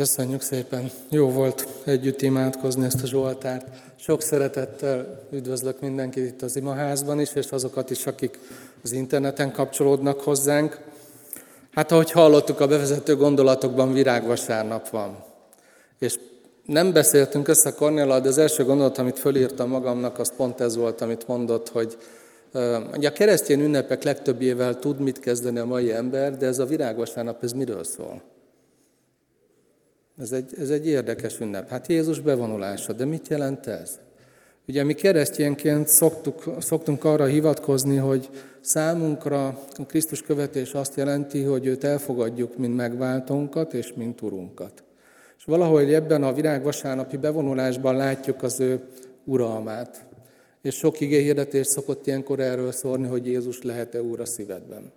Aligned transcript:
Köszönjük 0.00 0.40
szépen. 0.40 0.90
Jó 1.10 1.30
volt 1.30 1.68
együtt 1.84 2.22
imádkozni 2.22 2.84
ezt 2.84 3.02
a 3.02 3.06
Zsoltárt. 3.06 3.66
Sok 3.96 4.22
szeretettel 4.22 5.26
üdvözlök 5.32 5.80
mindenkit 5.80 6.26
itt 6.26 6.42
az 6.42 6.56
imaházban 6.56 7.20
is, 7.20 7.34
és 7.34 7.50
azokat 7.50 7.90
is, 7.90 8.06
akik 8.06 8.38
az 8.82 8.92
interneten 8.92 9.52
kapcsolódnak 9.52 10.20
hozzánk. 10.20 10.80
Hát 11.70 11.92
ahogy 11.92 12.10
hallottuk 12.10 12.60
a 12.60 12.66
bevezető 12.66 13.16
gondolatokban, 13.16 13.92
virágvasárnap 13.92 14.88
van. 14.88 15.24
És 15.98 16.18
nem 16.66 16.92
beszéltünk 16.92 17.48
össze 17.48 17.70
Kornéla, 17.70 18.20
de 18.20 18.28
az 18.28 18.38
első 18.38 18.64
gondolat, 18.64 18.98
amit 18.98 19.18
fölírtam 19.18 19.68
magamnak, 19.68 20.18
az 20.18 20.32
pont 20.36 20.60
ez 20.60 20.76
volt, 20.76 21.00
amit 21.00 21.26
mondott, 21.26 21.68
hogy 21.68 21.96
a 23.06 23.12
keresztény 23.12 23.60
ünnepek 23.60 24.02
legtöbbjével 24.02 24.78
tud 24.78 25.00
mit 25.00 25.20
kezdeni 25.20 25.58
a 25.58 25.66
mai 25.66 25.92
ember, 25.92 26.36
de 26.36 26.46
ez 26.46 26.58
a 26.58 26.66
virágvasárnap, 26.66 27.42
ez 27.42 27.52
miről 27.52 27.84
szól? 27.84 28.22
Ez 30.18 30.32
egy, 30.32 30.54
ez 30.58 30.70
egy 30.70 30.86
érdekes 30.86 31.40
ünnep. 31.40 31.68
Hát 31.68 31.86
Jézus 31.86 32.20
bevonulása, 32.20 32.92
de 32.92 33.04
mit 33.04 33.28
jelent 33.28 33.66
ez? 33.66 33.98
Ugye 34.68 34.84
mi 34.84 34.92
keresztényként 34.92 35.88
szoktuk, 35.88 36.56
szoktunk 36.58 37.04
arra 37.04 37.24
hivatkozni, 37.24 37.96
hogy 37.96 38.28
számunkra 38.60 39.46
a 39.76 39.86
Krisztus 39.86 40.22
követés 40.22 40.72
azt 40.72 40.96
jelenti, 40.96 41.42
hogy 41.42 41.66
őt 41.66 41.84
elfogadjuk, 41.84 42.56
mint 42.56 42.76
megváltónkat 42.76 43.74
és 43.74 43.92
mint 43.96 44.22
urunkat. 44.22 44.82
És 45.38 45.44
valahogy 45.44 45.92
ebben 45.92 46.22
a 46.22 46.32
virágvasárnapi 46.32 47.16
bevonulásban 47.16 47.96
látjuk 47.96 48.42
az 48.42 48.60
ő 48.60 48.80
uralmát. 49.24 50.04
És 50.62 50.74
sok 50.74 51.00
igényhirdetés 51.00 51.66
szokott 51.66 52.06
ilyenkor 52.06 52.40
erről 52.40 52.72
szólni, 52.72 53.06
hogy 53.06 53.26
Jézus 53.26 53.62
lehet-e 53.62 54.02
úr 54.02 54.20
a 54.20 54.26
szívedben. 54.26 54.92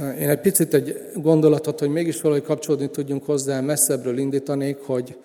Én 0.00 0.28
egy 0.28 0.40
picit 0.40 0.74
egy 0.74 1.10
gondolatot, 1.14 1.78
hogy 1.78 1.88
mégis 1.88 2.20
valahogy 2.20 2.44
kapcsolódni 2.44 2.90
tudjunk 2.90 3.24
hozzá, 3.24 3.60
messzebbről 3.60 4.18
indítanék, 4.18 4.78
hogy 4.78 5.16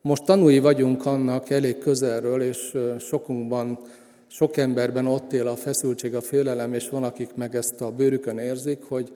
most 0.00 0.24
tanúi 0.24 0.58
vagyunk 0.58 1.06
annak 1.06 1.50
elég 1.50 1.78
közelről, 1.78 2.42
és 2.42 2.76
sokunkban, 2.98 3.78
sok 4.26 4.56
emberben 4.56 5.06
ott 5.06 5.32
él 5.32 5.46
a 5.46 5.56
feszültség, 5.56 6.14
a 6.14 6.20
félelem, 6.20 6.74
és 6.74 6.88
van, 6.88 7.04
akik 7.04 7.34
meg 7.34 7.54
ezt 7.54 7.80
a 7.80 7.90
bőrükön 7.90 8.38
érzik, 8.38 8.82
hogy 8.88 9.12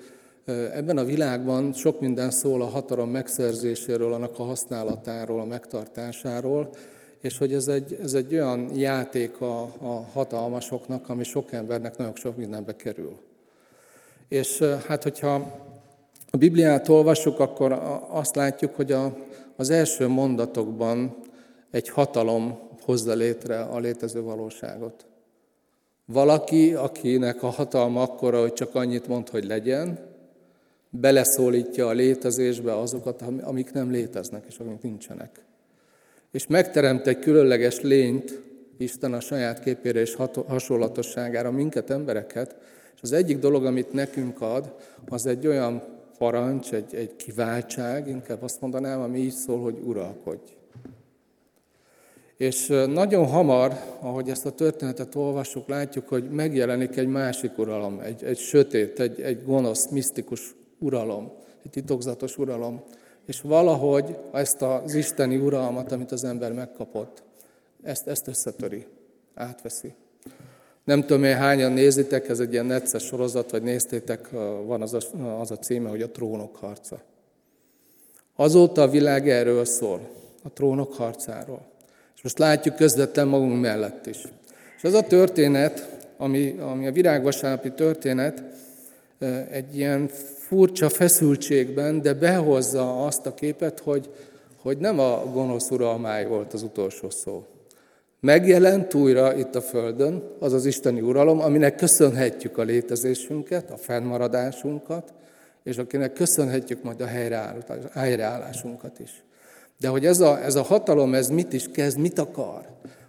ebben 0.75 0.99
a 0.99 1.05
világban 1.05 1.73
sok 1.73 2.01
minden 2.01 2.31
szól 2.31 2.63
a 2.63 2.67
hatalom 2.67 3.11
megszerzéséről, 3.11 4.13
annak 4.13 4.39
a 4.39 4.43
használatáról, 4.43 5.41
a 5.41 5.45
megtartásáról, 5.45 6.71
és 7.21 7.39
hogy 7.39 7.53
ez 7.53 7.69
egy, 7.69 7.99
ez 8.03 8.15
egy 8.15 8.35
olyan 8.35 8.71
játék 8.77 9.41
a, 9.41 9.61
a 9.63 10.07
hatalmasoknak, 10.13 11.09
ami 11.09 11.25
sok 11.25 11.53
embernek 11.53 11.97
nagyon 11.97 12.15
sok 12.15 12.37
mindenbe 12.37 12.77
kerül. 12.77 13.28
És 14.29 14.59
hát, 14.87 15.03
hogyha 15.03 15.35
a 16.31 16.37
Bibliát 16.37 16.89
olvassuk, 16.89 17.41
akkor 17.41 17.73
azt 18.09 18.37
látjuk, 18.37 18.75
hogy 18.75 18.93
a, 18.93 19.17
az 19.57 19.71
első 19.71 20.09
mondatokban 20.09 21.17
egy 21.71 21.89
hatalom 21.89 22.59
hozza 22.83 23.15
létre 23.15 23.61
a 23.61 23.79
létező 23.79 24.23
valóságot. 24.23 25.07
Valaki, 26.05 26.75
akinek 26.75 27.43
a 27.43 27.49
hatalma 27.49 28.03
akkora, 28.03 28.41
hogy 28.41 28.53
csak 28.53 28.75
annyit 28.75 29.09
mond, 29.09 29.29
hogy 29.29 29.45
legyen, 29.45 29.99
beleszólítja 30.91 31.87
a 31.87 31.93
létezésbe 31.93 32.79
azokat, 32.79 33.23
amik 33.43 33.73
nem 33.73 33.91
léteznek 33.91 34.45
és 34.49 34.59
amik 34.59 34.83
nincsenek. 34.83 35.41
És 36.31 36.47
megteremt 36.47 37.07
egy 37.07 37.19
különleges 37.19 37.81
lényt, 37.81 38.41
Isten 38.79 39.13
a 39.13 39.21
saját 39.21 39.61
képére 39.61 40.01
és 40.01 40.17
hasonlatosságára 40.47 41.51
minket, 41.51 41.91
embereket, 41.91 42.57
és 42.99 43.05
az 43.05 43.13
egyik 43.13 43.39
dolog, 43.39 43.65
amit 43.65 43.93
nekünk 43.93 44.41
ad, 44.41 44.75
az 45.09 45.27
egy 45.27 45.47
olyan 45.47 45.83
parancs, 46.19 46.73
egy, 46.73 46.95
egy 46.95 47.17
kiváltság, 47.17 48.09
inkább 48.09 48.43
azt 48.43 48.61
mondanám, 48.61 49.01
ami 49.01 49.19
így 49.19 49.33
szól, 49.33 49.61
hogy 49.61 49.79
uralkodj. 49.85 50.57
És 52.37 52.67
nagyon 52.87 53.27
hamar, 53.27 53.73
ahogy 54.01 54.31
ezt 54.31 54.47
a 54.47 54.51
történetet 54.51 55.15
olvassuk, 55.15 55.69
látjuk, 55.69 56.09
hogy 56.09 56.31
megjelenik 56.31 56.97
egy 56.97 57.07
másik 57.07 57.59
uralom, 57.59 58.01
egy, 58.01 58.25
egy 58.25 58.39
sötét, 58.39 59.01
egy, 59.01 59.21
egy 59.21 59.45
gonosz, 59.45 59.89
misztikus 59.89 60.55
uralom, 60.79 61.33
egy 61.65 61.71
titokzatos 61.71 62.39
uralom. 62.39 62.83
És 63.27 63.41
valahogy 63.41 64.17
ezt 64.33 64.63
az 64.63 64.95
isteni 64.95 65.37
uralmat, 65.37 65.93
amit 65.93 66.13
az 66.13 66.25
ember 66.25 66.53
megkapott, 66.53 67.23
ezt, 67.83 68.07
ezt 68.07 68.29
összetöri, 68.29 68.87
átveszi. 69.35 69.95
Nem 70.89 71.01
tudom 71.01 71.25
én 71.25 71.37
hányan 71.37 71.73
nézitek, 71.73 72.29
ez 72.29 72.41
egy 72.41 72.53
ilyen 72.53 72.67
necces 72.67 73.03
sorozat, 73.03 73.51
vagy 73.51 73.63
néztétek, 73.63 74.29
van 74.67 74.83
az 74.83 74.95
a, 74.95 75.01
az 75.41 75.51
a 75.51 75.59
címe, 75.59 75.89
hogy 75.89 76.03
a 76.03 76.11
trónok 76.11 76.57
harca. 76.57 77.01
Azóta 78.37 78.83
a 78.83 78.89
világ 78.89 79.29
erről 79.29 79.65
szól, 79.65 80.01
a 80.43 80.51
trónok 80.53 80.95
harcáról. 80.95 81.67
És 82.17 82.23
most 82.23 82.39
látjuk 82.39 82.75
közvetlen 82.75 83.29
magunk 83.29 83.61
mellett 83.61 84.07
is. 84.07 84.23
És 84.77 84.83
ez 84.83 84.95
a 84.95 85.03
történet, 85.03 85.99
ami, 86.17 86.59
ami 86.59 86.87
a 86.87 86.93
virágvasárnapi 86.93 87.73
történet, 87.73 88.43
egy 89.51 89.77
ilyen 89.77 90.09
furcsa 90.39 90.89
feszültségben, 90.89 92.03
de 92.03 92.15
behozza 92.15 93.05
azt 93.05 93.27
a 93.27 93.35
képet, 93.35 93.81
hogy, 93.81 94.11
hogy 94.63 94.79
nem 94.79 94.99
a 94.99 95.25
gonosz 95.33 95.71
uralmáj 95.71 96.27
volt 96.27 96.53
az 96.53 96.63
utolsó 96.63 97.11
szó, 97.11 97.47
Megjelent 98.21 98.95
újra 98.95 99.37
itt 99.37 99.55
a 99.55 99.61
Földön 99.61 100.23
az 100.39 100.53
az 100.53 100.65
isteni 100.65 101.01
uralom, 101.01 101.41
aminek 101.41 101.75
köszönhetjük 101.75 102.59
a 102.59 102.63
létezésünket, 102.63 103.71
a 103.71 103.77
fennmaradásunkat, 103.77 105.13
és 105.65 105.79
akinek 105.79 106.13
köszönhetjük 106.13 106.83
majd 106.83 107.01
a 107.01 107.07
helyreállásunkat 107.93 108.99
is. 108.99 109.25
De 109.81 109.89
hogy 109.89 110.07
ez 110.07 110.21
a, 110.21 110.45
ez 110.45 110.55
a 110.55 110.63
hatalom, 110.63 111.15
ez 111.15 111.29
mit 111.29 111.53
is 111.53 111.69
kezd, 111.73 111.99
mit 111.99 112.19
akar, 112.19 112.67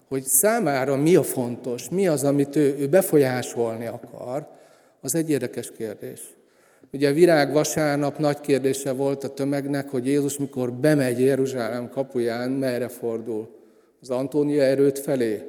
hogy 0.07 0.23
számára 0.23 0.95
mi 0.95 1.15
a 1.15 1.23
fontos, 1.23 1.89
mi 1.89 2.07
az, 2.07 2.23
amit 2.23 2.55
ő, 2.55 2.75
ő 2.79 2.87
befolyásolni 2.87 3.85
akar, 3.85 4.47
az 5.01 5.15
egy 5.15 5.29
érdekes 5.29 5.71
kérdés. 5.77 6.21
Ugye 6.93 7.09
a 7.09 7.13
virág 7.13 7.53
vasárnap 7.53 8.17
nagy 8.17 8.41
kérdése 8.41 8.91
volt 8.91 9.23
a 9.23 9.33
tömegnek, 9.33 9.89
hogy 9.89 10.05
Jézus 10.05 10.37
mikor 10.37 10.73
bemegy 10.73 11.19
Jeruzsálem 11.19 11.89
kapuján, 11.89 12.51
merre 12.51 12.87
fordul 12.87 13.58
az 14.01 14.09
Antónia 14.09 14.63
erőt 14.63 14.99
felé, 14.99 15.43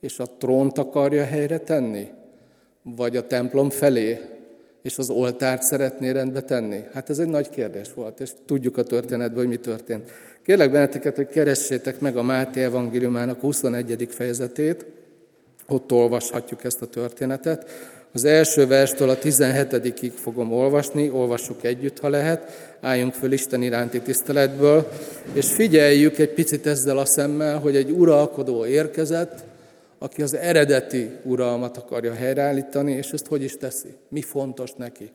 és 0.00 0.18
a 0.18 0.26
trónt 0.38 0.78
akarja 0.78 1.24
helyre 1.24 1.58
tenni? 1.58 2.08
Vagy 2.82 3.16
a 3.16 3.26
templom 3.26 3.70
felé, 3.70 4.20
és 4.82 4.98
az 4.98 5.10
oltárt 5.10 5.62
szeretné 5.62 6.10
rendbe 6.10 6.40
tenni? 6.40 6.80
Hát 6.92 7.10
ez 7.10 7.18
egy 7.18 7.28
nagy 7.28 7.48
kérdés 7.48 7.94
volt, 7.94 8.20
és 8.20 8.30
tudjuk 8.46 8.76
a 8.76 8.82
történetből, 8.82 9.38
hogy 9.38 9.48
mi 9.48 9.56
történt. 9.56 10.10
Kérlek 10.42 10.70
benneteket, 10.70 11.16
hogy 11.16 11.28
keressétek 11.28 12.00
meg 12.00 12.16
a 12.16 12.22
Máté 12.22 12.62
evangéliumának 12.62 13.40
21. 13.40 14.08
fejezetét, 14.10 14.86
ott 15.68 15.92
olvashatjuk 15.92 16.64
ezt 16.64 16.82
a 16.82 16.86
történetet. 16.86 17.70
Az 18.12 18.24
első 18.24 18.66
verstől 18.66 19.08
a 19.08 19.18
17 19.18 20.12
fogom 20.14 20.52
olvasni, 20.52 21.10
olvassuk 21.10 21.64
együtt, 21.64 21.98
ha 21.98 22.08
lehet, 22.08 22.67
álljunk 22.80 23.14
föl 23.14 23.32
Isten 23.32 23.62
iránti 23.62 24.00
tiszteletből, 24.00 24.88
és 25.32 25.52
figyeljük 25.52 26.18
egy 26.18 26.32
picit 26.32 26.66
ezzel 26.66 26.98
a 26.98 27.04
szemmel, 27.04 27.58
hogy 27.58 27.76
egy 27.76 27.90
uralkodó 27.90 28.66
érkezett, 28.66 29.44
aki 29.98 30.22
az 30.22 30.34
eredeti 30.34 31.10
uralmat 31.22 31.76
akarja 31.76 32.14
helyreállítani, 32.14 32.92
és 32.92 33.10
ezt 33.10 33.26
hogy 33.26 33.42
is 33.42 33.56
teszi? 33.56 33.94
Mi 34.08 34.22
fontos 34.22 34.72
neki? 34.76 35.10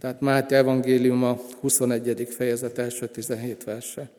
Tehát 0.00 0.20
Máté 0.20 0.54
evangéliuma 0.54 1.40
21. 1.60 2.28
fejezet 2.30 2.78
első 2.78 3.06
17 3.06 3.64
verse. 3.64 4.10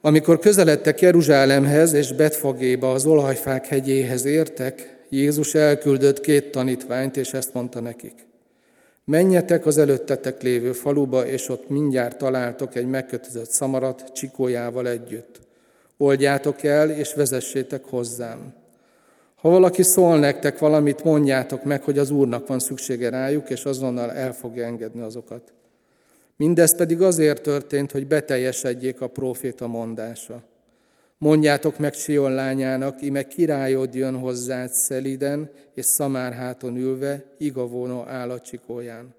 Amikor 0.00 0.38
közeledtek 0.38 1.00
Jeruzsálemhez 1.00 1.92
és 1.92 2.12
Betfagéba, 2.12 2.92
az 2.92 3.06
olajfák 3.06 3.66
hegyéhez 3.66 4.24
értek, 4.24 4.96
Jézus 5.08 5.54
elküldött 5.54 6.20
két 6.20 6.50
tanítványt, 6.50 7.16
és 7.16 7.32
ezt 7.32 7.54
mondta 7.54 7.80
nekik. 7.80 8.14
Menjetek 9.04 9.66
az 9.66 9.78
előttetek 9.78 10.42
lévő 10.42 10.72
faluba, 10.72 11.26
és 11.26 11.48
ott 11.48 11.68
mindjárt 11.68 12.18
találtok 12.18 12.74
egy 12.74 12.86
megkötözött 12.86 13.50
szamarat 13.50 14.12
csikójával 14.12 14.88
együtt. 14.88 15.40
Oldjátok 15.96 16.62
el, 16.62 16.90
és 16.90 17.14
vezessétek 17.14 17.84
hozzám. 17.84 18.54
Ha 19.34 19.48
valaki 19.48 19.82
szól 19.82 20.18
nektek 20.18 20.58
valamit, 20.58 21.04
mondjátok 21.04 21.64
meg, 21.64 21.82
hogy 21.82 21.98
az 21.98 22.10
Úrnak 22.10 22.46
van 22.46 22.58
szüksége 22.58 23.08
rájuk, 23.08 23.50
és 23.50 23.64
azonnal 23.64 24.12
el 24.12 24.32
fogja 24.32 24.64
engedni 24.64 25.00
azokat. 25.00 25.52
Mindez 26.36 26.76
pedig 26.76 27.00
azért 27.00 27.42
történt, 27.42 27.92
hogy 27.92 28.06
beteljesedjék 28.06 29.00
a 29.00 29.06
próféta 29.06 29.66
mondása. 29.66 30.42
Mondjátok 31.22 31.78
meg 31.78 31.94
Sion 31.94 32.34
lányának, 32.34 33.02
ime 33.02 33.26
királyod 33.26 33.94
jön 33.94 34.18
hozzád 34.18 34.70
szeliden 34.72 35.50
és 35.74 35.84
szamárháton 35.84 36.76
ülve, 36.76 37.24
igavónó 37.38 38.04
állatcsikóján. 38.06 39.14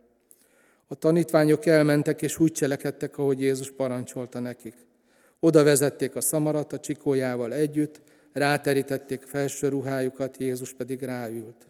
A 0.88 0.96
tanítványok 0.96 1.66
elmentek, 1.66 2.22
és 2.22 2.40
úgy 2.40 2.52
cselekedtek, 2.52 3.18
ahogy 3.18 3.42
Jézus 3.42 3.72
parancsolta 3.72 4.40
nekik. 4.40 4.74
Oda 5.40 5.64
vezették 5.64 6.16
a 6.16 6.22
szamarat 6.22 6.74
a 6.74 6.80
csikójával 6.80 7.54
együtt, 7.54 8.02
ráterítették 8.34 9.22
felső 9.22 9.68
ruhájukat, 9.68 10.38
Jézus 10.38 10.74
pedig 10.74 11.02
ráült. 11.02 11.68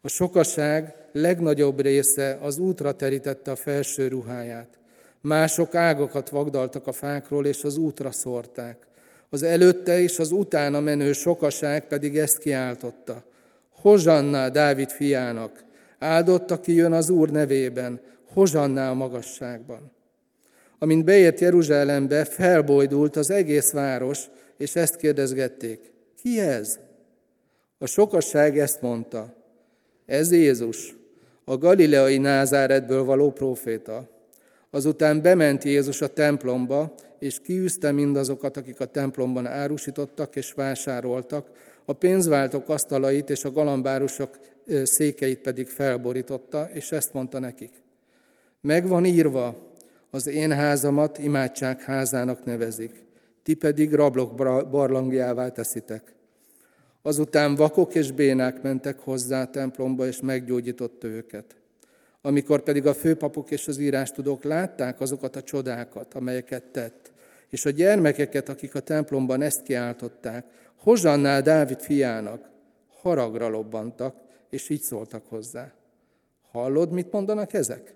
A 0.00 0.08
sokaság 0.08 0.94
legnagyobb 1.12 1.80
része 1.80 2.38
az 2.42 2.58
útra 2.58 2.92
terítette 2.92 3.50
a 3.50 3.56
felső 3.56 4.08
ruháját. 4.08 4.78
Mások 5.20 5.74
ágakat 5.74 6.28
vagdaltak 6.28 6.86
a 6.86 6.92
fákról, 6.92 7.46
és 7.46 7.64
az 7.64 7.76
útra 7.76 8.10
szórták. 8.10 8.88
Az 9.30 9.42
előtte 9.42 10.00
és 10.00 10.18
az 10.18 10.30
utána 10.30 10.80
menő 10.80 11.12
sokaság 11.12 11.86
pedig 11.86 12.18
ezt 12.18 12.38
kiáltotta. 12.38 13.24
Hozsanná 13.70 14.48
Dávid 14.48 14.90
fiának, 14.90 15.64
áldott, 15.98 16.50
aki 16.50 16.74
jön 16.74 16.92
az 16.92 17.10
Úr 17.10 17.30
nevében, 17.30 18.00
hozsanná 18.32 18.90
a 18.90 18.94
magasságban. 18.94 19.92
Amint 20.78 21.04
beért 21.04 21.40
Jeruzsálembe, 21.40 22.24
felbojdult 22.24 23.16
az 23.16 23.30
egész 23.30 23.72
város, 23.72 24.24
és 24.56 24.76
ezt 24.76 24.96
kérdezgették. 24.96 25.92
Ki 26.22 26.40
ez? 26.40 26.78
A 27.78 27.86
sokasság 27.86 28.58
ezt 28.58 28.80
mondta. 28.80 29.34
Ez 30.06 30.32
Jézus, 30.32 30.96
a 31.44 31.56
galileai 31.56 32.18
Názáretből 32.18 33.04
való 33.04 33.30
próféta. 33.30 34.08
Azután 34.70 35.22
bement 35.22 35.64
Jézus 35.64 36.00
a 36.00 36.12
templomba, 36.12 36.94
és 37.18 37.40
kiűzte 37.40 37.92
mindazokat, 37.92 38.56
akik 38.56 38.80
a 38.80 38.84
templomban 38.84 39.46
árusítottak 39.46 40.36
és 40.36 40.52
vásároltak, 40.52 41.50
a 41.84 41.92
pénzváltók 41.92 42.68
asztalait 42.68 43.30
és 43.30 43.44
a 43.44 43.52
galambárusok 43.52 44.38
székeit 44.82 45.38
pedig 45.38 45.66
felborította, 45.66 46.68
és 46.72 46.92
ezt 46.92 47.12
mondta 47.12 47.38
nekik. 47.38 47.72
Megvan 48.60 49.04
írva, 49.04 49.68
az 50.10 50.26
én 50.26 50.52
házamat 50.52 51.18
imádság 51.18 51.80
házának 51.80 52.44
nevezik, 52.44 53.04
ti 53.42 53.54
pedig 53.54 53.92
rablok 53.92 54.34
barlangjává 54.70 55.48
teszitek. 55.48 56.14
Azután 57.02 57.54
vakok 57.54 57.94
és 57.94 58.12
bénák 58.12 58.62
mentek 58.62 58.98
hozzá 58.98 59.42
a 59.42 59.50
templomba, 59.50 60.06
és 60.06 60.20
meggyógyította 60.20 61.06
őket. 61.06 61.59
Amikor 62.22 62.62
pedig 62.62 62.86
a 62.86 62.94
főpapok 62.94 63.50
és 63.50 63.68
az 63.68 63.78
írástudók 63.78 64.44
látták 64.44 65.00
azokat 65.00 65.36
a 65.36 65.42
csodákat, 65.42 66.14
amelyeket 66.14 66.64
tett, 66.64 67.12
és 67.48 67.64
a 67.64 67.70
gyermekeket, 67.70 68.48
akik 68.48 68.74
a 68.74 68.80
templomban 68.80 69.42
ezt 69.42 69.62
kiáltották, 69.62 70.44
Hozsannál 70.76 71.42
Dávid 71.42 71.80
fiának, 71.80 72.50
haragra 73.00 73.48
lobbantak, 73.48 74.16
és 74.50 74.68
így 74.68 74.80
szóltak 74.80 75.26
hozzá. 75.26 75.72
Hallod, 76.50 76.90
mit 76.90 77.12
mondanak 77.12 77.52
ezek? 77.52 77.94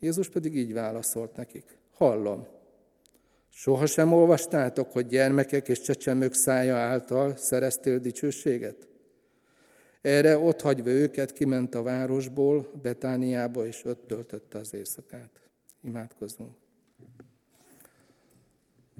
Jézus 0.00 0.28
pedig 0.28 0.56
így 0.56 0.72
válaszolt 0.72 1.36
nekik. 1.36 1.78
Hallom. 1.94 2.46
Soha 3.48 3.86
sem 3.86 4.12
olvastátok, 4.12 4.92
hogy 4.92 5.06
gyermekek 5.06 5.68
és 5.68 5.80
csecsemők 5.80 6.34
szája 6.34 6.76
által 6.76 7.36
szereztél 7.36 7.98
dicsőséget? 7.98 8.87
Erre 10.00 10.38
ott 10.38 10.60
hagyva 10.60 10.90
őket 10.90 11.32
kiment 11.32 11.74
a 11.74 11.82
városból, 11.82 12.70
Betániába, 12.82 13.66
és 13.66 13.84
ott 13.84 14.06
töltötte 14.06 14.58
az 14.58 14.74
éjszakát. 14.74 15.30
Imádkozzunk. 15.80 16.54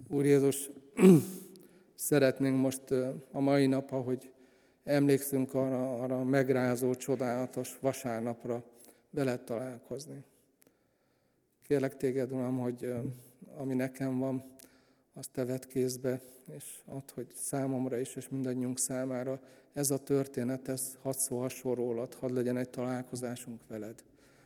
Úr 0.08 0.24
Jézus, 0.24 0.70
szeretnénk 1.94 2.60
most 2.60 2.90
a 3.32 3.40
mai 3.40 3.66
nap, 3.66 3.90
ahogy 3.92 4.30
emlékszünk 4.84 5.54
arra, 5.54 6.02
arra 6.02 6.24
megrázó, 6.24 6.94
csodálatos 6.94 7.78
vasárnapra 7.80 8.64
bele 9.10 9.38
találkozni. 9.38 10.24
Kérlek 11.62 11.96
téged, 11.96 12.32
Uram, 12.32 12.58
hogy 12.58 12.92
ami 13.56 13.74
nekem 13.74 14.18
van, 14.18 14.44
azt 15.18 15.30
te 15.32 15.44
vedd 15.44 15.68
kézbe, 15.68 16.20
és 16.56 16.64
add, 16.84 17.12
hogy 17.14 17.26
számomra 17.34 17.98
is, 17.98 18.16
és 18.16 18.28
mindannyiunk 18.28 18.78
számára 18.78 19.40
ez 19.72 19.90
a 19.90 19.98
történet, 19.98 20.68
ez 20.68 20.96
hadd 21.02 21.16
szólhasson 21.16 21.74
rólad, 21.74 22.14
hadd 22.14 22.34
legyen 22.34 22.56
egy 22.56 22.68
találkozásunk 22.68 23.60
veled, 23.68 23.94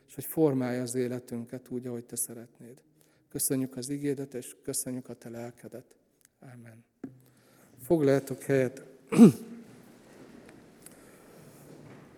és 0.09 0.15
hogy 0.15 0.25
formálja 0.25 0.83
az 0.83 0.95
életünket 0.95 1.69
úgy, 1.69 1.87
ahogy 1.87 2.05
te 2.05 2.17
szeretnéd. 2.17 2.81
Köszönjük 3.29 3.77
az 3.77 3.89
igédet, 3.89 4.35
és 4.35 4.57
köszönjük 4.63 5.09
a 5.09 5.15
te 5.15 5.29
lelkedet. 5.29 5.95
Amen. 6.41 6.85
Foglaljatok 7.83 8.43
helyet. 8.43 8.83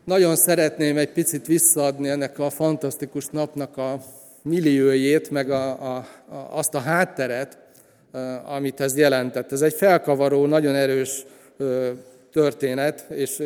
Nagyon 0.04 0.36
szeretném 0.36 0.96
egy 0.96 1.12
picit 1.12 1.46
visszaadni 1.46 2.08
ennek 2.08 2.38
a 2.38 2.50
fantasztikus 2.50 3.26
napnak 3.26 3.76
a 3.76 4.00
milliójét, 4.42 5.30
meg 5.30 5.50
a, 5.50 5.96
a, 5.96 6.06
a, 6.28 6.56
azt 6.56 6.74
a 6.74 6.78
hátteret, 6.78 7.63
amit 8.44 8.80
ez 8.80 8.96
jelentett. 8.96 9.52
Ez 9.52 9.62
egy 9.62 9.74
felkavaró, 9.74 10.46
nagyon 10.46 10.74
erős 10.74 11.24
történet, 12.32 13.06
és, 13.08 13.42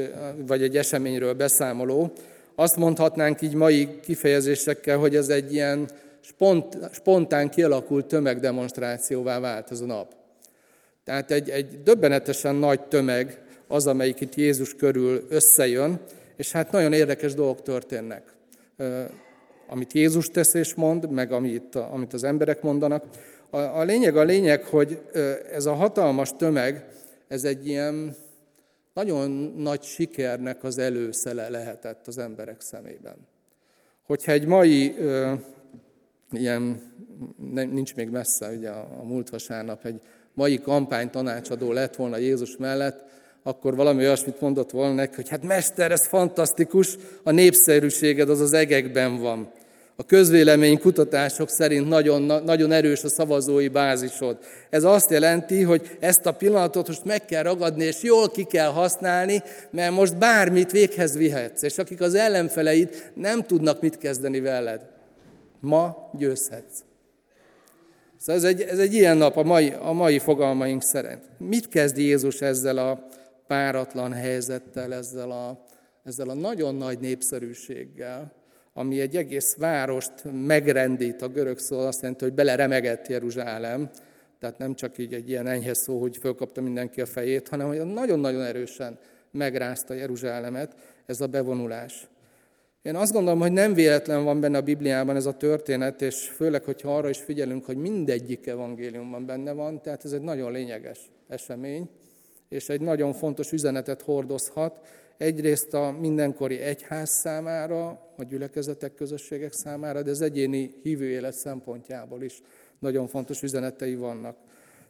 vagy 0.46 0.62
egy 0.62 0.76
eseményről 0.76 1.34
beszámoló. 1.34 2.12
Azt 2.54 2.76
mondhatnánk 2.76 3.42
így 3.42 3.54
mai 3.54 3.88
kifejezésekkel, 4.00 4.98
hogy 4.98 5.16
ez 5.16 5.28
egy 5.28 5.52
ilyen 5.52 5.88
spont, 6.20 6.78
spontán 6.92 7.50
kialakult 7.50 8.06
tömegdemonstrációvá 8.06 9.40
vált 9.40 9.70
ez 9.70 9.80
a 9.80 9.86
nap. 9.86 10.14
Tehát 11.04 11.30
egy, 11.30 11.50
egy 11.50 11.82
döbbenetesen 11.82 12.54
nagy 12.54 12.80
tömeg 12.80 13.40
az, 13.66 13.86
amelyik 13.86 14.20
itt 14.20 14.34
Jézus 14.34 14.74
körül 14.74 15.26
összejön, 15.28 16.00
és 16.36 16.52
hát 16.52 16.70
nagyon 16.70 16.92
érdekes 16.92 17.34
dolgok 17.34 17.62
történnek. 17.62 18.22
Amit 19.68 19.92
Jézus 19.92 20.26
tesz 20.26 20.54
és 20.54 20.74
mond, 20.74 21.10
meg 21.10 21.32
amit, 21.32 21.74
amit 21.74 22.12
az 22.12 22.24
emberek 22.24 22.62
mondanak. 22.62 23.04
A, 23.50 23.58
a 23.58 23.82
lényeg 23.82 24.16
a 24.16 24.22
lényeg, 24.22 24.64
hogy 24.64 25.00
ez 25.52 25.66
a 25.66 25.74
hatalmas 25.74 26.32
tömeg, 26.36 26.88
ez 27.28 27.44
egy 27.44 27.66
ilyen 27.66 28.16
nagyon 28.94 29.30
nagy 29.56 29.82
sikernek 29.82 30.64
az 30.64 30.78
előszele 30.78 31.48
lehetett 31.48 32.06
az 32.06 32.18
emberek 32.18 32.60
szemében. 32.60 33.16
Hogyha 34.06 34.32
egy 34.32 34.46
mai 34.46 34.94
ilyen, 36.30 36.80
nincs 37.52 37.94
még 37.94 38.08
messze, 38.08 38.48
ugye 38.48 38.70
a, 38.70 38.88
a 39.00 39.04
múlt 39.04 39.30
vasárnap 39.30 39.84
egy 39.84 40.00
mai 40.34 40.60
kampány 40.60 41.10
tanácsadó 41.10 41.72
lett 41.72 41.96
volna 41.96 42.16
Jézus 42.16 42.56
mellett, 42.56 43.04
akkor 43.42 43.76
valami 43.76 44.02
olyasmit 44.02 44.40
mondott 44.40 44.70
volna 44.70 44.94
neki, 44.94 45.14
hogy 45.14 45.28
hát 45.28 45.42
mester, 45.42 45.92
ez 45.92 46.06
fantasztikus, 46.06 46.96
a 47.22 47.30
népszerűséged 47.30 48.30
az 48.30 48.40
az 48.40 48.52
egekben 48.52 49.20
van. 49.20 49.52
A 50.00 50.04
közvélemény 50.04 50.78
kutatások 50.78 51.48
szerint 51.48 51.88
nagyon, 51.88 52.42
nagyon 52.44 52.72
erős 52.72 53.04
a 53.04 53.08
szavazói 53.08 53.68
bázisod. 53.68 54.38
Ez 54.70 54.84
azt 54.84 55.10
jelenti, 55.10 55.62
hogy 55.62 55.96
ezt 56.00 56.26
a 56.26 56.32
pillanatot 56.32 56.86
most 56.86 57.04
meg 57.04 57.24
kell 57.24 57.42
ragadni, 57.42 57.84
és 57.84 58.02
jól 58.02 58.30
ki 58.30 58.44
kell 58.44 58.70
használni, 58.70 59.42
mert 59.70 59.92
most 59.92 60.18
bármit 60.18 60.70
véghez 60.70 61.16
vihetsz. 61.16 61.62
És 61.62 61.78
akik 61.78 62.00
az 62.00 62.14
ellenfeleid 62.14 63.10
nem 63.14 63.42
tudnak 63.42 63.80
mit 63.80 63.98
kezdeni 63.98 64.40
veled. 64.40 64.86
Ma 65.60 66.10
győzhetsz. 66.12 66.78
Szóval 68.18 68.42
ez 68.42 68.44
egy, 68.44 68.60
ez 68.60 68.78
egy 68.78 68.94
ilyen 68.94 69.16
nap 69.16 69.36
a 69.36 69.42
mai, 69.42 69.72
a 69.80 69.92
mai 69.92 70.18
fogalmaink 70.18 70.82
szerint. 70.82 71.22
Mit 71.38 71.68
kezd 71.68 71.98
Jézus 71.98 72.40
ezzel 72.40 72.78
a 72.78 73.06
páratlan 73.46 74.12
helyzettel, 74.12 74.94
ezzel 74.94 75.30
a, 75.30 75.64
ezzel 76.04 76.28
a 76.28 76.34
nagyon 76.34 76.74
nagy 76.74 76.98
népszerűséggel, 76.98 78.37
ami 78.78 79.00
egy 79.00 79.16
egész 79.16 79.56
várost 79.56 80.12
megrendít, 80.46 81.22
a 81.22 81.28
görög 81.28 81.58
szó 81.58 81.78
azt 81.78 82.00
jelenti, 82.00 82.24
hogy 82.24 82.34
beleremegett 82.34 83.06
Jeruzsálem, 83.06 83.90
tehát 84.38 84.58
nem 84.58 84.74
csak 84.74 84.98
így 84.98 85.14
egy 85.14 85.28
ilyen 85.28 85.46
enyhe 85.46 85.74
szó, 85.74 86.00
hogy 86.00 86.16
fölkapta 86.16 86.60
mindenki 86.60 87.00
a 87.00 87.06
fejét, 87.06 87.48
hanem 87.48 87.66
hogy 87.66 87.84
nagyon-nagyon 87.84 88.42
erősen 88.42 88.98
megrázta 89.30 89.94
Jeruzsálemet 89.94 90.74
ez 91.06 91.20
a 91.20 91.26
bevonulás. 91.26 92.08
Én 92.82 92.94
azt 92.96 93.12
gondolom, 93.12 93.40
hogy 93.40 93.52
nem 93.52 93.74
véletlen 93.74 94.24
van 94.24 94.40
benne 94.40 94.58
a 94.58 94.62
Bibliában 94.62 95.16
ez 95.16 95.26
a 95.26 95.36
történet, 95.36 96.02
és 96.02 96.28
főleg, 96.28 96.64
hogyha 96.64 96.96
arra 96.96 97.08
is 97.08 97.18
figyelünk, 97.18 97.64
hogy 97.64 97.76
mindegyik 97.76 98.46
evangéliumban 98.46 99.26
benne 99.26 99.52
van, 99.52 99.82
tehát 99.82 100.04
ez 100.04 100.12
egy 100.12 100.22
nagyon 100.22 100.52
lényeges 100.52 100.98
esemény, 101.28 101.88
és 102.48 102.68
egy 102.68 102.80
nagyon 102.80 103.12
fontos 103.12 103.52
üzenetet 103.52 104.02
hordozhat, 104.02 104.80
egyrészt 105.16 105.74
a 105.74 105.96
mindenkori 106.00 106.58
egyház 106.58 107.10
számára, 107.10 108.06
a 108.18 108.24
gyülekezetek, 108.24 108.94
közösségek 108.94 109.52
számára, 109.52 110.02
de 110.02 110.10
az 110.10 110.20
egyéni 110.20 110.74
hívő 110.82 111.08
élet 111.08 111.34
szempontjából 111.34 112.22
is 112.22 112.42
nagyon 112.78 113.06
fontos 113.06 113.42
üzenetei 113.42 113.94
vannak. 113.94 114.36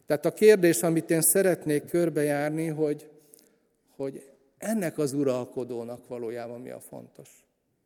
Tehát 0.05 0.25
a 0.25 0.33
kérdés, 0.33 0.83
amit 0.83 1.09
én 1.09 1.21
szeretnék 1.21 1.85
körbejárni, 1.85 2.67
hogy, 2.67 3.09
hogy 3.95 4.29
ennek 4.57 4.97
az 4.97 5.13
uralkodónak 5.13 6.07
valójában 6.07 6.61
mi 6.61 6.69
a 6.69 6.79
fontos. 6.79 7.29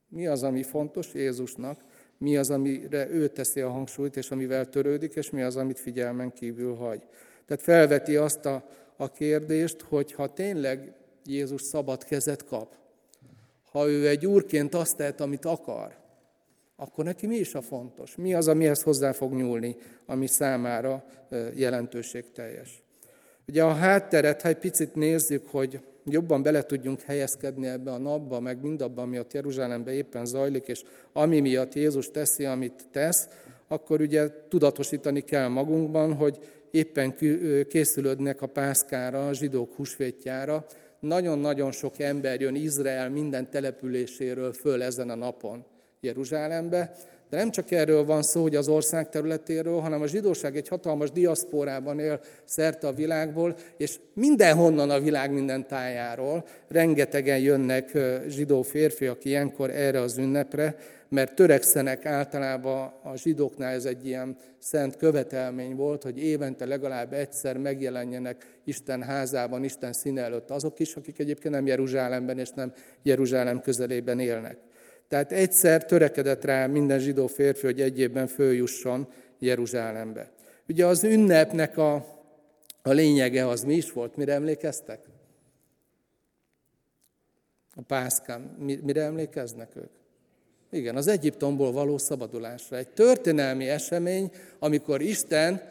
Mi 0.08 0.28
az, 0.28 0.44
ami 0.44 0.64
fontos 0.64 1.14
Jézusnak, 1.14 1.84
mi 2.18 2.38
az, 2.38 2.50
amire 2.50 3.10
ő 3.10 3.28
teszi 3.28 3.62
a 3.62 3.70
hangsúlyt, 3.70 4.18
és 4.18 4.32
amivel 4.32 4.70
törődik, 4.70 5.16
és 5.16 5.30
mi 5.30 5.42
az, 5.42 5.56
amit 5.56 5.80
figyelmen 5.80 6.34
kívül 6.34 6.76
hagy. 6.76 7.02
Tehát 7.46 7.64
felveti 7.64 8.16
azt 8.16 8.46
a, 8.46 8.70
a 8.96 9.12
kérdést, 9.12 9.82
hogy 9.82 10.12
ha 10.12 10.34
tényleg 10.34 10.94
Jézus 11.26 11.62
szabad 11.62 12.04
kezet 12.04 12.46
kap, 12.46 12.76
ha 13.74 13.90
ő 13.90 14.08
egy 14.08 14.26
úrként 14.26 14.74
azt 14.76 14.98
tehet, 14.98 15.22
amit 15.22 15.46
akar, 15.46 15.96
akkor 16.76 17.04
neki 17.04 17.28
mi 17.28 17.36
is 17.36 17.56
a 17.56 17.62
fontos? 17.62 18.16
Mi 18.16 18.34
az, 18.34 18.48
amihez 18.48 18.84
hozzá 18.84 19.12
fog 19.12 19.34
nyúlni, 19.34 19.76
ami 20.06 20.28
számára 20.28 21.06
jelentőségteljes? 21.56 22.84
Ugye 23.48 23.64
a 23.64 23.74
hátteret, 23.74 24.42
ha 24.42 24.48
egy 24.48 24.58
picit 24.58 24.96
nézzük, 24.96 25.48
hogy 25.48 25.80
jobban 26.06 26.44
bele 26.44 26.64
tudjunk 26.64 27.02
helyezkedni 27.02 27.68
ebbe 27.68 27.92
a 27.92 27.98
napba, 27.98 28.40
meg 28.40 28.62
mindabban, 28.62 29.04
ami 29.04 29.20
ott 29.20 29.34
Jeruzsálemben 29.34 29.94
éppen 29.94 30.26
zajlik, 30.26 30.68
és 30.68 30.84
ami 31.14 31.40
miatt 31.40 31.74
Jézus 31.74 32.12
teszi, 32.12 32.46
amit 32.46 32.88
tesz, 32.92 33.28
akkor 33.68 34.02
ugye 34.02 34.30
tudatosítani 34.50 35.22
kell 35.22 35.48
magunkban, 35.48 36.14
hogy 36.14 36.40
éppen 36.72 37.16
készülődnek 37.68 38.42
a 38.42 38.48
pászkára, 38.48 39.28
a 39.28 39.34
zsidók 39.34 39.76
húsvétjára. 39.76 40.66
Nagyon-nagyon 41.04 41.72
sok 41.72 42.00
ember 42.00 42.42
jön 42.42 42.56
Izrael 42.56 43.10
minden 43.10 43.50
településéről 43.50 44.54
föl 44.54 44.84
ezen 44.84 45.10
a 45.10 45.16
napon 45.16 45.66
Jeruzsálembe, 46.00 46.96
de 47.34 47.40
nem 47.40 47.52
csak 47.52 47.72
erről 47.72 48.06
van 48.06 48.22
szó, 48.22 48.42
hogy 48.42 48.56
az 48.56 48.68
ország 48.68 49.10
területéről, 49.10 49.80
hanem 49.80 50.02
a 50.02 50.08
zsidóság 50.08 50.56
egy 50.56 50.68
hatalmas 50.68 51.12
diaszporában 51.12 52.00
él 52.00 52.20
szerte 52.46 52.88
a 52.88 52.94
világból, 52.94 53.56
és 53.78 54.00
mindenhonnan 54.14 54.90
a 54.90 55.00
világ 55.00 55.32
minden 55.32 55.68
tájáról 55.68 56.46
rengetegen 56.68 57.40
jönnek 57.40 57.98
zsidó 58.28 58.62
férfiak 58.62 59.26
ilyenkor 59.26 59.70
erre 59.70 60.00
az 60.00 60.18
ünnepre, 60.18 60.76
mert 61.10 61.36
törekszenek 61.36 62.06
általában 62.06 62.94
a 63.04 63.16
zsidóknál 63.16 63.74
ez 63.74 63.86
egy 63.86 64.06
ilyen 64.06 64.38
szent 64.60 64.98
követelmény 64.98 65.76
volt, 65.76 66.04
hogy 66.04 66.24
évente 66.24 66.66
legalább 66.66 67.14
egyszer 67.14 67.58
megjelenjenek 67.58 68.60
Isten 68.64 69.02
házában, 69.02 69.64
Isten 69.64 69.94
színe 69.94 70.22
előtt 70.22 70.50
azok 70.50 70.80
is, 70.80 70.96
akik 70.96 71.20
egyébként 71.20 71.54
nem 71.54 71.68
Jeruzsálemben 71.68 72.40
és 72.40 72.50
nem 72.50 72.74
Jeruzsálem 73.04 73.62
közelében 73.62 74.20
élnek. 74.20 74.58
Tehát 75.14 75.32
egyszer 75.32 75.86
törekedett 75.86 76.44
rá 76.44 76.68
minden 76.68 77.00
zsidó 77.00 77.28
férfi, 77.28 77.66
hogy 77.66 77.82
egy 77.82 78.00
évben 78.00 78.28
följusson 78.28 79.08
Jeruzsálembe. 79.40 80.32
Ugye 80.70 80.86
az 80.86 81.04
ünnepnek 81.04 81.78
a, 81.78 81.94
a 82.82 82.90
lényege 82.90 83.48
az 83.48 83.64
mi 83.64 83.74
is 83.74 83.92
volt? 83.92 84.16
Mire 84.16 84.34
emlékeztek? 84.34 85.00
A 87.76 87.82
pászkán. 87.82 88.42
Mire 88.60 89.02
emlékeznek 89.02 89.76
ők? 89.76 89.92
Igen, 90.72 90.96
az 90.96 91.08
Egyiptomból 91.08 91.72
való 91.72 91.98
szabadulásra. 91.98 92.78
Egy 92.78 92.90
történelmi 92.90 93.70
esemény, 93.70 94.32
amikor 94.60 95.02
Isten 95.02 95.62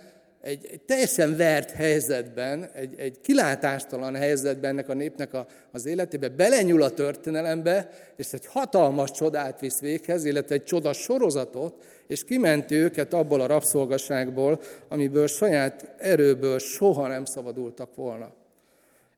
egy, 0.42 0.68
egy 0.70 0.80
teljesen 0.80 1.36
vert 1.36 1.70
helyzetben, 1.70 2.70
egy, 2.74 2.94
egy 2.96 3.20
kilátástalan 3.20 4.14
helyzetben 4.14 4.70
ennek 4.70 4.88
a 4.88 4.94
népnek 4.94 5.34
a, 5.34 5.46
az 5.72 5.86
életébe 5.86 6.28
belenyúl 6.28 6.82
a 6.82 6.90
történelembe, 6.90 7.90
és 8.16 8.32
egy 8.32 8.46
hatalmas 8.46 9.10
csodát 9.10 9.60
visz 9.60 9.80
véghez, 9.80 10.24
illetve 10.24 10.54
egy 10.54 10.64
csoda 10.64 10.92
sorozatot, 10.92 11.84
és 12.06 12.24
kimenti 12.24 12.74
őket 12.74 13.12
abból 13.12 13.40
a 13.40 13.46
rabszolgaságból, 13.46 14.60
amiből 14.88 15.26
saját 15.26 15.94
erőből 15.98 16.58
soha 16.58 17.06
nem 17.08 17.24
szabadultak 17.24 17.94
volna. 17.94 18.32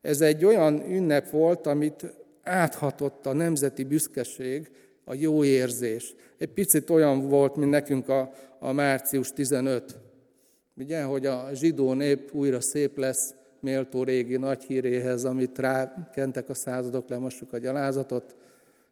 Ez 0.02 0.21
egy 0.21 0.45
olyan 0.45 0.90
ünnep 0.90 1.31
volt, 1.31 1.66
amit 1.66 2.14
áthatott 2.43 3.26
a 3.26 3.33
nemzeti 3.33 3.85
büszkeség, 3.85 4.71
a 5.04 5.14
jó 5.14 5.45
érzés. 5.45 6.14
Egy 6.38 6.49
picit 6.49 6.90
olyan 6.90 7.28
volt, 7.28 7.57
mint 7.57 7.71
nekünk 7.71 8.09
a, 8.09 8.33
a 8.59 8.73
március 8.73 9.33
15 9.33 10.04
Ugye, 10.76 11.02
hogy 11.02 11.26
a 11.26 11.49
zsidó 11.52 11.93
nép 11.93 12.35
újra 12.35 12.61
szép 12.61 12.99
lesz, 12.99 13.35
méltó 13.61 14.02
régi 14.02 14.37
nagy 14.37 14.62
híréhez, 14.62 15.25
amit 15.25 15.59
rákentek 15.59 16.49
a 16.49 16.54
századok, 16.54 17.09
lemossuk 17.09 17.52
a 17.52 17.59
gyalázatot, 17.59 18.37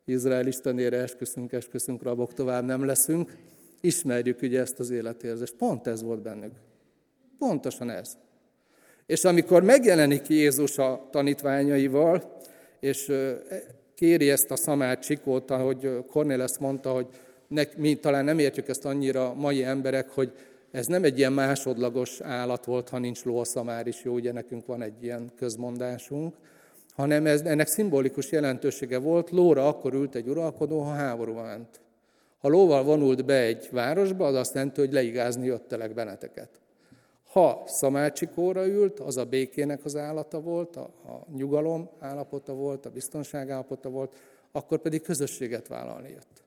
Izrael 0.05 0.47
istenére 0.47 0.97
esküszünk, 0.97 1.53
esküszünk, 1.53 2.03
rabok 2.03 2.35
tovább 2.35 2.65
nem 2.65 2.85
leszünk. 2.85 3.33
Ismerjük 3.81 4.43
ugye 4.43 4.61
ezt 4.61 4.79
az 4.79 4.91
életérzést. 4.91 5.55
Pont 5.55 5.87
ez 5.87 6.03
volt 6.03 6.23
bennük. 6.23 6.53
Pontosan 7.39 7.91
ez. 7.91 8.17
És 9.07 9.25
amikor 9.25 9.63
megjelenik 9.63 10.29
Jézus 10.29 10.79
a 10.79 11.09
tanítványaival, 11.11 12.41
és 12.81 13.13
kéri 13.95 14.31
ezt 14.31 14.51
a 14.51 14.57
szamát 14.57 15.03
csikót, 15.03 15.51
ahogy 15.51 16.05
Cornéles 16.07 16.59
mondta, 16.59 16.93
hogy 16.93 17.07
mi 17.77 17.95
talán 17.95 18.25
nem 18.25 18.39
értjük 18.39 18.69
ezt 18.69 18.85
annyira 18.85 19.35
mai 19.35 19.65
emberek, 19.65 20.11
hogy 20.11 20.33
ez 20.73 20.87
nem 20.87 21.05
egy 21.05 21.19
ilyen 21.19 21.33
másodlagos 21.33 22.21
állat 22.21 22.65
volt, 22.65 22.89
ha 22.89 22.99
nincs 22.99 23.25
ló, 23.25 23.43
a 23.55 23.83
is 23.85 24.05
jó, 24.05 24.13
ugye 24.13 24.33
nekünk 24.33 24.67
van 24.67 24.83
egy 24.83 25.03
ilyen 25.03 25.31
közmondásunk, 25.37 26.37
hanem 26.95 27.27
ez, 27.27 27.41
ennek 27.41 27.67
szimbolikus 27.67 28.31
jelentősége 28.31 28.99
volt, 28.99 29.31
lóra 29.31 29.69
akkor 29.69 29.95
ült 29.95 30.15
egy 30.15 30.29
uralkodó, 30.29 30.81
ha 30.81 30.93
háború 30.93 31.33
ment. 31.33 31.81
Ha 32.39 32.49
lóval 32.49 32.83
vonult 32.83 33.25
be 33.25 33.41
egy 33.41 33.69
városba, 33.71 34.27
az 34.27 34.35
azt 34.35 34.55
jelenti, 34.55 34.81
hogy 34.81 34.93
leigázni 34.93 35.47
jöttelek 35.47 35.95
benneteket. 35.95 36.61
Ha 37.33 37.63
szamácsikóra 37.67 38.67
ült, 38.67 39.01
az 39.01 39.17
a 39.17 39.25
békének 39.25 39.85
az 39.85 39.97
állata 39.97 40.41
volt, 40.41 40.77
a, 40.77 40.91
a 41.05 41.27
nyugalom 41.37 41.89
állapota 41.99 42.55
volt, 42.55 42.87
a 42.87 42.91
biztonság 42.91 43.51
állapota 43.51 43.89
volt, 43.89 44.15
akkor 44.53 44.79
pedig 44.79 45.03
közösséget 45.03 45.69
vállalni 45.69 46.09
jött. 46.09 46.43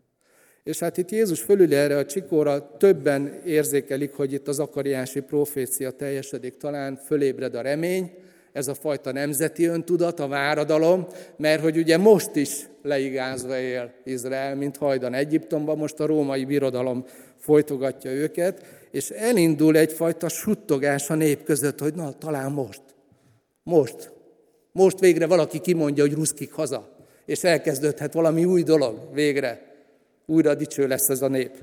És 0.66 0.80
hát 0.80 0.98
itt 0.98 1.12
Jézus 1.12 1.42
fölül 1.42 1.76
erre 1.76 1.98
a 1.98 2.06
csikóra 2.06 2.78
többen 2.78 3.42
érzékelik, 3.46 4.14
hogy 4.14 4.34
itt 4.34 4.48
az 4.48 4.60
akariási 4.60 5.20
profécia 5.20 5.92
teljesedik, 5.92 6.58
talán 6.58 6.96
fölébred 6.96 7.56
a 7.56 7.62
remény, 7.62 8.12
ez 8.52 8.68
a 8.68 8.74
fajta 8.74 9.12
nemzeti 9.12 9.66
öntudat, 9.66 10.20
a 10.20 10.28
váradalom, 10.28 11.08
mert 11.38 11.62
hogy 11.62 11.78
ugye 11.78 11.98
most 11.98 12.36
is 12.36 12.68
leigázva 12.84 13.60
él 13.60 13.94
Izrael, 14.04 14.56
mint 14.56 14.78
hajdan 14.78 15.14
Egyiptomban, 15.14 15.78
most 15.78 16.00
a 16.00 16.06
római 16.06 16.46
birodalom 16.46 17.06
folytogatja 17.38 18.12
őket, 18.12 18.66
és 18.92 19.10
elindul 19.10 19.78
egyfajta 19.78 20.30
suttogás 20.30 21.10
a 21.10 21.16
nép 21.16 21.44
között, 21.44 21.80
hogy 21.80 21.94
na, 21.94 22.14
talán 22.14 22.52
most, 22.52 22.82
most, 23.64 24.12
most 24.72 25.00
végre 25.00 25.28
valaki 25.28 25.60
kimondja, 25.60 26.04
hogy 26.04 26.14
ruszkik 26.14 26.52
haza, 26.52 26.96
és 27.26 27.44
elkezdődhet 27.44 28.14
valami 28.14 28.46
új 28.46 28.64
dolog 28.64 29.10
végre 29.14 29.74
újra 30.25 30.55
dicső 30.55 30.88
lesz 30.88 31.10
ez 31.10 31.22
a 31.22 31.27
nép. 31.27 31.58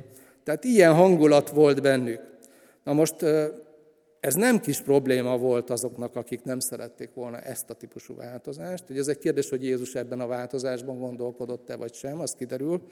Tehát 0.45 0.64
ilyen 0.64 0.95
hangulat 0.95 1.50
volt 1.50 1.83
bennük. 1.83 2.21
Na 2.85 2.92
most 2.92 3.23
ez 4.21 4.35
nem 4.35 4.61
kis 4.61 4.81
probléma 4.81 5.38
volt 5.38 5.71
azoknak, 5.71 6.16
akik 6.16 6.42
nem 6.42 6.59
szerették 6.59 7.14
volna 7.14 7.38
ezt 7.38 7.71
a 7.71 7.75
típusú 7.75 8.16
változást. 8.16 8.85
Ugye 8.90 9.00
ez 9.00 9.09
egy 9.09 9.19
kérdés, 9.19 9.49
hogy 9.49 9.64
Jézus 9.64 9.95
ebben 9.95 10.21
a 10.21 10.26
változásban 10.26 10.99
gondolkodott-e 10.99 11.76
vagy 11.76 11.95
sem, 11.95 12.21
az 12.21 12.35
kiderül. 12.35 12.83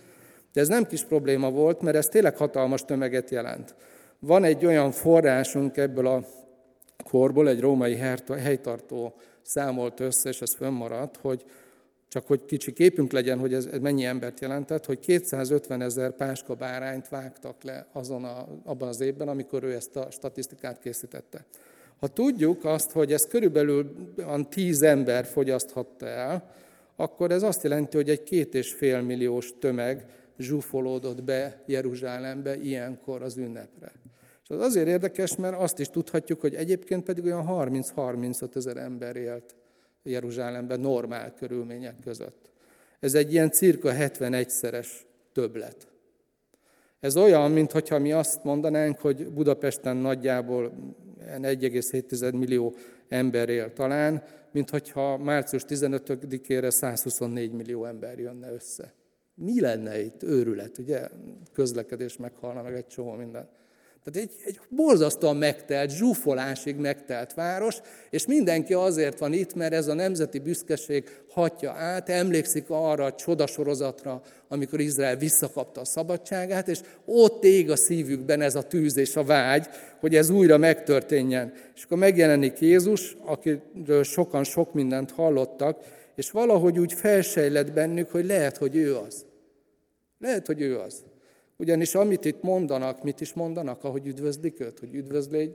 De 0.52 0.60
ez 0.60 0.68
nem 0.68 0.86
kis 0.86 1.04
probléma 1.04 1.50
volt, 1.50 1.80
mert 1.80 1.96
ez 1.96 2.06
tényleg 2.06 2.36
hatalmas 2.36 2.82
tömeget 2.82 3.30
jelent. 3.30 3.74
Van 4.18 4.44
egy 4.44 4.64
olyan 4.64 4.90
forrásunk 4.90 5.76
ebből 5.76 6.06
a 6.06 6.24
korból, 7.10 7.48
egy 7.48 7.60
római 7.60 7.96
helytartó 8.38 9.14
számolt 9.42 10.00
össze, 10.00 10.28
és 10.28 10.40
ez 10.40 10.54
fönnmaradt, 10.56 11.16
hogy 11.16 11.44
csak 12.10 12.26
hogy 12.26 12.44
kicsi 12.44 12.72
képünk 12.72 13.12
legyen, 13.12 13.38
hogy 13.38 13.54
ez, 13.54 13.68
mennyi 13.80 14.04
embert 14.04 14.40
jelentett, 14.40 14.84
hogy 14.84 14.98
250 14.98 15.82
ezer 15.82 16.10
páska 16.10 16.54
bárányt 16.54 17.08
vágtak 17.08 17.62
le 17.62 17.86
azon 17.92 18.24
a, 18.24 18.46
abban 18.64 18.88
az 18.88 19.00
évben, 19.00 19.28
amikor 19.28 19.62
ő 19.62 19.74
ezt 19.74 19.96
a 19.96 20.10
statisztikát 20.10 20.78
készítette. 20.78 21.44
Ha 21.98 22.08
tudjuk 22.08 22.64
azt, 22.64 22.90
hogy 22.90 23.12
ez 23.12 23.26
körülbelül 23.26 23.92
10 24.48 24.82
ember 24.82 25.24
fogyaszthatta 25.24 26.06
el, 26.06 26.54
akkor 26.96 27.30
ez 27.30 27.42
azt 27.42 27.62
jelenti, 27.62 27.96
hogy 27.96 28.08
egy 28.08 28.22
két 28.22 28.54
és 28.54 28.72
fél 28.72 29.00
milliós 29.00 29.52
tömeg 29.58 30.06
zsúfolódott 30.38 31.22
be 31.22 31.62
Jeruzsálembe 31.66 32.56
ilyenkor 32.56 33.22
az 33.22 33.36
ünnepre. 33.36 33.92
És 34.42 34.48
az 34.48 34.60
azért 34.60 34.86
érdekes, 34.86 35.36
mert 35.36 35.56
azt 35.56 35.78
is 35.78 35.88
tudhatjuk, 35.88 36.40
hogy 36.40 36.54
egyébként 36.54 37.04
pedig 37.04 37.24
olyan 37.24 37.46
30-35 37.48 38.56
ezer 38.56 38.76
ember 38.76 39.16
élt 39.16 39.54
Jeruzsálemben 40.02 40.80
normál 40.80 41.34
körülmények 41.34 41.94
között. 42.04 42.50
Ez 43.00 43.14
egy 43.14 43.32
ilyen 43.32 43.50
cirka 43.50 43.92
71-szeres 43.92 44.88
többlet. 45.32 45.88
Ez 47.00 47.16
olyan, 47.16 47.50
mintha 47.50 47.98
mi 47.98 48.12
azt 48.12 48.44
mondanánk, 48.44 48.98
hogy 48.98 49.28
Budapesten 49.28 49.96
nagyjából 49.96 50.72
1,7 51.20 52.38
millió 52.38 52.74
ember 53.08 53.48
él 53.48 53.72
talán, 53.72 54.22
mint 54.52 54.70
hogyha 54.70 55.16
március 55.16 55.64
15-ére 55.68 56.70
124 56.70 57.52
millió 57.52 57.84
ember 57.84 58.18
jönne 58.18 58.52
össze. 58.52 58.94
Mi 59.34 59.60
lenne 59.60 60.00
itt 60.00 60.22
őrület, 60.22 60.78
ugye? 60.78 61.08
Közlekedés 61.52 62.16
meghalna 62.16 62.62
meg 62.62 62.74
egy 62.74 62.86
csomó 62.86 63.12
minden. 63.12 63.48
Tehát 64.04 64.28
egy, 64.28 64.36
egy 64.44 64.60
borzasztóan 64.68 65.36
megtelt, 65.36 65.90
zsúfolásig 65.90 66.76
megtelt 66.76 67.34
város, 67.34 67.76
és 68.10 68.26
mindenki 68.26 68.74
azért 68.74 69.18
van 69.18 69.32
itt, 69.32 69.54
mert 69.54 69.72
ez 69.72 69.88
a 69.88 69.94
nemzeti 69.94 70.38
büszkeség 70.38 71.04
hatja 71.30 71.72
át, 71.72 72.08
emlékszik 72.08 72.64
arra 72.68 73.04
a 73.04 73.14
csodasorozatra, 73.14 74.22
amikor 74.48 74.80
Izrael 74.80 75.16
visszakapta 75.16 75.80
a 75.80 75.84
szabadságát, 75.84 76.68
és 76.68 76.80
ott 77.04 77.44
ég 77.44 77.70
a 77.70 77.76
szívükben 77.76 78.40
ez 78.40 78.54
a 78.54 78.62
tűz 78.62 78.96
és 78.96 79.16
a 79.16 79.24
vágy, 79.24 79.66
hogy 80.00 80.16
ez 80.16 80.30
újra 80.30 80.56
megtörténjen. 80.56 81.52
És 81.74 81.84
akkor 81.84 81.98
megjelenik 81.98 82.60
Jézus, 82.60 83.16
akiről 83.24 84.04
sokan 84.04 84.44
sok 84.44 84.74
mindent 84.74 85.10
hallottak, 85.10 85.78
és 86.14 86.30
valahogy 86.30 86.78
úgy 86.78 86.92
felsejlett 86.92 87.72
bennük, 87.72 88.10
hogy 88.10 88.26
lehet, 88.26 88.56
hogy 88.56 88.76
ő 88.76 88.96
az. 88.96 89.24
Lehet, 90.18 90.46
hogy 90.46 90.60
ő 90.60 90.78
az. 90.78 91.02
Ugyanis 91.60 91.94
amit 91.94 92.24
itt 92.24 92.42
mondanak, 92.42 93.02
mit 93.02 93.20
is 93.20 93.32
mondanak, 93.32 93.84
ahogy 93.84 94.06
üdvözlik 94.06 94.60
őt, 94.60 94.78
hogy 94.78 94.94
üdvözlégy, 94.94 95.54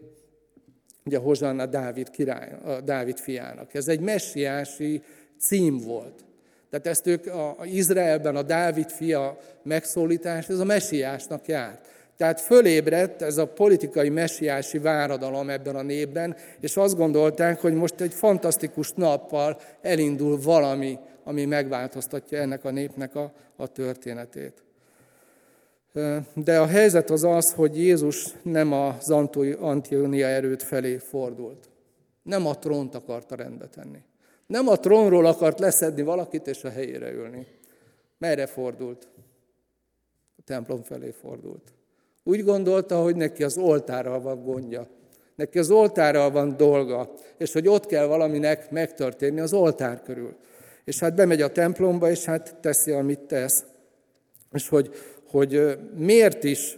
ugye 1.05 1.17
Hozsanna 1.17 1.65
Dávid, 1.65 2.09
király, 2.09 2.51
a 2.65 2.81
Dávid 2.81 3.17
fiának. 3.17 3.73
Ez 3.73 3.87
egy 3.87 3.99
messiási 3.99 5.01
cím 5.39 5.77
volt. 5.77 6.25
Tehát 6.69 6.87
ezt 6.87 7.07
ők 7.07 7.25
a, 7.25 7.59
a 7.59 7.65
Izraelben 7.65 8.35
a 8.35 8.41
Dávid 8.41 8.89
fia 8.89 9.37
megszólítás, 9.63 10.49
ez 10.49 10.59
a 10.59 10.63
messiásnak 10.63 11.47
járt. 11.47 11.87
Tehát 12.17 12.41
fölébredt 12.41 13.21
ez 13.21 13.37
a 13.37 13.47
politikai 13.47 14.09
messiási 14.09 14.77
váradalom 14.77 15.49
ebben 15.49 15.75
a 15.75 15.81
népben, 15.81 16.35
és 16.59 16.77
azt 16.77 16.95
gondolták, 16.95 17.61
hogy 17.61 17.73
most 17.73 18.01
egy 18.01 18.13
fantasztikus 18.13 18.91
nappal 18.91 19.59
elindul 19.81 20.41
valami, 20.41 20.99
ami 21.23 21.45
megváltoztatja 21.45 22.39
ennek 22.39 22.65
a 22.65 22.71
népnek 22.71 23.15
a, 23.15 23.33
a 23.55 23.67
történetét. 23.67 24.64
De 26.33 26.59
a 26.59 26.65
helyzet 26.65 27.09
az 27.09 27.23
az, 27.23 27.53
hogy 27.53 27.77
Jézus 27.77 28.33
nem 28.43 28.71
az 28.71 29.09
Antónia 29.59 30.27
erőt 30.27 30.63
felé 30.63 30.97
fordult. 30.97 31.69
Nem 32.23 32.47
a 32.47 32.59
trónt 32.59 32.95
akarta 32.95 33.35
rendbe 33.35 33.67
tenni. 33.67 33.99
Nem 34.47 34.67
a 34.67 34.79
trónról 34.79 35.25
akart 35.25 35.59
leszedni 35.59 36.01
valakit 36.01 36.47
és 36.47 36.63
a 36.63 36.69
helyére 36.69 37.11
ülni. 37.11 37.47
Merre 38.17 38.45
fordult? 38.45 39.07
A 40.37 40.41
templom 40.45 40.81
felé 40.81 41.13
fordult. 41.21 41.73
Úgy 42.23 42.43
gondolta, 42.43 43.01
hogy 43.01 43.15
neki 43.15 43.43
az 43.43 43.57
oltárral 43.57 44.21
van 44.21 44.43
gondja. 44.43 44.87
Neki 45.35 45.59
az 45.59 45.71
oltárral 45.71 46.31
van 46.31 46.57
dolga, 46.57 47.13
és 47.37 47.53
hogy 47.53 47.67
ott 47.67 47.85
kell 47.85 48.05
valaminek 48.05 48.71
megtörténni 48.71 49.39
az 49.39 49.53
oltár 49.53 50.01
körül. 50.01 50.35
És 50.83 50.99
hát 50.99 51.15
bemegy 51.15 51.41
a 51.41 51.51
templomba, 51.51 52.09
és 52.09 52.25
hát 52.25 52.55
teszi, 52.61 52.91
amit 52.91 53.19
tesz. 53.19 53.63
És 54.51 54.69
hogy, 54.69 54.93
hogy 55.35 55.77
miért 55.95 56.43
is 56.43 56.77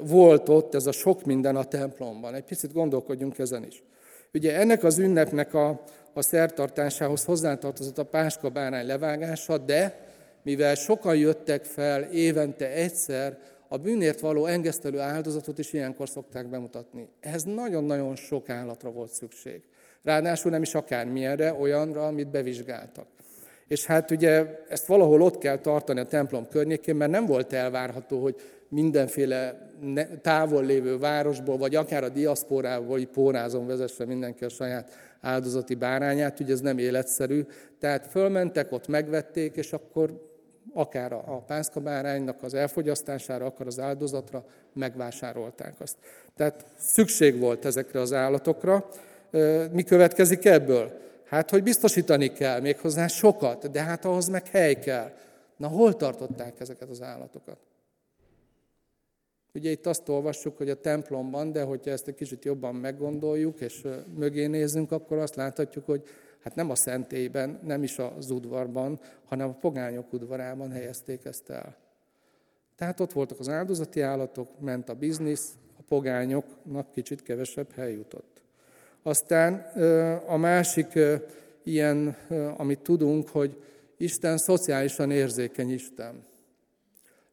volt 0.00 0.48
ott 0.48 0.74
ez 0.74 0.86
a 0.86 0.92
sok 0.92 1.24
minden 1.24 1.56
a 1.56 1.64
templomban. 1.64 2.34
Egy 2.34 2.44
picit 2.44 2.72
gondolkodjunk 2.72 3.38
ezen 3.38 3.64
is. 3.64 3.82
Ugye 4.34 4.56
ennek 4.58 4.84
az 4.84 4.98
ünnepnek 4.98 5.54
a, 5.54 5.82
a 6.12 6.22
szertartásához 6.22 7.24
hozzátartozott 7.24 7.98
a 7.98 8.04
páska 8.04 8.48
bárány 8.48 8.86
levágása, 8.86 9.58
de 9.58 10.06
mivel 10.42 10.74
sokan 10.74 11.16
jöttek 11.16 11.64
fel 11.64 12.02
évente 12.02 12.70
egyszer, 12.72 13.38
a 13.68 13.76
bűnért 13.76 14.20
való 14.20 14.46
engesztelő 14.46 14.98
áldozatot 14.98 15.58
is 15.58 15.72
ilyenkor 15.72 16.08
szokták 16.08 16.48
bemutatni. 16.48 17.08
Ez 17.20 17.42
nagyon-nagyon 17.42 18.16
sok 18.16 18.48
állatra 18.48 18.90
volt 18.90 19.12
szükség. 19.12 19.62
Ráadásul 20.02 20.50
nem 20.50 20.62
is 20.62 20.74
akármilyenre, 20.74 21.54
olyanra, 21.54 22.06
amit 22.06 22.30
bevizsgáltak. 22.30 23.06
És 23.68 23.86
hát 23.86 24.10
ugye 24.10 24.46
ezt 24.68 24.86
valahol 24.86 25.22
ott 25.22 25.38
kell 25.38 25.58
tartani 25.58 26.00
a 26.00 26.04
templom 26.04 26.48
környékén, 26.48 26.96
mert 26.96 27.10
nem 27.10 27.26
volt 27.26 27.52
elvárható, 27.52 28.22
hogy 28.22 28.34
mindenféle 28.68 29.70
távol 30.22 30.64
lévő 30.64 30.98
városból, 30.98 31.56
vagy 31.56 31.74
akár 31.74 32.04
a 32.04 32.08
diaszporából, 32.08 32.86
vagy 32.86 33.06
pórázon 33.06 33.66
vezesse 33.66 34.04
mindenki 34.04 34.44
a 34.44 34.48
saját 34.48 34.92
áldozati 35.20 35.74
bárányát, 35.74 36.40
ugye 36.40 36.52
ez 36.52 36.60
nem 36.60 36.78
életszerű. 36.78 37.44
Tehát 37.80 38.06
fölmentek, 38.06 38.72
ott 38.72 38.88
megvették, 38.88 39.56
és 39.56 39.72
akkor 39.72 40.34
akár 40.74 41.12
a 41.12 41.44
pászkabáránynak 41.46 42.42
az 42.42 42.54
elfogyasztására, 42.54 43.44
akár 43.44 43.66
az 43.66 43.80
áldozatra 43.80 44.44
megvásárolták 44.72 45.74
azt. 45.78 45.96
Tehát 46.36 46.64
szükség 46.78 47.38
volt 47.38 47.64
ezekre 47.64 48.00
az 48.00 48.12
állatokra. 48.12 48.88
Mi 49.72 49.82
következik 49.82 50.44
ebből? 50.44 51.04
Hát, 51.26 51.50
hogy 51.50 51.62
biztosítani 51.62 52.32
kell 52.32 52.60
méghozzá 52.60 53.06
sokat, 53.06 53.70
de 53.70 53.82
hát 53.82 54.04
ahhoz 54.04 54.28
meg 54.28 54.46
hely 54.46 54.78
kell. 54.78 55.12
Na, 55.56 55.68
hol 55.68 55.96
tartották 55.96 56.60
ezeket 56.60 56.88
az 56.88 57.02
állatokat? 57.02 57.58
Ugye 59.54 59.70
itt 59.70 59.86
azt 59.86 60.08
olvassuk, 60.08 60.56
hogy 60.56 60.70
a 60.70 60.80
templomban, 60.80 61.52
de 61.52 61.62
hogyha 61.62 61.90
ezt 61.90 62.08
egy 62.08 62.14
kicsit 62.14 62.44
jobban 62.44 62.74
meggondoljuk, 62.74 63.60
és 63.60 63.82
mögé 64.14 64.46
nézünk, 64.46 64.92
akkor 64.92 65.18
azt 65.18 65.34
láthatjuk, 65.34 65.84
hogy 65.86 66.02
hát 66.42 66.54
nem 66.54 66.70
a 66.70 66.74
szentélyben, 66.74 67.60
nem 67.62 67.82
is 67.82 67.98
az 67.98 68.30
udvarban, 68.30 69.00
hanem 69.24 69.48
a 69.48 69.56
pogányok 69.60 70.12
udvarában 70.12 70.70
helyezték 70.70 71.24
ezt 71.24 71.50
el. 71.50 71.76
Tehát 72.76 73.00
ott 73.00 73.12
voltak 73.12 73.38
az 73.38 73.48
áldozati 73.48 74.00
állatok, 74.00 74.60
ment 74.60 74.88
a 74.88 74.94
biznisz, 74.94 75.54
a 75.78 75.82
pogányoknak 75.88 76.92
kicsit 76.92 77.22
kevesebb 77.22 77.72
hely 77.72 77.92
jutott. 77.92 78.35
Aztán 79.06 79.54
a 80.26 80.36
másik 80.36 80.98
ilyen, 81.62 82.16
amit 82.56 82.80
tudunk, 82.80 83.28
hogy 83.28 83.62
Isten 83.96 84.38
szociálisan 84.38 85.10
érzékeny 85.10 85.70
Isten. 85.70 86.24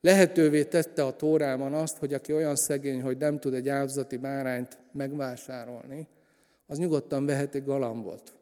Lehetővé 0.02 0.64
tette 0.64 1.06
a 1.06 1.16
Tórában 1.16 1.74
azt, 1.74 1.98
hogy 1.98 2.14
aki 2.14 2.34
olyan 2.34 2.56
szegény, 2.56 3.02
hogy 3.02 3.18
nem 3.18 3.40
tud 3.40 3.54
egy 3.54 3.70
áldozati 3.70 4.18
bárányt 4.18 4.78
megvásárolni, 4.92 6.08
az 6.68 6.78
nyugodtan 6.78 7.26
vehet 7.26 7.56
egy 7.56 7.66
galambot. 7.66 8.34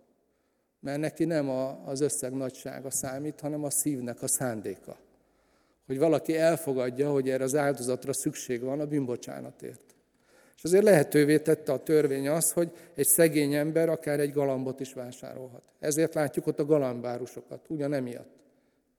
Mert 0.80 1.00
neki 1.00 1.26
nem 1.26 1.50
az 1.86 2.02
összeg 2.02 2.34
nagysága 2.34 2.90
számít, 2.90 3.40
hanem 3.40 3.64
a 3.64 3.70
szívnek 3.70 4.22
a 4.22 4.28
szándéka. 4.28 4.98
Hogy 5.86 6.00
valaki 6.00 6.38
elfogadja, 6.38 7.12
hogy 7.12 7.30
erre 7.30 7.44
az 7.44 7.56
áldozatra 7.56 8.14
szükség 8.14 8.62
van 8.62 8.80
a 8.80 8.86
bűnbocsánatért. 8.86 9.91
És 10.62 10.68
azért 10.68 10.84
lehetővé 10.84 11.38
tette 11.38 11.72
a 11.72 11.84
törvény 11.84 12.30
az, 12.30 12.52
hogy 12.52 12.72
egy 12.96 13.06
szegény 13.06 13.54
ember 13.54 13.90
akár 13.90 14.20
egy 14.20 14.32
galambot 14.32 14.80
is 14.80 14.94
vásárolhat. 14.94 15.62
Ezért 15.80 16.14
látjuk 16.14 16.48
ott 16.48 16.60
a 16.60 16.66
galambárusokat, 16.66 17.60
ugyan 17.68 17.94
emiatt. 17.94 18.30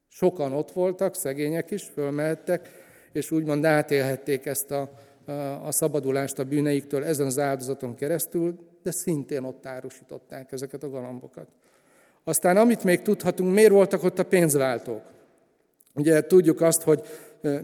Sokan 0.09 0.53
ott 0.53 0.71
voltak, 0.71 1.15
szegények 1.15 1.71
is, 1.71 1.83
fölmehettek, 1.83 2.69
és 3.13 3.31
úgymond 3.31 3.65
átélhették 3.65 4.47
ezt 4.47 4.71
a, 4.71 4.91
a, 5.25 5.33
a 5.67 5.73
szabadulást 5.73 6.39
a 6.39 6.45
bűneiktől 6.45 7.05
ezen 7.05 7.27
az 7.27 7.39
áldozaton 7.39 7.95
keresztül, 7.95 8.59
de 8.83 8.91
szintén 8.91 9.45
ott 9.45 9.67
árusították 9.67 10.53
ezeket 10.53 10.83
a 10.83 10.91
galambokat. 10.91 11.47
Aztán 12.25 12.57
amit 12.57 12.85
még 12.85 13.03
tudhatunk, 13.03 13.55
miért 13.55 13.73
voltak 13.73 14.03
ott 14.03 14.19
a 14.19 14.25
pénzváltók? 14.25 15.03
Ugye 15.95 16.27
tudjuk 16.27 16.61
azt, 16.61 16.83
hogy 16.83 17.03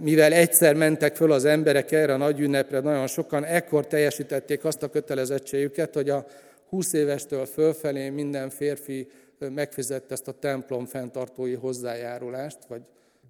mivel 0.00 0.32
egyszer 0.32 0.74
mentek 0.74 1.16
föl 1.16 1.32
az 1.32 1.44
emberek 1.44 1.92
erre 1.92 2.12
a 2.14 2.16
nagy 2.16 2.40
ünnepre, 2.40 2.80
nagyon 2.80 3.06
sokan, 3.06 3.44
ekkor 3.44 3.86
teljesítették 3.86 4.64
azt 4.64 4.82
a 4.82 4.90
kötelezettségüket, 4.90 5.94
hogy 5.94 6.10
a 6.10 6.26
20 6.68 6.92
évestől 6.92 7.46
fölfelé 7.46 8.08
minden 8.08 8.50
férfi 8.50 9.08
megfizette 9.38 10.12
ezt 10.14 10.28
a 10.28 10.32
templom 10.32 10.86
fenntartói 10.86 11.54
hozzájárulást, 11.54 12.58
vagy 12.68 12.80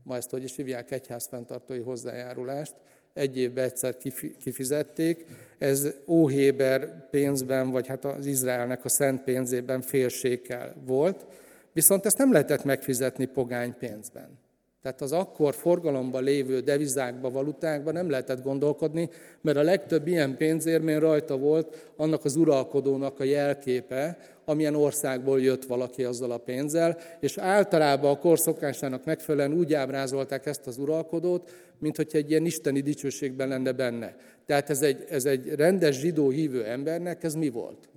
ma 0.03 0.17
ezt 0.17 0.31
hogy 0.31 0.43
is 0.43 0.57
hívják, 0.57 0.91
egyház 0.91 1.27
fenntartói 1.27 1.81
hozzájárulást, 1.81 2.75
egy 3.15 3.39
évben 3.39 3.65
egyszer 3.65 3.97
kifizették. 4.43 5.27
Ez 5.59 5.89
óhéber 6.07 7.09
pénzben, 7.11 7.71
vagy 7.71 7.87
hát 7.87 8.05
az 8.05 8.27
Izraelnek 8.27 8.85
a 8.85 8.89
szent 8.89 9.23
pénzében 9.23 9.81
félsékel 9.81 10.75
volt, 10.85 11.27
viszont 11.73 12.07
ezt 12.07 12.19
nem 12.19 12.33
lehetett 12.33 12.65
megfizetni 12.65 13.25
pogány 13.25 13.75
pénzben. 13.79 14.39
Tehát 14.83 15.01
az 15.01 15.13
akkor 15.13 15.55
forgalomban 15.55 16.23
lévő 16.23 16.61
devizákba, 16.61 17.31
valutákba 17.31 17.93
nem 17.93 18.11
lehetett 18.11 18.43
gondolkodni, 18.43 19.11
mert 19.41 19.57
a 19.57 19.63
legtöbb 19.63 20.07
ilyen 20.07 20.37
pénzérmény 20.37 20.99
rajta 20.99 21.37
volt 21.37 21.93
annak 21.97 22.25
az 22.25 22.37
uralkodónak 22.37 23.21
a 23.21 23.25
jelképe, 23.25 24.19
amilyen 24.45 24.75
országból 24.75 25.41
jött 25.41 25.65
valaki 25.65 26.05
azzal 26.05 26.31
a 26.31 26.39
pénzzel, 26.39 26.99
és 27.21 27.39
általában 27.39 28.11
a 28.11 28.19
korszokásának 28.19 29.05
megfelelően 29.05 29.59
úgy 29.59 29.75
ábrázolták 29.75 30.47
ezt 30.47 30.67
az 30.67 30.79
uralkodót, 30.79 31.51
mint 31.79 31.97
hogyha 31.97 32.19
egy 32.19 32.31
ilyen 32.31 32.45
isteni 32.45 32.81
dicsőségben 32.81 33.49
lenne 33.49 33.73
benne. 33.73 34.17
Tehát 34.47 34.71
ez 34.71 34.83
egy, 34.83 35.05
ez 35.09 35.25
egy 35.25 35.55
rendes 35.55 35.99
zsidó 35.99 36.31
hívő 36.31 36.65
embernek, 36.65 37.25
ez 37.25 37.35
mi 37.35 37.49
volt? 37.49 37.89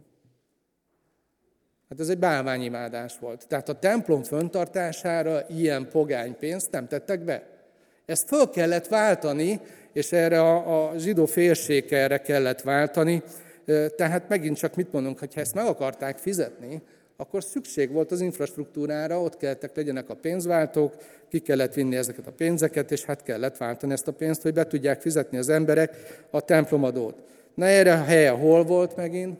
Hát 1.92 2.00
ez 2.00 2.10
egy 2.10 2.18
bálványimádás 2.18 3.14
volt. 3.20 3.48
Tehát 3.48 3.70
a 3.70 3.80
templom 3.80 4.24
föntartására 4.24 5.46
ilyen 5.50 5.88
pogány 5.90 6.36
pénzt 6.40 6.72
nem 6.72 6.88
tettek 6.88 7.24
be. 7.24 7.44
Ezt 8.06 8.28
föl 8.28 8.50
kellett 8.50 8.88
váltani, 8.88 9.60
és 9.94 10.12
erre 10.12 10.42
a, 10.42 10.90
a 10.90 10.98
zsidó 10.98 11.26
félség 11.26 11.94
erre 11.94 12.18
kellett 12.18 12.62
váltani. 12.62 13.24
Tehát 13.96 14.30
megint 14.30 14.58
csak 14.58 14.76
mit 14.76 14.92
mondunk, 14.92 15.20
hogy 15.20 15.34
ha 15.34 15.40
ezt 15.40 15.54
meg 15.54 15.66
akarták 15.66 16.18
fizetni, 16.18 16.82
akkor 17.18 17.44
szükség 17.44 17.92
volt 17.92 18.12
az 18.12 18.22
infrastruktúrára, 18.22 19.22
ott 19.22 19.38
kellett 19.38 19.76
legyenek 19.76 20.10
a 20.10 20.16
pénzváltók, 20.16 20.94
ki 21.30 21.40
kellett 21.40 21.74
vinni 21.74 21.96
ezeket 21.96 22.28
a 22.28 22.32
pénzeket, 22.32 22.92
és 22.92 23.06
hát 23.06 23.24
kellett 23.24 23.58
váltani 23.58 23.94
ezt 23.94 24.08
a 24.08 24.14
pénzt, 24.14 24.42
hogy 24.42 24.54
be 24.54 24.68
tudják 24.68 25.02
fizetni 25.02 25.38
az 25.38 25.50
emberek 25.50 25.96
a 26.30 26.42
templomadót. 26.42 27.24
Na 27.54 27.66
erre 27.66 27.94
a 27.94 28.04
helye 28.04 28.30
hol 28.30 28.64
volt 28.64 28.96
megint? 28.96 29.40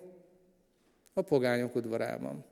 A 1.14 1.22
pogányok 1.22 1.76
udvarában. 1.76 2.44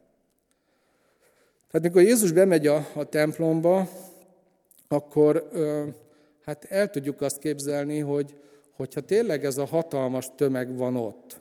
Tehát 1.72 1.88
mikor 1.88 2.02
Jézus 2.02 2.32
bemegy 2.32 2.67
a, 2.67 2.88
a 2.93 3.04
templomba, 3.04 3.89
akkor 4.88 5.50
hát 6.45 6.63
el 6.63 6.89
tudjuk 6.89 7.22
azt 7.22 7.38
képzelni, 7.38 8.00
hogy 8.00 8.36
hogyha 8.72 9.02
tényleg 9.02 9.45
ez 9.45 9.58
a 9.58 9.65
hatalmas 9.65 10.30
tömeg 10.36 10.78
van 10.78 10.95
ott, 10.95 11.39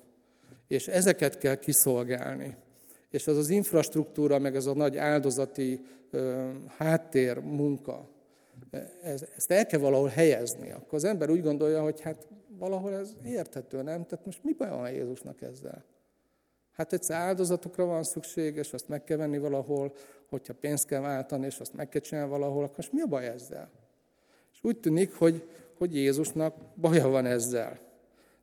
és 0.66 0.88
ezeket 0.88 1.38
kell 1.38 1.54
kiszolgálni, 1.54 2.56
és 3.10 3.26
az 3.26 3.36
az 3.36 3.48
infrastruktúra, 3.48 4.38
meg 4.38 4.56
ez 4.56 4.66
a 4.66 4.74
nagy 4.74 4.96
áldozati 4.96 5.80
ö, 6.10 6.48
háttér 6.76 7.38
munka, 7.38 8.08
ez, 9.02 9.24
ezt 9.36 9.50
el 9.50 9.66
kell 9.66 9.80
valahol 9.80 10.08
helyezni, 10.08 10.70
akkor 10.70 10.94
az 10.94 11.04
ember 11.04 11.30
úgy 11.30 11.42
gondolja, 11.42 11.82
hogy 11.82 12.00
hát 12.00 12.26
valahol 12.58 12.94
ez 12.94 13.14
érthető, 13.24 13.82
nem? 13.82 14.06
Tehát 14.06 14.24
most 14.24 14.44
mi 14.44 14.52
baj 14.52 14.68
van 14.68 14.90
Jézusnak 14.90 15.42
ezzel? 15.42 15.84
Hát 16.78 16.92
egyszer 16.92 17.16
áldozatokra 17.16 17.84
van 17.84 18.02
szükség, 18.02 18.56
és 18.56 18.72
azt 18.72 18.88
meg 18.88 19.04
kell 19.04 19.16
venni 19.16 19.38
valahol, 19.38 19.92
hogyha 20.28 20.54
pénzt 20.54 20.86
kell 20.86 21.00
váltani, 21.00 21.46
és 21.46 21.58
azt 21.58 21.74
meg 21.74 21.88
kell 21.88 22.00
csinálni 22.00 22.30
valahol, 22.30 22.62
akkor 22.62 22.76
most 22.76 22.92
mi 22.92 23.00
a 23.00 23.06
baj 23.06 23.26
ezzel? 23.26 23.70
És 24.52 24.58
úgy 24.62 24.78
tűnik, 24.80 25.14
hogy, 25.14 25.48
hogy 25.78 25.94
Jézusnak 25.94 26.54
baja 26.74 27.08
van 27.08 27.26
ezzel. 27.26 27.78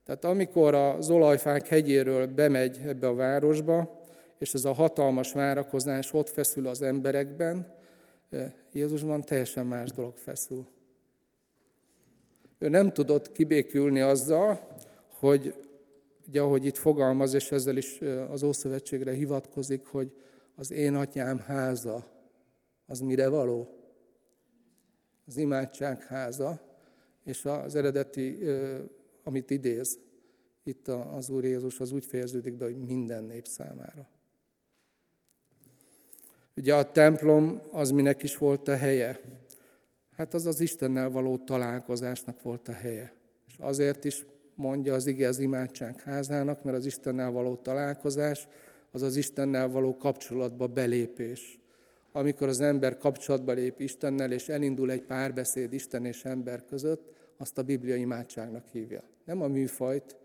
Tehát 0.04 0.26
amikor 0.26 0.74
az 0.74 1.10
olajfák 1.10 1.68
hegyéről 1.68 2.28
bemegy 2.28 2.82
ebbe 2.86 3.08
a 3.08 3.16
városba, 3.16 4.04
és 4.38 4.54
ez 4.54 4.66
a 4.66 4.74
hatalmas 4.74 5.32
várakozás 5.32 6.14
ott 6.14 6.30
feszül 6.30 6.68
az 6.68 6.82
emberekben, 6.82 7.74
eh, 8.30 8.52
Jézusban 8.72 9.22
teljesen 9.22 9.66
más 9.66 9.92
dolog 9.92 10.18
feszül. 10.18 10.68
Ő 12.58 12.70
nem 12.70 12.92
tudott 12.92 13.32
kibékülni 13.32 14.02
azzal, 14.02 14.68
hogy 15.20 15.54
ugye 16.28 16.42
ahogy 16.42 16.66
itt 16.66 16.78
fogalmaz, 16.78 17.34
és 17.34 17.52
ezzel 17.52 17.78
is 17.78 18.02
az 18.30 18.44
Ószövetségre 18.44 19.14
hivatkozik, 19.14 19.86
hogy 19.86 20.12
az 20.56 20.72
én 20.72 20.96
atyám 20.96 21.40
háza, 21.40 22.06
az 22.86 23.00
mire 23.00 23.28
való? 23.28 23.70
Az 25.28 25.38
imádság 25.38 26.04
háza, 26.04 26.62
és 27.24 27.46
az 27.46 27.76
eredeti, 27.76 28.40
amit 29.24 29.50
idéz, 29.50 30.00
itt 30.64 30.88
az 30.88 31.30
Úr 31.30 31.44
Jézus 31.44 31.80
az 31.80 31.92
úgy 31.92 32.06
fejeződik 32.06 32.54
be, 32.54 32.66
hogy 32.66 32.78
minden 32.78 33.24
nép 33.24 33.46
számára. 33.46 34.10
Ugye 36.56 36.76
a 36.76 36.92
templom 36.92 37.62
az 37.72 37.92
minek 37.92 38.24
is 38.24 38.38
volt 38.38 38.68
a 38.68 38.76
helye? 38.76 39.20
Hát 40.16 40.34
az 40.34 40.46
az 40.46 40.60
Istennel 40.60 41.10
való 41.10 41.38
találkozásnak 41.38 42.42
volt 42.42 42.68
a 42.68 42.72
helye. 42.72 43.14
És 43.48 43.56
azért 43.58 44.04
is 44.04 44.26
mondja 44.56 44.94
az 44.94 45.08
ige 45.08 45.28
az 45.28 45.40
imádság 45.40 46.02
házának, 46.02 46.64
mert 46.64 46.78
az 46.78 46.86
Istennel 46.86 47.32
való 47.32 47.56
találkozás, 47.56 48.48
az 48.92 49.02
az 49.02 49.16
Istennel 49.16 49.70
való 49.70 49.98
kapcsolatba 49.98 50.68
belépés. 50.68 51.60
Amikor 52.12 52.48
az 52.48 52.62
ember 52.62 52.98
kapcsolatba 52.98 53.52
lép 53.52 53.80
Istennel, 53.80 54.32
és 54.32 54.50
elindul 54.50 54.92
egy 54.92 55.02
párbeszéd 55.02 55.74
Isten 55.74 56.06
és 56.06 56.26
ember 56.26 56.66
között, 56.66 57.14
azt 57.38 57.58
a 57.58 57.64
Biblia 57.64 57.96
imádságnak 57.96 58.68
hívja. 58.72 59.04
Nem 59.26 59.42
a 59.42 59.48
műfajt, 59.48 60.16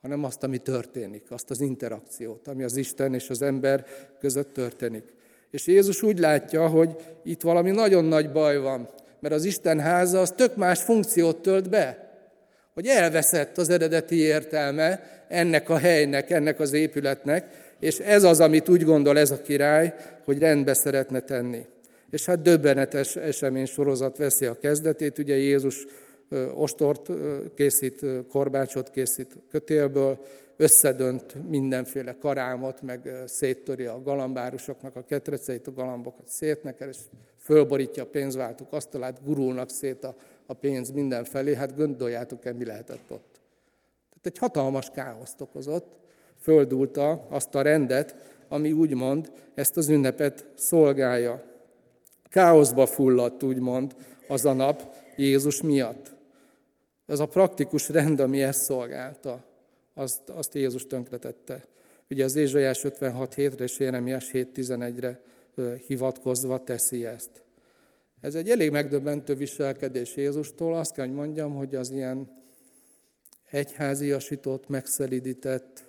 hanem 0.00 0.24
azt, 0.24 0.42
ami 0.42 0.58
történik, 0.58 1.30
azt 1.30 1.50
az 1.50 1.60
interakciót, 1.60 2.48
ami 2.48 2.62
az 2.62 2.76
Isten 2.76 3.14
és 3.14 3.30
az 3.30 3.42
ember 3.42 3.86
között 4.18 4.52
történik. 4.52 5.04
És 5.50 5.66
Jézus 5.66 6.02
úgy 6.02 6.18
látja, 6.18 6.68
hogy 6.68 6.96
itt 7.22 7.40
valami 7.40 7.70
nagyon 7.70 8.04
nagy 8.04 8.32
baj 8.32 8.58
van, 8.58 8.88
mert 9.20 9.34
az 9.34 9.44
Isten 9.44 9.80
háza 9.80 10.20
az 10.20 10.30
tök 10.30 10.56
más 10.56 10.82
funkciót 10.82 11.42
tölt 11.42 11.70
be, 11.70 12.11
hogy 12.74 12.86
elveszett 12.86 13.58
az 13.58 13.68
eredeti 13.68 14.16
értelme 14.16 15.00
ennek 15.28 15.68
a 15.68 15.78
helynek, 15.78 16.30
ennek 16.30 16.60
az 16.60 16.72
épületnek, 16.72 17.46
és 17.80 17.98
ez 17.98 18.22
az, 18.22 18.40
amit 18.40 18.68
úgy 18.68 18.84
gondol 18.84 19.18
ez 19.18 19.30
a 19.30 19.42
király, 19.42 19.94
hogy 20.24 20.38
rendbe 20.38 20.74
szeretne 20.74 21.20
tenni. 21.20 21.66
És 22.10 22.26
hát 22.26 22.42
döbbenetes 22.42 23.16
esemény 23.16 23.66
sorozat 23.66 24.16
veszi 24.16 24.46
a 24.46 24.58
kezdetét, 24.58 25.18
ugye 25.18 25.36
Jézus 25.36 25.86
ostort 26.54 27.10
készít, 27.54 28.04
korbácsot 28.28 28.90
készít 28.90 29.36
kötélből, 29.50 30.18
összedönt 30.56 31.48
mindenféle 31.48 32.16
karámot, 32.20 32.82
meg 32.82 33.10
széttöri 33.26 33.84
a 33.84 34.02
galambárusoknak 34.02 34.96
a 34.96 35.04
ketreceit, 35.04 35.66
a 35.66 35.72
galambokat 35.72 36.28
szétnekel, 36.28 36.88
és 36.88 36.96
fölborítja 37.38 38.02
a 38.02 38.06
pénzváltók 38.06 38.72
asztalát, 38.72 39.24
gurulnak 39.24 39.70
szét 39.70 40.04
a, 40.04 40.16
a 40.46 40.54
pénz 40.54 40.90
mindenfelé, 40.90 41.54
hát 41.54 41.76
gondoljátok-e, 41.76 42.52
mi 42.52 42.64
lehetett 42.64 43.10
ott. 43.10 43.40
Tehát 44.08 44.26
egy 44.26 44.38
hatalmas 44.38 44.90
káoszt 44.90 45.40
okozott, 45.40 46.00
földulta 46.40 47.26
azt 47.28 47.54
a 47.54 47.62
rendet, 47.62 48.16
ami 48.48 48.72
úgymond 48.72 49.32
ezt 49.54 49.76
az 49.76 49.88
ünnepet 49.88 50.46
szolgálja. 50.54 51.42
Káoszba 52.28 52.86
fulladt, 52.86 53.42
úgymond, 53.42 53.94
az 54.28 54.44
a 54.44 54.52
nap 54.52 54.94
Jézus 55.16 55.62
miatt. 55.62 56.14
Ez 57.06 57.18
a 57.20 57.26
praktikus 57.26 57.88
rend, 57.88 58.20
ami 58.20 58.42
ezt 58.42 58.62
szolgálta 58.62 59.44
azt, 59.94 60.28
azt 60.28 60.54
Jézus 60.54 60.86
tönkretette. 60.86 61.64
Ugye 62.10 62.24
az 62.24 62.36
Ézsaiás 62.36 62.84
56 62.84 63.34
hétre 63.34 63.64
és 63.64 63.78
Jeremiás 63.78 64.30
7.11-re 64.32 65.20
hivatkozva 65.86 66.64
teszi 66.64 67.06
ezt. 67.06 67.41
Ez 68.22 68.34
egy 68.34 68.50
elég 68.50 68.70
megdöbbentő 68.70 69.34
viselkedés 69.34 70.16
Jézustól. 70.16 70.74
Azt 70.74 70.92
kell, 70.92 71.06
hogy 71.06 71.14
mondjam, 71.14 71.54
hogy 71.54 71.74
az 71.74 71.90
ilyen 71.90 72.30
egyháziasított, 73.50 74.68
megszelidített, 74.68 75.84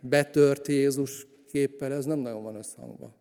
betört 0.00 0.68
Jézus 0.68 1.26
képpel, 1.48 1.92
ez 1.92 2.04
nem 2.04 2.18
nagyon 2.18 2.42
van 2.42 2.54
összhangban. 2.54 3.14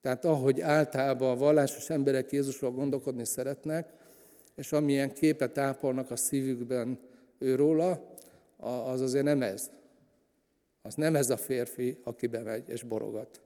Tehát 0.00 0.24
ahogy 0.24 0.60
általában 0.60 1.30
a 1.30 1.36
vallásos 1.36 1.90
emberek 1.90 2.32
Jézusról 2.32 2.70
gondolkodni 2.70 3.24
szeretnek, 3.24 3.92
és 4.54 4.72
amilyen 4.72 5.12
képet 5.12 5.58
ápolnak 5.58 6.10
a 6.10 6.16
szívükben 6.16 6.98
őróla, 7.38 8.14
az 8.56 9.00
azért 9.00 9.24
nem 9.24 9.42
ez. 9.42 9.70
Az 10.82 10.94
nem 10.94 11.16
ez 11.16 11.30
a 11.30 11.36
férfi, 11.36 12.00
aki 12.04 12.26
bemegy 12.26 12.68
és 12.68 12.82
borogat. 12.82 13.40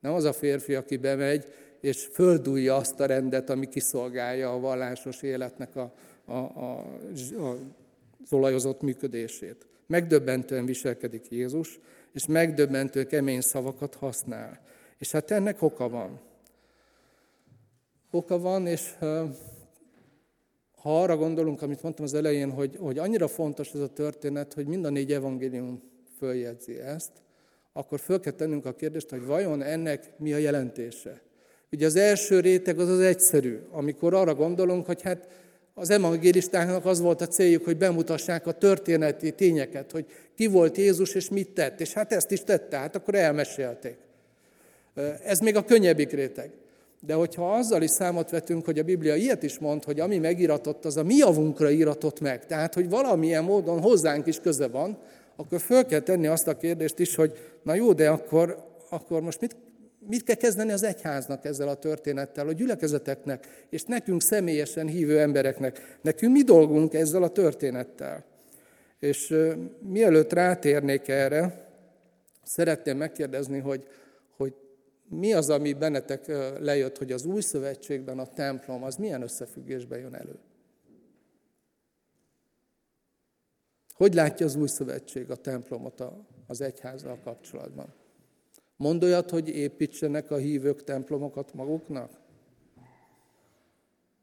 Nem 0.00 0.12
az 0.12 0.24
a 0.24 0.32
férfi, 0.32 0.74
aki 0.74 0.96
bemegy 0.96 1.46
és 1.86 2.08
földújja 2.12 2.76
azt 2.76 3.00
a 3.00 3.06
rendet, 3.06 3.50
ami 3.50 3.68
kiszolgálja 3.68 4.52
a 4.52 4.58
vallásos 4.58 5.22
életnek 5.22 5.76
a, 5.76 5.92
a, 6.24 6.32
a, 6.32 6.78
a, 7.36 7.56
az 8.22 8.32
olajozott 8.32 8.80
működését. 8.80 9.66
Megdöbbentően 9.86 10.64
viselkedik 10.64 11.30
Jézus, 11.30 11.78
és 12.12 12.26
megdöbbentő 12.26 13.04
kemény 13.04 13.40
szavakat 13.40 13.94
használ. 13.94 14.60
És 14.98 15.10
hát 15.10 15.30
ennek 15.30 15.62
oka 15.62 15.88
van. 15.88 16.20
Oka 18.10 18.38
van, 18.38 18.66
és 18.66 18.94
ha 20.74 21.02
arra 21.02 21.16
gondolunk, 21.16 21.62
amit 21.62 21.82
mondtam 21.82 22.04
az 22.04 22.14
elején, 22.14 22.50
hogy, 22.50 22.76
hogy 22.76 22.98
annyira 22.98 23.28
fontos 23.28 23.72
ez 23.72 23.80
a 23.80 23.92
történet, 23.92 24.52
hogy 24.52 24.66
mind 24.66 24.84
a 24.84 24.90
négy 24.90 25.12
evangélium 25.12 25.82
följegyzi 26.18 26.80
ezt, 26.80 27.12
akkor 27.72 28.00
föl 28.00 28.20
kell 28.20 28.32
tennünk 28.32 28.64
a 28.64 28.74
kérdést, 28.74 29.10
hogy 29.10 29.24
vajon 29.24 29.62
ennek 29.62 30.18
mi 30.18 30.32
a 30.32 30.36
jelentése. 30.36 31.24
Ugye 31.72 31.86
az 31.86 31.96
első 31.96 32.40
réteg 32.40 32.78
az 32.78 32.88
az 32.88 33.00
egyszerű, 33.00 33.58
amikor 33.70 34.14
arra 34.14 34.34
gondolunk, 34.34 34.86
hogy 34.86 35.02
hát 35.02 35.28
az 35.74 35.90
evangélistáknak 35.90 36.84
az 36.84 37.00
volt 37.00 37.20
a 37.20 37.26
céljuk, 37.26 37.64
hogy 37.64 37.76
bemutassák 37.76 38.46
a 38.46 38.52
történeti 38.52 39.32
tényeket, 39.32 39.90
hogy 39.90 40.06
ki 40.34 40.46
volt 40.46 40.76
Jézus 40.76 41.14
és 41.14 41.28
mit 41.28 41.50
tett, 41.50 41.80
és 41.80 41.92
hát 41.92 42.12
ezt 42.12 42.30
is 42.30 42.40
tette, 42.40 42.76
hát 42.76 42.96
akkor 42.96 43.14
elmesélték. 43.14 43.96
Ez 45.24 45.38
még 45.38 45.56
a 45.56 45.64
könnyebbik 45.64 46.12
réteg. 46.12 46.50
De 47.00 47.14
hogyha 47.14 47.54
azzal 47.54 47.82
is 47.82 47.90
számot 47.90 48.30
vetünk, 48.30 48.64
hogy 48.64 48.78
a 48.78 48.82
Biblia 48.82 49.14
ilyet 49.14 49.42
is 49.42 49.58
mond, 49.58 49.84
hogy 49.84 50.00
ami 50.00 50.18
megiratott, 50.18 50.84
az 50.84 50.96
a 50.96 51.02
mi 51.02 51.14
javunkra 51.14 51.70
iratott 51.70 52.20
meg, 52.20 52.46
tehát 52.46 52.74
hogy 52.74 52.88
valamilyen 52.88 53.44
módon 53.44 53.80
hozzánk 53.80 54.26
is 54.26 54.40
köze 54.40 54.68
van, 54.68 54.98
akkor 55.36 55.60
föl 55.60 55.86
kell 55.86 56.00
tenni 56.00 56.26
azt 56.26 56.48
a 56.48 56.56
kérdést 56.56 56.98
is, 56.98 57.14
hogy 57.14 57.32
na 57.62 57.74
jó, 57.74 57.92
de 57.92 58.10
akkor, 58.10 58.64
akkor 58.90 59.20
most 59.20 59.40
mit, 59.40 59.56
mit 60.06 60.22
kell 60.22 60.36
kezdeni 60.36 60.72
az 60.72 60.82
egyháznak 60.82 61.44
ezzel 61.44 61.68
a 61.68 61.74
történettel, 61.74 62.48
a 62.48 62.52
gyülekezeteknek, 62.52 63.66
és 63.70 63.84
nekünk 63.84 64.22
személyesen 64.22 64.86
hívő 64.86 65.20
embereknek. 65.20 65.98
Nekünk 66.02 66.32
mi 66.32 66.42
dolgunk 66.42 66.94
ezzel 66.94 67.22
a 67.22 67.28
történettel? 67.28 68.24
És 68.98 69.34
mielőtt 69.80 70.32
rátérnék 70.32 71.08
erre, 71.08 71.68
szeretném 72.42 72.96
megkérdezni, 72.96 73.58
hogy 73.58 73.86
mi 75.08 75.32
az, 75.32 75.50
ami 75.50 75.72
bennetek 75.72 76.26
lejött, 76.60 76.98
hogy 76.98 77.12
az 77.12 77.24
új 77.24 77.40
szövetségben 77.40 78.18
a 78.18 78.26
templom 78.26 78.82
az 78.82 78.96
milyen 78.96 79.22
összefüggésben 79.22 79.98
jön 79.98 80.14
elő? 80.14 80.38
Hogy 83.94 84.14
látja 84.14 84.46
az 84.46 84.56
új 84.56 84.66
szövetség 84.66 85.30
a 85.30 85.36
templomot 85.36 86.02
az 86.46 86.60
egyházzal 86.60 87.18
kapcsolatban? 87.24 87.94
Mond 88.76 89.02
olyat, 89.02 89.30
hogy 89.30 89.48
építsenek 89.48 90.30
a 90.30 90.36
hívők 90.36 90.84
templomokat 90.84 91.54
maguknak? 91.54 92.10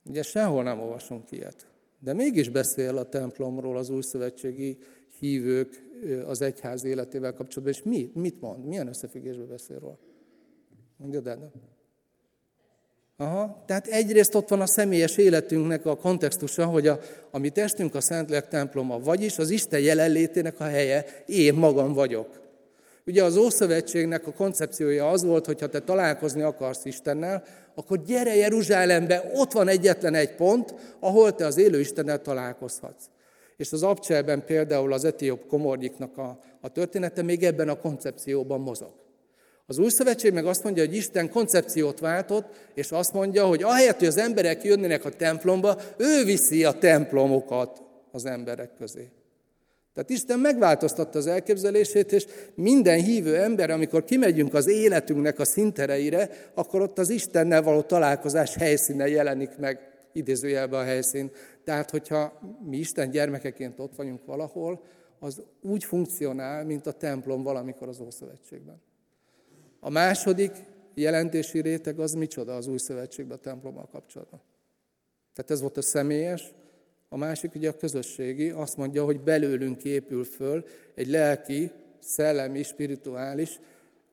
Ugye 0.05 0.23
sehol 0.23 0.63
nem 0.63 0.79
olvasunk 0.79 1.31
ilyet. 1.31 1.67
De 1.99 2.13
mégis 2.13 2.49
beszél 2.49 2.97
a 2.97 3.09
templomról 3.09 3.77
az 3.77 3.89
új 3.89 4.01
szövetségi 4.01 4.77
hívők 5.19 5.83
az 6.25 6.41
egyház 6.41 6.83
életével 6.83 7.33
kapcsolatban, 7.33 7.73
és 7.73 7.83
mi, 7.83 8.11
mit 8.13 8.41
mond? 8.41 8.65
Milyen 8.65 8.87
összefüggésben 8.87 9.47
beszél 9.47 9.79
róla? 9.79 9.97
Mondjad 10.97 11.27
el. 11.27 11.51
Aha, 13.17 13.63
tehát 13.65 13.87
egyrészt 13.87 14.35
ott 14.35 14.49
van 14.49 14.61
a 14.61 14.65
személyes 14.65 15.17
életünknek 15.17 15.85
a 15.85 15.97
kontextusa, 15.97 16.65
hogy 16.65 16.87
a, 16.87 16.99
a 17.31 17.37
mi 17.37 17.49
testünk 17.49 17.95
a 17.95 18.01
Szentlélek 18.01 18.47
temploma, 18.47 18.99
vagyis 18.99 19.37
az 19.37 19.49
Isten 19.49 19.79
jelenlétének 19.79 20.59
a 20.59 20.63
helye, 20.63 21.05
én 21.25 21.53
magam 21.53 21.93
vagyok. 21.93 22.42
Ugye 23.05 23.23
az 23.23 23.37
Ószövetségnek 23.37 24.27
a 24.27 24.33
koncepciója 24.33 25.09
az 25.09 25.23
volt, 25.23 25.45
hogy 25.45 25.59
ha 25.59 25.67
te 25.67 25.79
találkozni 25.79 26.41
akarsz 26.41 26.85
Istennel, 26.85 27.43
akkor 27.75 28.03
gyere 28.03 28.35
Jeruzsálembe, 28.35 29.31
ott 29.33 29.51
van 29.51 29.67
egyetlen 29.67 30.13
egy 30.13 30.35
pont, 30.35 30.73
ahol 30.99 31.35
te 31.35 31.45
az 31.45 31.57
élő 31.57 31.79
Istennel 31.79 32.21
találkozhatsz. 32.21 33.05
És 33.57 33.71
az 33.71 33.83
Abcselben 33.83 34.45
például 34.45 34.93
az 34.93 35.05
etióp 35.05 35.47
komornyiknak 35.47 36.17
a, 36.17 36.39
a 36.61 36.69
története 36.69 37.21
még 37.21 37.43
ebben 37.43 37.69
a 37.69 37.79
koncepcióban 37.79 38.59
mozog. 38.59 38.93
Az 39.65 39.77
új 39.77 39.89
szövetség 39.89 40.33
meg 40.33 40.45
azt 40.45 40.63
mondja, 40.63 40.85
hogy 40.85 40.95
Isten 40.95 41.29
koncepciót 41.29 41.99
váltott, 41.99 42.45
és 42.73 42.91
azt 42.91 43.13
mondja, 43.13 43.45
hogy 43.45 43.63
ahelyett, 43.63 43.97
hogy 43.97 44.07
az 44.07 44.17
emberek 44.17 44.63
jönnének 44.63 45.05
a 45.05 45.09
templomba, 45.09 45.81
ő 45.97 46.23
viszi 46.23 46.63
a 46.63 46.71
templomokat 46.71 47.81
az 48.11 48.25
emberek 48.25 48.69
közé. 48.77 49.11
Tehát 49.93 50.09
Isten 50.09 50.39
megváltoztatta 50.39 51.17
az 51.17 51.27
elképzelését, 51.27 52.11
és 52.11 52.25
minden 52.55 52.99
hívő 52.99 53.37
ember, 53.37 53.69
amikor 53.69 54.03
kimegyünk 54.03 54.53
az 54.53 54.67
életünknek 54.67 55.39
a 55.39 55.45
szintereire, 55.45 56.29
akkor 56.53 56.81
ott 56.81 56.97
az 56.97 57.09
Istennel 57.09 57.61
való 57.61 57.81
találkozás 57.81 58.55
helyszíne 58.55 59.07
jelenik 59.07 59.57
meg, 59.57 59.79
idézőjelben 60.13 60.79
a 60.79 60.83
helyszín. 60.83 61.31
Tehát, 61.63 61.89
hogyha 61.89 62.39
mi 62.65 62.77
Isten 62.77 63.09
gyermekeként 63.09 63.79
ott 63.79 63.95
vagyunk 63.95 64.25
valahol, 64.25 64.83
az 65.19 65.41
úgy 65.61 65.83
funkcionál, 65.83 66.65
mint 66.65 66.87
a 66.87 66.91
templom 66.91 67.43
valamikor 67.43 67.87
az 67.87 67.99
Ószövetségben. 67.99 68.81
A 69.79 69.89
második 69.89 70.51
jelentési 70.93 71.61
réteg 71.61 71.99
az 71.99 72.13
micsoda 72.13 72.55
az 72.55 72.67
új 72.67 72.77
szövetségben 72.77 73.37
a 73.37 73.41
templommal 73.41 73.87
kapcsolatban. 73.91 74.41
Tehát 75.33 75.51
ez 75.51 75.61
volt 75.61 75.77
a 75.77 75.81
személyes, 75.81 76.53
a 77.13 77.17
másik 77.17 77.55
ugye 77.55 77.69
a 77.69 77.77
közösségi, 77.77 78.49
azt 78.49 78.77
mondja, 78.77 79.03
hogy 79.03 79.19
belőlünk 79.19 79.83
épül 79.83 80.23
föl 80.23 80.65
egy 80.95 81.07
lelki, 81.07 81.71
szellemi, 81.99 82.63
spirituális 82.63 83.59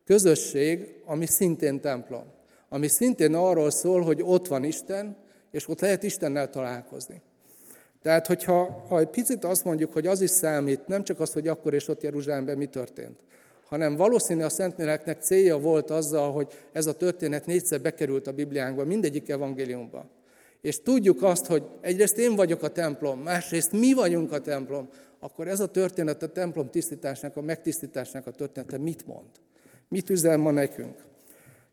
közösség, 0.05 0.95
ami 1.05 1.27
szintén 1.27 1.81
templom. 1.81 2.25
Ami 2.69 2.89
szintén 2.89 3.35
arról 3.35 3.71
szól, 3.71 4.01
hogy 4.03 4.23
ott 4.23 4.47
van 4.47 4.65
Isten, 4.65 5.17
és 5.51 5.69
ott 5.69 5.81
lehet 5.81 6.03
Istennel 6.03 6.51
találkozni. 6.51 7.21
Tehát, 8.03 8.27
hogyha 8.27 8.85
ha 8.89 8.99
egy 8.99 9.09
picit 9.11 9.45
azt 9.45 9.65
mondjuk, 9.65 9.93
hogy 9.93 10.07
az 10.07 10.21
is 10.21 10.31
számít, 10.31 10.87
nem 10.87 11.05
csak 11.05 11.21
az, 11.21 11.33
hogy 11.33 11.49
akkor 11.49 11.75
és 11.75 11.89
ott 11.89 12.03
Jeruzsálemben 12.03 12.57
mi 12.57 12.67
történt, 12.67 13.19
hanem 13.65 13.97
valószínű 13.97 14.43
a 14.43 14.49
Szentléleknek 14.49 15.23
célja 15.23 15.59
volt 15.59 15.91
azzal, 15.91 16.33
hogy 16.33 16.49
ez 16.73 16.87
a 16.87 16.97
történet 16.97 17.47
négyszer 17.47 17.81
bekerült 17.81 18.27
a 18.27 18.33
Bibliánkba, 18.33 18.85
mindegyik 18.85 19.29
evangéliumba. 19.29 20.19
És 20.61 20.83
tudjuk 20.83 21.23
azt, 21.23 21.47
hogy 21.47 21.63
egyrészt 21.81 22.19
én 22.19 22.35
vagyok 22.37 22.63
a 22.63 22.69
templom, 22.69 23.21
másrészt 23.21 23.73
mi 23.73 23.93
vagyunk 23.93 24.33
a 24.33 24.41
templom, 24.41 24.89
akkor 25.19 25.49
ez 25.49 25.61
a 25.61 25.67
történet 25.67 26.23
a 26.23 26.29
templom 26.29 26.71
tisztításnak, 26.71 27.37
a 27.37 27.41
megtisztításnak 27.41 28.27
a 28.27 28.31
története 28.31 28.79
mit 28.79 29.07
mond? 29.07 29.29
Mit 29.89 30.11
üzen 30.11 30.41
ma 30.41 30.51
nekünk? 30.51 31.05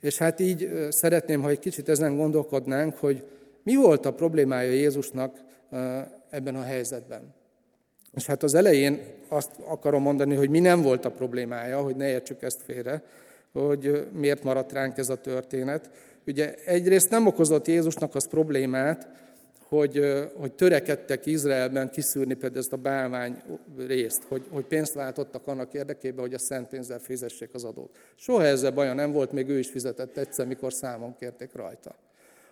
És 0.02 0.18
hát 0.18 0.40
így 0.40 0.70
szeretném, 0.90 1.42
ha 1.42 1.50
egy 1.50 1.60
kicsit 1.60 1.90
ezen 1.90 2.16
gondolkodnánk, 2.16 2.96
hogy 2.96 3.24
mi 3.64 3.76
volt 3.76 4.06
a 4.06 4.14
problémája 4.14 4.72
Jézusnak 4.72 5.38
ebben 6.30 6.56
a 6.56 6.62
helyzetben. 6.62 7.34
És 8.14 8.26
hát 8.26 8.44
az 8.44 8.54
elején 8.54 9.00
azt 9.28 9.52
akarom 9.66 10.02
mondani, 10.02 10.36
hogy 10.36 10.50
mi 10.50 10.60
nem 10.60 10.82
volt 10.82 11.06
a 11.06 11.12
problémája, 11.12 11.82
hogy 11.82 11.96
ne 11.96 12.10
értsük 12.10 12.42
ezt 12.42 12.62
félre, 12.62 13.04
hogy 13.52 14.08
miért 14.14 14.44
maradt 14.44 14.72
ránk 14.72 14.98
ez 14.98 15.10
a 15.10 15.22
történet. 15.22 15.90
Ugye 16.28 16.56
egyrészt 16.66 17.10
nem 17.10 17.28
okozott 17.28 17.68
Jézusnak 17.68 18.16
az 18.16 18.28
problémát, 18.28 19.08
hogy, 19.68 20.02
hogy 20.36 20.54
törekedtek 20.54 21.26
Izraelben 21.26 21.90
kiszűrni 21.90 22.34
például 22.34 22.62
ezt 22.62 22.74
a 22.74 22.78
bálvány 22.78 23.42
részt, 23.78 24.24
hogy, 24.28 24.46
hogy 24.50 24.66
pénzt 24.66 24.94
váltottak 24.94 25.48
annak 25.48 25.74
érdekében, 25.74 26.20
hogy 26.20 26.34
a 26.34 26.38
szent 26.38 26.68
pénzzel 26.68 27.00
fizessék 27.00 27.50
az 27.54 27.64
adót. 27.64 27.98
Soha 28.16 28.44
ezzel 28.44 28.72
baja 28.72 28.94
nem 28.94 29.12
volt, 29.12 29.32
még 29.32 29.50
ő 29.50 29.60
is 29.60 29.70
fizetett 29.70 30.18
egyszer, 30.18 30.48
mikor 30.48 30.74
számon 30.74 31.16
kérték 31.16 31.54
rajta. 31.54 31.96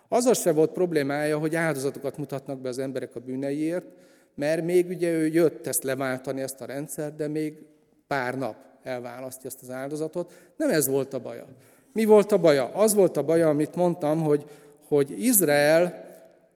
Az 0.08 0.38
se 0.38 0.52
volt 0.52 0.72
problémája, 0.72 1.38
hogy 1.38 1.54
áldozatokat 1.54 2.16
mutatnak 2.16 2.60
be 2.60 2.68
az 2.68 2.78
emberek 2.78 3.16
a 3.16 3.20
bűneiért, 3.20 3.86
mert 4.34 4.64
még 4.64 4.88
ugye 4.88 5.10
ő 5.10 5.26
jött 5.26 5.66
ezt 5.66 5.82
leváltani, 5.82 6.40
ezt 6.40 6.60
a 6.60 6.64
rendszert, 6.64 7.16
de 7.16 7.28
még 7.28 7.58
pár 8.06 8.38
nap 8.38 8.56
elválasztja 8.82 9.48
ezt 9.48 9.62
az 9.62 9.70
áldozatot. 9.70 10.32
Nem 10.56 10.70
ez 10.70 10.86
volt 10.86 11.14
a 11.14 11.20
baja. 11.20 11.46
Mi 11.96 12.04
volt 12.04 12.32
a 12.32 12.38
baja? 12.38 12.74
Az 12.74 12.94
volt 12.94 13.16
a 13.16 13.22
baja, 13.22 13.48
amit 13.48 13.74
mondtam, 13.74 14.22
hogy, 14.22 14.44
hogy 14.88 15.22
Izrael, 15.22 16.04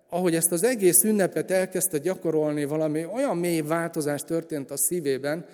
ahogy 0.08 0.34
ezt 0.34 0.52
az 0.52 0.62
egész 0.62 1.04
ünnepet 1.04 1.50
elkezdte 1.50 1.98
gyakorolni, 1.98 2.64
valami 2.64 3.04
olyan 3.04 3.36
mély 3.36 3.60
változás 3.60 4.24
történt 4.24 4.70
a 4.70 4.76
szívében, 4.76 5.46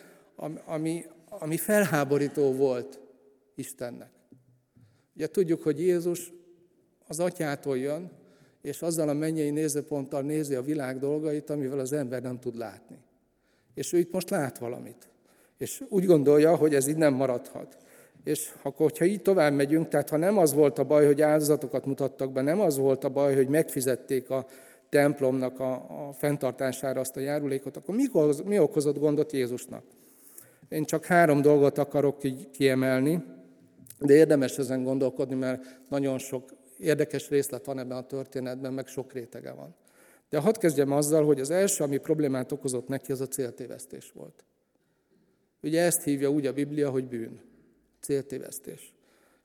ami, 0.64 1.04
ami 1.28 1.56
felháborító 1.56 2.52
volt 2.52 3.00
Istennek. 3.54 4.10
Ugye 5.16 5.26
tudjuk, 5.26 5.62
hogy 5.62 5.80
Jézus 5.80 6.32
az 7.06 7.20
atyától 7.20 7.78
jön, 7.78 8.10
és 8.62 8.82
azzal 8.82 9.08
a 9.08 9.14
mennyei 9.14 9.50
nézőponttal 9.50 10.22
nézi 10.22 10.54
a 10.54 10.62
világ 10.62 10.98
dolgait, 10.98 11.50
amivel 11.50 11.78
az 11.78 11.92
ember 11.92 12.22
nem 12.22 12.38
tud 12.38 12.56
látni. 12.56 12.98
És 13.74 13.92
ő 13.92 13.98
itt 13.98 14.12
most 14.12 14.30
lát 14.30 14.58
valamit. 14.58 15.08
És 15.58 15.82
úgy 15.88 16.04
gondolja, 16.04 16.56
hogy 16.56 16.74
ez 16.74 16.86
így 16.86 16.96
nem 16.96 17.14
maradhat. 17.14 17.76
És 18.26 18.54
akkor, 18.62 18.90
hogyha 18.90 19.04
így 19.04 19.22
tovább 19.22 19.52
megyünk, 19.52 19.88
tehát 19.88 20.08
ha 20.08 20.16
nem 20.16 20.38
az 20.38 20.54
volt 20.54 20.78
a 20.78 20.84
baj, 20.84 21.06
hogy 21.06 21.22
áldozatokat 21.22 21.86
mutattak 21.86 22.32
be, 22.32 22.42
nem 22.42 22.60
az 22.60 22.78
volt 22.78 23.04
a 23.04 23.08
baj, 23.08 23.34
hogy 23.34 23.48
megfizették 23.48 24.30
a 24.30 24.46
templomnak 24.88 25.60
a, 25.60 25.72
a 26.08 26.12
fenntartására 26.12 27.00
azt 27.00 27.16
a 27.16 27.20
járulékot, 27.20 27.76
akkor 27.76 27.94
mi, 27.94 28.04
mi 28.44 28.58
okozott 28.58 28.98
gondot 28.98 29.32
Jézusnak? 29.32 29.82
Én 30.68 30.84
csak 30.84 31.04
három 31.04 31.42
dolgot 31.42 31.78
akarok 31.78 32.24
így 32.24 32.50
kiemelni, 32.50 33.24
de 33.98 34.14
érdemes 34.14 34.58
ezen 34.58 34.82
gondolkodni, 34.82 35.34
mert 35.34 35.64
nagyon 35.88 36.18
sok 36.18 36.54
érdekes 36.78 37.28
részlet 37.28 37.64
van 37.64 37.78
ebben 37.78 37.96
a 37.96 38.06
történetben, 38.06 38.72
meg 38.72 38.86
sok 38.86 39.12
rétege 39.12 39.52
van. 39.52 39.74
De 40.28 40.38
hadd 40.38 40.58
kezdjem 40.58 40.92
azzal, 40.92 41.24
hogy 41.24 41.40
az 41.40 41.50
első, 41.50 41.84
ami 41.84 41.96
problémát 41.96 42.52
okozott 42.52 42.88
neki, 42.88 43.12
az 43.12 43.20
a 43.20 43.26
céltévesztés 43.26 44.12
volt. 44.14 44.44
Ugye 45.62 45.82
ezt 45.82 46.02
hívja 46.02 46.30
úgy 46.30 46.46
a 46.46 46.52
Biblia, 46.52 46.90
hogy 46.90 47.04
bűn. 47.04 47.40
Céltévesztés. 48.06 48.94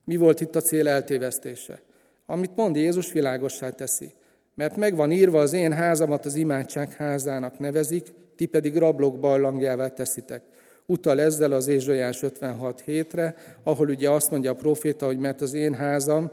Mi 0.03 0.15
volt 0.15 0.41
itt 0.41 0.55
a 0.55 0.61
cél 0.61 0.87
eltévesztése? 0.87 1.81
Amit 2.25 2.55
mond 2.55 2.75
Jézus 2.75 3.11
világossá 3.11 3.69
teszi. 3.69 4.13
Mert 4.55 4.75
megvan 4.75 5.11
írva, 5.11 5.39
az 5.39 5.53
én 5.53 5.73
házamat 5.73 6.25
az 6.25 6.35
imádság 6.35 6.93
házának 6.93 7.59
nevezik, 7.59 8.07
ti 8.35 8.45
pedig 8.45 8.77
rablók 8.77 9.19
barlangjává 9.19 9.87
teszitek. 9.87 10.43
Utal 10.85 11.21
ezzel 11.21 11.51
az 11.51 11.67
Ézsajás 11.67 12.21
56 12.21 12.81
hétre, 12.81 13.35
ahol 13.63 13.89
ugye 13.89 14.09
azt 14.09 14.31
mondja 14.31 14.51
a 14.51 14.55
proféta, 14.55 15.05
hogy 15.05 15.17
mert 15.17 15.41
az 15.41 15.53
én 15.53 15.73
házam 15.73 16.31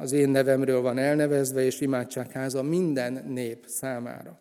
az 0.00 0.12
én 0.12 0.28
nevemről 0.28 0.80
van 0.80 0.98
elnevezve, 0.98 1.64
és 1.64 1.80
imádságháza 1.80 2.62
minden 2.62 3.24
nép 3.28 3.64
számára. 3.66 4.38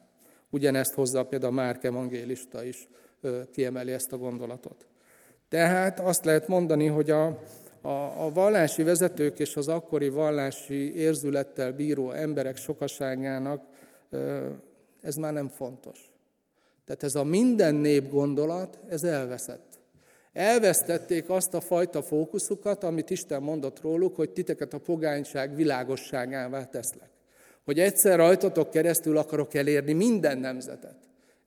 Ugyanezt 0.50 0.94
hozza 0.94 1.26
például 1.26 1.54
Márk 1.54 1.84
evangélista 1.84 2.64
is 2.64 2.88
kiemeli 3.52 3.92
ezt 3.92 4.12
a 4.12 4.18
gondolatot. 4.18 4.89
Tehát 5.50 6.00
azt 6.00 6.26
lehet 6.26 6.48
mondani, 6.48 6.88
hogy 6.88 7.10
a, 7.10 7.26
a, 7.82 8.26
a 8.26 8.32
vallási 8.34 8.84
vezetők 8.84 9.40
és 9.40 9.56
az 9.56 9.68
akkori 9.68 10.10
vallási 10.10 10.96
érzülettel 10.96 11.72
bíró 11.72 12.12
emberek 12.12 12.58
sokaságának 12.58 13.64
ez 15.02 15.16
már 15.16 15.34
nem 15.34 15.48
fontos. 15.48 16.12
Tehát 16.86 17.04
ez 17.04 17.16
a 17.16 17.24
minden 17.24 17.76
nép 17.76 18.10
gondolat, 18.10 18.80
ez 18.90 19.04
elveszett. 19.04 19.80
Elvesztették 20.34 21.30
azt 21.30 21.54
a 21.54 21.62
fajta 21.62 22.02
fókuszukat, 22.02 22.84
amit 22.84 23.10
Isten 23.10 23.42
mondott 23.42 23.82
róluk, 23.82 24.16
hogy 24.16 24.30
titeket 24.30 24.74
a 24.74 24.80
pogányság 24.80 25.56
világosságává 25.56 26.66
teszlek. 26.66 27.10
Hogy 27.66 27.80
egyszer 27.80 28.18
rajtatok 28.18 28.70
keresztül 28.70 29.18
akarok 29.18 29.54
elérni 29.54 29.94
minden 29.94 30.38
nemzetet. 30.38 30.96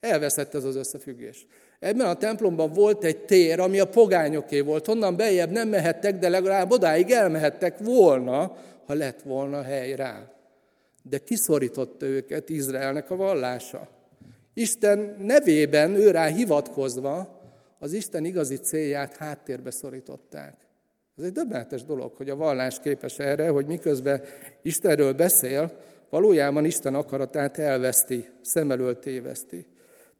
Elveszett 0.00 0.54
ez 0.54 0.64
az 0.64 0.76
összefüggés. 0.76 1.46
Ebben 1.82 2.06
a 2.06 2.14
templomban 2.14 2.72
volt 2.72 3.04
egy 3.04 3.18
tér, 3.18 3.60
ami 3.60 3.80
a 3.80 3.88
pogányoké 3.88 4.60
volt. 4.60 4.88
Onnan 4.88 5.16
bejebb 5.16 5.50
nem 5.50 5.68
mehettek, 5.68 6.18
de 6.18 6.28
legalább 6.28 6.70
odáig 6.70 7.10
elmehettek 7.10 7.78
volna, 7.78 8.56
ha 8.86 8.94
lett 8.94 9.22
volna 9.22 9.62
hely 9.62 9.94
rá. 9.94 10.32
De 11.02 11.18
kiszorította 11.18 12.06
őket 12.06 12.48
Izraelnek 12.48 13.10
a 13.10 13.16
vallása. 13.16 13.88
Isten 14.54 15.16
nevében 15.18 15.94
ő 15.94 16.10
rá 16.10 16.26
hivatkozva 16.26 17.40
az 17.78 17.92
Isten 17.92 18.24
igazi 18.24 18.56
célját 18.56 19.16
háttérbe 19.16 19.70
szorították. 19.70 20.54
Ez 21.18 21.24
egy 21.24 21.32
döbbenetes 21.32 21.84
dolog, 21.84 22.12
hogy 22.16 22.30
a 22.30 22.36
vallás 22.36 22.80
képes 22.80 23.18
erre, 23.18 23.48
hogy 23.48 23.66
miközben 23.66 24.22
Istenről 24.62 25.12
beszél, 25.12 25.78
valójában 26.10 26.64
Isten 26.64 26.94
akaratát 26.94 27.58
elveszti, 27.58 28.28
szem 28.42 28.70
elől 28.70 28.98
téveszti. 28.98 29.66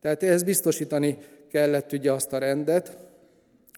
Tehát 0.00 0.22
ehhez 0.22 0.42
biztosítani 0.42 1.18
kellett 1.52 1.92
ugye 1.92 2.12
azt 2.12 2.32
a 2.32 2.38
rendet, 2.38 2.96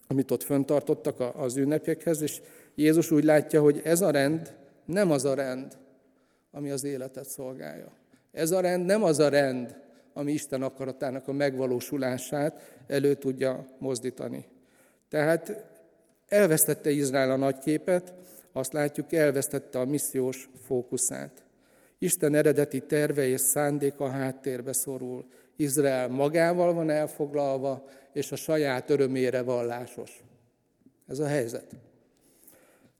amit 0.07 0.31
ott 0.31 0.43
föntartottak 0.43 1.35
az 1.35 1.57
ünnepekhez, 1.57 2.21
és 2.21 2.41
Jézus 2.75 3.11
úgy 3.11 3.23
látja, 3.23 3.61
hogy 3.61 3.81
ez 3.83 4.01
a 4.01 4.11
rend 4.11 4.55
nem 4.85 5.11
az 5.11 5.25
a 5.25 5.33
rend, 5.33 5.77
ami 6.51 6.71
az 6.71 6.83
életet 6.83 7.29
szolgálja. 7.29 7.91
Ez 8.31 8.51
a 8.51 8.59
rend 8.59 8.85
nem 8.85 9.03
az 9.03 9.19
a 9.19 9.29
rend, 9.29 9.75
ami 10.13 10.31
Isten 10.31 10.61
akaratának 10.61 11.27
a 11.27 11.31
megvalósulását 11.31 12.75
elő 12.87 13.13
tudja 13.13 13.67
mozdítani. 13.77 14.45
Tehát 15.09 15.65
elvesztette 16.27 16.89
Izrael 16.89 17.31
a 17.31 17.35
nagyképet, 17.35 18.13
azt 18.51 18.73
látjuk, 18.73 19.13
elvesztette 19.13 19.79
a 19.79 19.85
missziós 19.85 20.49
fókuszát. 20.65 21.43
Isten 21.97 22.35
eredeti 22.35 22.79
terve 22.79 23.27
és 23.27 23.41
szándéka 23.41 24.09
háttérbe 24.09 24.73
szorul. 24.73 25.25
Izrael 25.55 26.07
magával 26.07 26.73
van 26.73 26.89
elfoglalva, 26.89 27.87
és 28.13 28.31
a 28.31 28.35
saját 28.35 28.89
örömére 28.89 29.41
vallásos. 29.41 30.23
Ez 31.07 31.19
a 31.19 31.27
helyzet. 31.27 31.75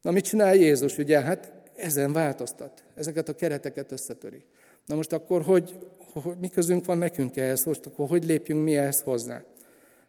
Na 0.01 0.11
mit 0.11 0.25
csinál 0.25 0.55
Jézus? 0.55 0.97
Ugye, 0.97 1.21
hát 1.21 1.51
ezen 1.75 2.13
változtat. 2.13 2.83
Ezeket 2.95 3.29
a 3.29 3.35
kereteket 3.35 3.91
összetöri. 3.91 4.45
Na 4.85 4.95
most 4.95 5.13
akkor, 5.13 5.41
hogy, 5.41 5.77
hogy 6.13 6.37
mi 6.39 6.49
közünk 6.49 6.85
van 6.85 6.97
nekünk 6.97 7.37
ehhez? 7.37 7.65
Most 7.65 7.85
akkor 7.85 8.07
hogy 8.07 8.25
lépjünk 8.25 8.63
mi 8.63 8.77
ehhez 8.77 9.01
hozzá? 9.01 9.43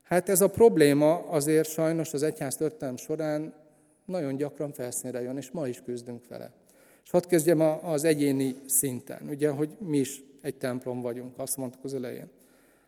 Hát 0.02 0.28
ez 0.28 0.40
a 0.40 0.48
probléma 0.48 1.14
azért 1.14 1.68
sajnos 1.68 2.12
az 2.12 2.22
egyház 2.22 2.56
történelem 2.56 2.96
során 2.96 3.54
nagyon 4.04 4.36
gyakran 4.36 4.72
felszínre 4.72 5.22
jön, 5.22 5.36
és 5.36 5.50
ma 5.50 5.68
is 5.68 5.82
küzdünk 5.84 6.28
vele. 6.28 6.52
És 7.04 7.10
hadd 7.10 7.28
kezdjem 7.28 7.60
az 7.60 8.04
egyéni 8.04 8.56
szinten, 8.66 9.28
ugye, 9.28 9.48
hogy 9.48 9.76
mi 9.78 9.98
is 9.98 10.22
egy 10.42 10.56
templom 10.56 11.00
vagyunk, 11.00 11.38
azt 11.38 11.56
mondtuk 11.56 11.84
az 11.84 11.94
elején. 11.94 12.30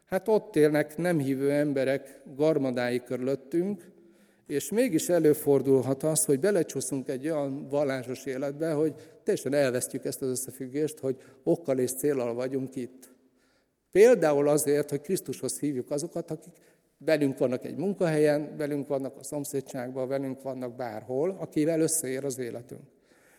Hát 0.08 0.28
ott 0.28 0.56
élnek 0.56 0.96
nem 0.96 1.18
hívő 1.18 1.50
emberek 1.50 2.20
garmadái 2.36 3.02
körülöttünk, 3.02 3.90
és 4.46 4.70
mégis 4.70 5.08
előfordulhat 5.08 6.02
az, 6.02 6.24
hogy 6.24 6.40
belecsúszunk 6.40 7.08
egy 7.08 7.28
olyan 7.28 7.68
vallásos 7.68 8.24
életbe, 8.24 8.72
hogy 8.72 8.94
teljesen 9.22 9.54
elvesztjük 9.54 10.04
ezt 10.04 10.22
az 10.22 10.28
összefüggést, 10.28 10.98
hogy 10.98 11.16
okkal 11.42 11.78
és 11.78 11.92
célral 11.92 12.34
vagyunk 12.34 12.76
itt. 12.76 13.08
Például 13.90 14.48
azért, 14.48 14.90
hogy 14.90 15.00
Krisztushoz 15.00 15.58
hívjuk 15.58 15.90
azokat, 15.90 16.30
akik 16.30 16.52
velünk 16.98 17.38
vannak 17.38 17.64
egy 17.64 17.76
munkahelyen, 17.76 18.56
velünk 18.56 18.86
vannak 18.86 19.16
a 19.16 19.22
szomszédságban, 19.22 20.08
velünk 20.08 20.42
vannak 20.42 20.76
bárhol, 20.76 21.36
akivel 21.40 21.80
összeér 21.80 22.24
az 22.24 22.38
életünk. 22.38 22.82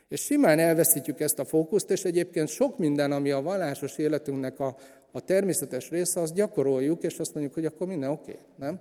És 0.07 0.21
simán 0.21 0.59
elveszítjük 0.59 1.19
ezt 1.19 1.39
a 1.39 1.45
fókuszt, 1.45 1.91
és 1.91 2.05
egyébként 2.05 2.47
sok 2.47 2.77
minden, 2.77 3.11
ami 3.11 3.31
a 3.31 3.41
vallásos 3.41 3.97
életünknek 3.97 4.59
a, 4.59 4.75
a 5.11 5.19
természetes 5.19 5.89
része, 5.89 6.21
azt 6.21 6.33
gyakoroljuk, 6.33 7.03
és 7.03 7.19
azt 7.19 7.33
mondjuk, 7.33 7.53
hogy 7.53 7.65
akkor 7.65 7.87
minden 7.87 8.09
oké, 8.09 8.31
okay, 8.31 8.43
nem? 8.55 8.79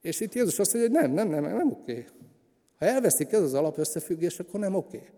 És 0.00 0.20
itt 0.20 0.34
Jézus 0.34 0.58
azt 0.58 0.72
mondja, 0.74 0.90
hogy 0.90 1.00
nem, 1.00 1.12
nem, 1.12 1.28
nem, 1.28 1.56
nem, 1.56 1.70
oké. 1.70 1.92
Okay. 1.92 2.04
Ha 2.78 2.86
elveszik 2.86 3.32
ez 3.32 3.40
az 3.40 3.54
alapösszefüggés, 3.54 4.38
akkor 4.38 4.60
nem 4.60 4.74
oké. 4.74 4.96
Okay. 4.96 5.08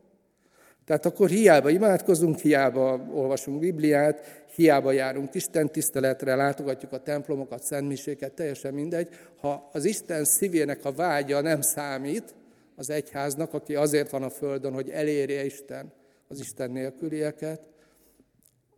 Tehát 0.84 1.06
akkor 1.06 1.28
hiába 1.28 1.70
imádkozunk, 1.70 2.38
hiába 2.38 3.06
olvasunk 3.14 3.58
Bibliát, 3.58 4.44
hiába 4.54 4.92
járunk 4.92 5.34
Isten 5.34 5.70
tiszteletre, 5.70 6.34
látogatjuk 6.34 6.92
a 6.92 7.02
templomokat, 7.02 7.62
szentmiséket, 7.62 8.32
teljesen 8.32 8.74
mindegy. 8.74 9.08
Ha 9.40 9.68
az 9.72 9.84
Isten 9.84 10.24
szívének 10.24 10.84
a 10.84 10.92
vágya 10.92 11.40
nem 11.40 11.60
számít 11.60 12.34
az 12.76 12.90
egyháznak, 12.90 13.54
aki 13.54 13.74
azért 13.74 14.10
van 14.10 14.22
a 14.22 14.30
földön, 14.30 14.72
hogy 14.72 14.90
elérje 14.90 15.44
Isten 15.44 15.92
az 16.28 16.40
Isten 16.40 16.70
nélkülieket, 16.70 17.60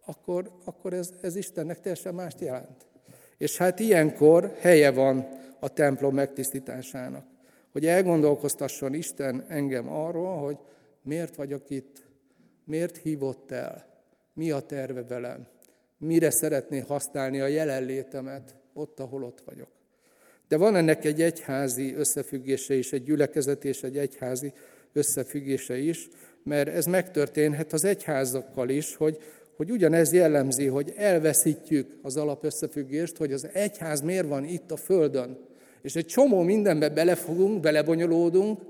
akkor, 0.05 0.51
akkor 0.65 0.93
ez, 0.93 1.11
ez 1.21 1.37
Istennek 1.37 1.81
teljesen 1.81 2.15
mást 2.15 2.41
jelent. 2.41 2.87
És 3.39 3.57
hát 3.57 3.81
ilyenkor 3.81 4.57
helye 4.59 4.91
van 4.91 5.29
a 5.61 5.69
templom 5.69 6.15
megtisztításának. 6.15 7.27
Hogy 7.73 7.87
elgondolkoztasson 7.87 8.95
Isten 8.95 9.45
engem 9.49 9.89
arról, 9.89 10.37
hogy 10.37 10.57
miért 11.03 11.37
vagyok 11.37 11.71
itt, 11.71 12.07
miért 12.65 12.97
hívott 12.97 13.51
el, 13.51 13.87
mi 14.33 14.51
a 14.51 14.61
terve 14.61 15.03
velem, 15.03 15.47
mire 15.99 16.31
szeretné 16.31 16.79
használni 16.79 17.41
a 17.41 17.47
jelenlétemet 17.47 18.55
ott, 18.73 19.01
ahol 19.01 19.25
ott 19.25 19.43
vagyok. 19.45 19.69
De 20.49 20.57
van 20.57 20.77
ennek 20.77 21.05
egy 21.05 21.23
egyházi 21.23 21.95
összefüggése 21.95 22.75
is, 22.75 22.93
egy 22.93 23.03
gyülekezet 23.03 23.65
és 23.65 23.83
egy 23.83 23.99
egyházi 23.99 24.53
összefüggése 24.93 25.79
is, 25.79 26.09
mert 26.43 26.69
ez 26.69 26.85
megtörténhet 26.85 27.73
az 27.73 27.85
egyházakkal 27.85 28.69
is, 28.69 28.97
hogy, 28.97 29.19
hogy 29.57 29.71
ugyanez 29.71 30.13
jellemzi, 30.13 30.67
hogy 30.67 30.93
elveszítjük 30.97 31.99
az 32.03 32.17
alapösszefüggést, 32.17 33.17
hogy 33.17 33.33
az 33.33 33.49
egyház 33.53 34.01
miért 34.01 34.29
van 34.29 34.45
itt 34.45 34.71
a 34.71 34.77
Földön. 34.77 35.39
És 35.83 35.97
egy 35.97 36.07
csomó 36.07 36.43
mindenbe 36.43 36.89
belefogunk, 36.89 37.61
belebonyolódunk, 37.61 38.61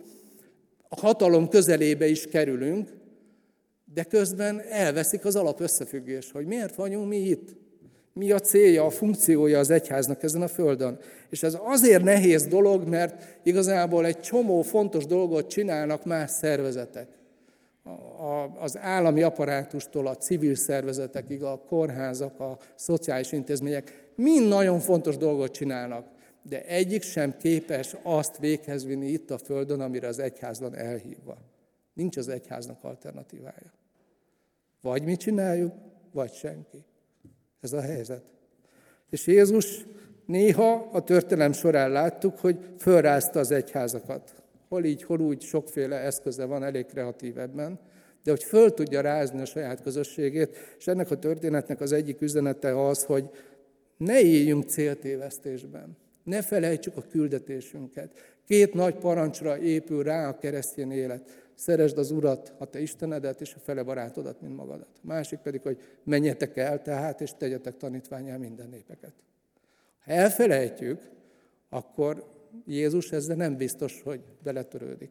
a 0.88 1.00
hatalom 1.00 1.48
közelébe 1.48 2.06
is 2.06 2.26
kerülünk, 2.26 2.88
de 3.94 4.02
közben 4.02 4.60
elveszik 4.60 5.24
az 5.24 5.36
alapösszefüggés, 5.36 6.30
hogy 6.30 6.46
miért 6.46 6.74
vagyunk 6.74 7.08
mi 7.08 7.16
itt. 7.16 7.56
Mi 8.12 8.30
a 8.30 8.38
célja, 8.38 8.84
a 8.84 8.90
funkciója 8.90 9.58
az 9.58 9.70
egyháznak 9.70 10.22
ezen 10.22 10.42
a 10.42 10.48
földön. 10.48 10.98
És 11.30 11.42
ez 11.42 11.58
azért 11.60 12.02
nehéz 12.02 12.46
dolog, 12.46 12.88
mert 12.88 13.38
igazából 13.42 14.06
egy 14.06 14.20
csomó 14.20 14.62
fontos 14.62 15.06
dolgot 15.06 15.48
csinálnak 15.48 16.04
más 16.04 16.30
szervezetek. 16.30 17.08
Az 18.58 18.78
állami 18.78 19.22
apparátustól 19.22 20.06
a 20.06 20.16
civil 20.16 20.54
szervezetekig, 20.54 21.42
a 21.42 21.58
kórházak, 21.58 22.40
a 22.40 22.58
szociális 22.74 23.32
intézmények 23.32 24.12
mind 24.14 24.48
nagyon 24.48 24.80
fontos 24.80 25.16
dolgot 25.16 25.52
csinálnak 25.52 26.06
de 26.48 26.64
egyik 26.64 27.02
sem 27.02 27.36
képes 27.36 27.96
azt 28.02 28.38
véghez 28.38 28.84
vinni 28.84 29.06
itt 29.06 29.30
a 29.30 29.38
Földön, 29.38 29.80
amire 29.80 30.06
az 30.06 30.18
egyház 30.18 30.60
elhívva. 30.72 31.38
Nincs 31.92 32.16
az 32.16 32.28
egyháznak 32.28 32.84
alternatívája. 32.84 33.72
Vagy 34.80 35.02
mi 35.02 35.16
csináljuk, 35.16 35.72
vagy 36.12 36.32
senki. 36.32 36.84
Ez 37.60 37.72
a 37.72 37.80
helyzet. 37.80 38.22
És 39.10 39.26
Jézus 39.26 39.84
néha 40.26 40.88
a 40.92 41.02
történelem 41.02 41.52
során 41.52 41.90
láttuk, 41.90 42.38
hogy 42.38 42.58
fölrázta 42.78 43.38
az 43.38 43.50
egyházakat. 43.50 44.43
Hol 44.74 44.84
így, 44.84 45.02
hol 45.02 45.20
úgy, 45.20 45.42
sokféle 45.42 45.96
eszköze 45.96 46.44
van, 46.44 46.62
elég 46.62 46.86
kreatív 46.86 47.38
ebben, 47.38 47.78
de 48.22 48.30
hogy 48.30 48.42
föl 48.42 48.74
tudja 48.74 49.00
rázni 49.00 49.40
a 49.40 49.44
saját 49.44 49.82
közösségét, 49.82 50.56
és 50.78 50.86
ennek 50.86 51.10
a 51.10 51.18
történetnek 51.18 51.80
az 51.80 51.92
egyik 51.92 52.20
üzenete 52.20 52.86
az, 52.86 53.04
hogy 53.04 53.30
ne 53.96 54.20
éljünk 54.20 54.68
céltévesztésben. 54.68 55.96
Ne 56.24 56.42
felejtsük 56.42 56.96
a 56.96 57.02
küldetésünket. 57.10 58.10
Két 58.46 58.74
nagy 58.74 58.94
parancsra 58.94 59.58
épül 59.58 60.02
rá 60.02 60.28
a 60.28 60.38
keresztény 60.38 60.92
élet. 60.92 61.50
Szeresd 61.54 61.98
az 61.98 62.10
Urat, 62.10 62.52
a 62.58 62.64
te 62.64 62.80
Istenedet, 62.80 63.40
és 63.40 63.54
a 63.54 63.58
fele 63.58 63.82
barátodat, 63.82 64.40
mint 64.40 64.56
magadat. 64.56 64.88
A 64.94 65.06
másik 65.06 65.38
pedig, 65.38 65.60
hogy 65.62 65.78
menjetek 66.04 66.56
el 66.56 66.82
tehát, 66.82 67.20
és 67.20 67.30
tegyetek 67.38 67.76
tanítványá 67.76 68.36
minden 68.36 68.68
népeket. 68.68 69.12
Ha 70.04 70.12
elfelejtjük, 70.12 71.00
akkor 71.68 72.33
Jézus 72.66 73.12
ezzel 73.12 73.36
nem 73.36 73.56
biztos, 73.56 74.00
hogy 74.04 74.20
beletörődik. 74.42 75.10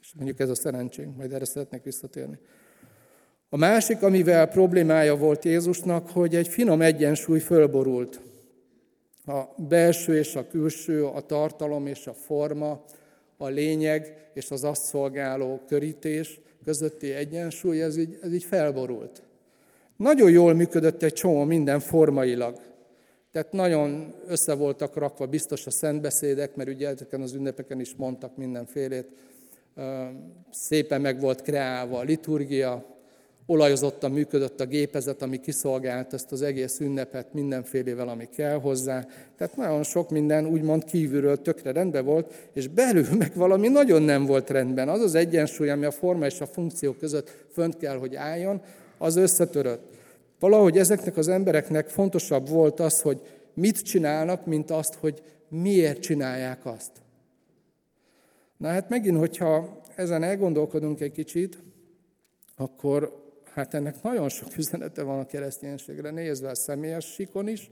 És 0.00 0.12
mondjuk 0.14 0.40
ez 0.40 0.48
a 0.48 0.54
szerencsénk, 0.54 1.16
majd 1.16 1.32
erre 1.32 1.44
szeretnék 1.44 1.82
visszatérni. 1.82 2.38
A 3.48 3.56
másik, 3.56 4.02
amivel 4.02 4.48
problémája 4.48 5.16
volt 5.16 5.44
Jézusnak, 5.44 6.10
hogy 6.10 6.34
egy 6.34 6.48
finom 6.48 6.82
egyensúly 6.82 7.38
fölborult 7.38 8.20
a 9.26 9.62
belső 9.68 10.16
és 10.16 10.36
a 10.36 10.46
külső, 10.46 11.04
a 11.04 11.20
tartalom 11.20 11.86
és 11.86 12.06
a 12.06 12.12
forma, 12.12 12.84
a 13.36 13.46
lényeg 13.46 14.30
és 14.34 14.50
az 14.50 14.64
azt 14.64 14.82
szolgáló 14.82 15.60
körítés 15.66 16.40
közötti 16.64 17.12
egyensúly, 17.12 17.82
ez 17.82 17.96
így, 17.96 18.18
ez 18.22 18.32
így 18.32 18.44
felborult. 18.44 19.22
Nagyon 19.96 20.30
jól 20.30 20.54
működött 20.54 21.02
egy 21.02 21.12
csomó 21.12 21.44
minden 21.44 21.80
formailag. 21.80 22.60
Tehát 23.36 23.52
nagyon 23.52 24.14
össze 24.26 24.54
voltak 24.54 24.96
rakva 24.96 25.26
biztos 25.26 25.66
a 25.66 25.70
szentbeszédek, 25.70 26.54
mert 26.54 26.68
ugye 26.68 26.88
ezeken 26.88 27.20
az 27.20 27.34
ünnepeken 27.34 27.80
is 27.80 27.94
mondtak 27.96 28.36
mindenfélét. 28.36 29.06
Szépen 30.50 31.00
meg 31.00 31.20
volt 31.20 31.42
kreálva 31.42 31.98
a 31.98 32.02
liturgia, 32.02 32.84
olajozottan 33.46 34.10
működött 34.10 34.60
a 34.60 34.66
gépezet, 34.66 35.22
ami 35.22 35.40
kiszolgált 35.40 36.12
ezt 36.12 36.32
az 36.32 36.42
egész 36.42 36.80
ünnepet 36.80 37.32
mindenfélével, 37.32 38.08
ami 38.08 38.28
kell 38.36 38.60
hozzá. 38.60 39.06
Tehát 39.36 39.56
nagyon 39.56 39.82
sok 39.82 40.10
minden 40.10 40.46
úgymond 40.46 40.84
kívülről 40.84 41.42
tökre 41.42 41.72
rendben 41.72 42.04
volt, 42.04 42.34
és 42.52 42.68
belül 42.68 43.16
meg 43.18 43.32
valami 43.34 43.68
nagyon 43.68 44.02
nem 44.02 44.24
volt 44.26 44.50
rendben. 44.50 44.88
Az 44.88 45.00
az 45.00 45.14
egyensúly, 45.14 45.70
ami 45.70 45.84
a 45.84 45.90
forma 45.90 46.26
és 46.26 46.40
a 46.40 46.46
funkció 46.46 46.92
között 46.92 47.30
fönt 47.52 47.76
kell, 47.76 47.96
hogy 47.98 48.14
álljon, 48.14 48.60
az 48.98 49.16
összetörött. 49.16 49.95
Valahogy 50.38 50.78
ezeknek 50.78 51.16
az 51.16 51.28
embereknek 51.28 51.88
fontosabb 51.88 52.48
volt 52.48 52.80
az, 52.80 53.00
hogy 53.00 53.20
mit 53.54 53.80
csinálnak, 53.80 54.46
mint 54.46 54.70
azt, 54.70 54.94
hogy 54.94 55.22
miért 55.48 56.00
csinálják 56.00 56.66
azt. 56.66 56.90
Na 58.56 58.68
hát 58.68 58.88
megint, 58.88 59.18
hogyha 59.18 59.80
ezen 59.94 60.22
elgondolkodunk 60.22 61.00
egy 61.00 61.12
kicsit, 61.12 61.58
akkor 62.56 63.24
Hát 63.56 63.74
ennek 63.74 64.02
nagyon 64.02 64.28
sok 64.28 64.56
üzenete 64.56 65.02
van 65.02 65.18
a 65.18 65.26
kereszténységre 65.26 66.10
nézve, 66.10 66.48
a 66.48 66.54
személyes 66.54 67.04
síkon 67.04 67.48
is, 67.48 67.70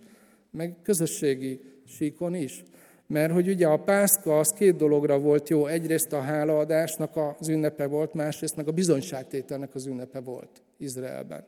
meg 0.51 0.77
közösségi 0.83 1.61
síkon 1.87 2.35
is. 2.35 2.65
Mert 3.07 3.33
hogy 3.33 3.49
ugye 3.49 3.67
a 3.67 3.83
pászka 3.83 4.39
az 4.39 4.53
két 4.53 4.77
dologra 4.77 5.19
volt 5.19 5.49
jó. 5.49 5.67
Egyrészt 5.67 6.13
a 6.13 6.21
hálaadásnak 6.21 7.17
az 7.39 7.49
ünnepe 7.49 7.87
volt, 7.87 8.15
másrészt 8.15 8.57
meg 8.57 8.69
a 8.69 8.73
bizonyságtételnek 8.73 9.75
az 9.75 9.87
ünnepe 9.87 10.21
volt 10.21 10.63
Izraelben. 10.77 11.45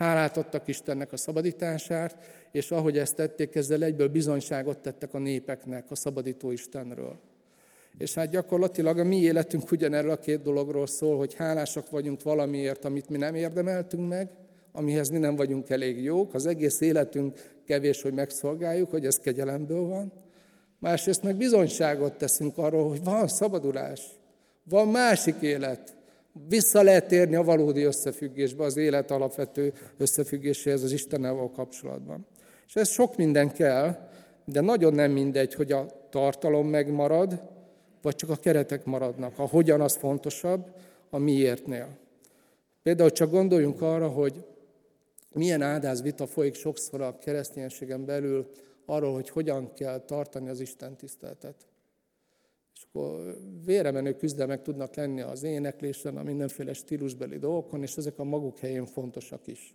Hálát 0.00 0.36
adtak 0.36 0.68
Istennek 0.68 1.12
a 1.12 1.16
szabadítását, 1.16 2.16
és 2.52 2.70
ahogy 2.70 2.98
ezt 2.98 3.14
tették, 3.14 3.54
ezzel 3.54 3.82
egyből 3.82 4.08
bizonyságot 4.08 4.78
tettek 4.78 5.14
a 5.14 5.18
népeknek 5.18 5.90
a 5.90 5.94
szabadító 5.94 6.50
Istenről. 6.50 7.18
És 7.98 8.14
hát 8.14 8.30
gyakorlatilag 8.30 8.98
a 8.98 9.04
mi 9.04 9.16
életünk 9.16 9.70
ugyanerről 9.70 10.10
a 10.10 10.16
két 10.16 10.42
dologról 10.42 10.86
szól, 10.86 11.16
hogy 11.16 11.34
hálásak 11.34 11.90
vagyunk 11.90 12.22
valamiért, 12.22 12.84
amit 12.84 13.08
mi 13.08 13.16
nem 13.16 13.34
érdemeltünk 13.34 14.08
meg, 14.08 14.28
amihez 14.72 15.08
mi 15.08 15.18
nem 15.18 15.36
vagyunk 15.36 15.70
elég 15.70 16.02
jók, 16.02 16.34
az 16.34 16.46
egész 16.46 16.80
életünk 16.80 17.54
kevés, 17.66 18.02
hogy 18.02 18.12
megszolgáljuk, 18.12 18.90
hogy 18.90 19.06
ez 19.06 19.18
kegyelemből 19.18 19.86
van. 19.86 20.12
Másrészt 20.78 21.22
meg 21.22 21.36
bizonyságot 21.36 22.12
teszünk 22.12 22.58
arról, 22.58 22.88
hogy 22.88 23.04
van 23.04 23.28
szabadulás, 23.28 24.00
Van 24.64 24.88
másik 24.88 25.40
élet. 25.40 25.96
Vissza 26.48 26.82
lehet 26.82 27.08
térni 27.08 27.34
a 27.34 27.42
valódi 27.42 27.82
összefüggésbe, 27.82 28.64
az 28.64 28.76
élet 28.76 29.10
alapvető 29.10 29.72
összefüggéséhez 29.96 30.82
az 30.82 30.92
Istennel 30.92 31.34
való 31.34 31.50
kapcsolatban. 31.50 32.26
És 32.66 32.74
ez 32.74 32.88
sok 32.88 33.16
minden 33.16 33.52
kell, 33.52 34.08
de 34.44 34.60
nagyon 34.60 34.94
nem 34.94 35.10
mindegy, 35.10 35.54
hogy 35.54 35.72
a 35.72 35.86
tartalom 36.10 36.68
megmarad, 36.68 37.42
vagy 38.02 38.14
csak 38.14 38.30
a 38.30 38.36
keretek 38.36 38.84
maradnak. 38.84 39.38
A 39.38 39.48
hogyan 39.48 39.80
az 39.80 39.96
fontosabb, 39.96 40.74
a 41.10 41.18
miértnél. 41.18 41.88
Például 42.82 43.10
csak 43.10 43.30
gondoljunk 43.30 43.82
arra, 43.82 44.08
hogy 44.08 44.44
milyen 45.32 45.62
áldáz 45.62 46.02
vita 46.02 46.26
folyik 46.26 46.54
sokszor 46.54 47.00
a 47.00 47.18
kereszténységen 47.18 48.04
belül 48.04 48.50
arról, 48.86 49.12
hogy 49.12 49.28
hogyan 49.28 49.72
kell 49.74 49.98
tartani 49.98 50.48
az 50.48 50.60
Isten 50.60 50.96
tiszteletet. 50.96 51.69
És 52.80 52.86
akkor 52.92 53.36
véremenő 53.64 54.16
küzdelmek 54.16 54.62
tudnak 54.62 54.94
lenni 54.94 55.20
az 55.20 55.42
éneklésen, 55.42 56.16
a 56.16 56.22
mindenféle 56.22 56.72
stílusbeli 56.72 57.38
dolgokon, 57.38 57.82
és 57.82 57.96
ezek 57.96 58.18
a 58.18 58.24
maguk 58.24 58.58
helyén 58.58 58.86
fontosak 58.86 59.46
is 59.46 59.74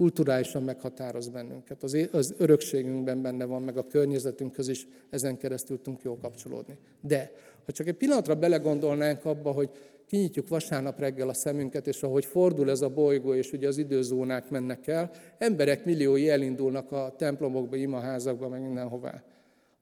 kulturálisan 0.00 0.62
meghatároz 0.62 1.28
bennünket. 1.28 1.82
Az, 1.82 2.08
az 2.12 2.34
örökségünkben 2.38 3.22
benne 3.22 3.44
van, 3.44 3.62
meg 3.62 3.76
a 3.76 3.86
környezetünkhöz 3.86 4.68
is 4.68 4.86
ezen 5.10 5.36
keresztül 5.36 5.76
tudunk 5.76 6.02
jól 6.02 6.18
kapcsolódni. 6.18 6.78
De, 7.00 7.32
ha 7.66 7.72
csak 7.72 7.86
egy 7.86 7.94
pillanatra 7.94 8.34
belegondolnánk 8.34 9.24
abba, 9.24 9.50
hogy 9.50 9.70
kinyitjuk 10.06 10.48
vasárnap 10.48 10.98
reggel 10.98 11.28
a 11.28 11.34
szemünket, 11.34 11.86
és 11.86 12.02
ahogy 12.02 12.24
fordul 12.24 12.70
ez 12.70 12.80
a 12.80 12.88
bolygó, 12.88 13.34
és 13.34 13.52
ugye 13.52 13.68
az 13.68 13.78
időzónák 13.78 14.50
mennek 14.50 14.86
el, 14.86 15.10
emberek 15.38 15.84
milliói 15.84 16.28
elindulnak 16.28 16.92
a 16.92 17.14
templomokba, 17.16 17.76
imaházakba, 17.76 18.48
meg 18.48 18.62
mindenhová. 18.62 19.22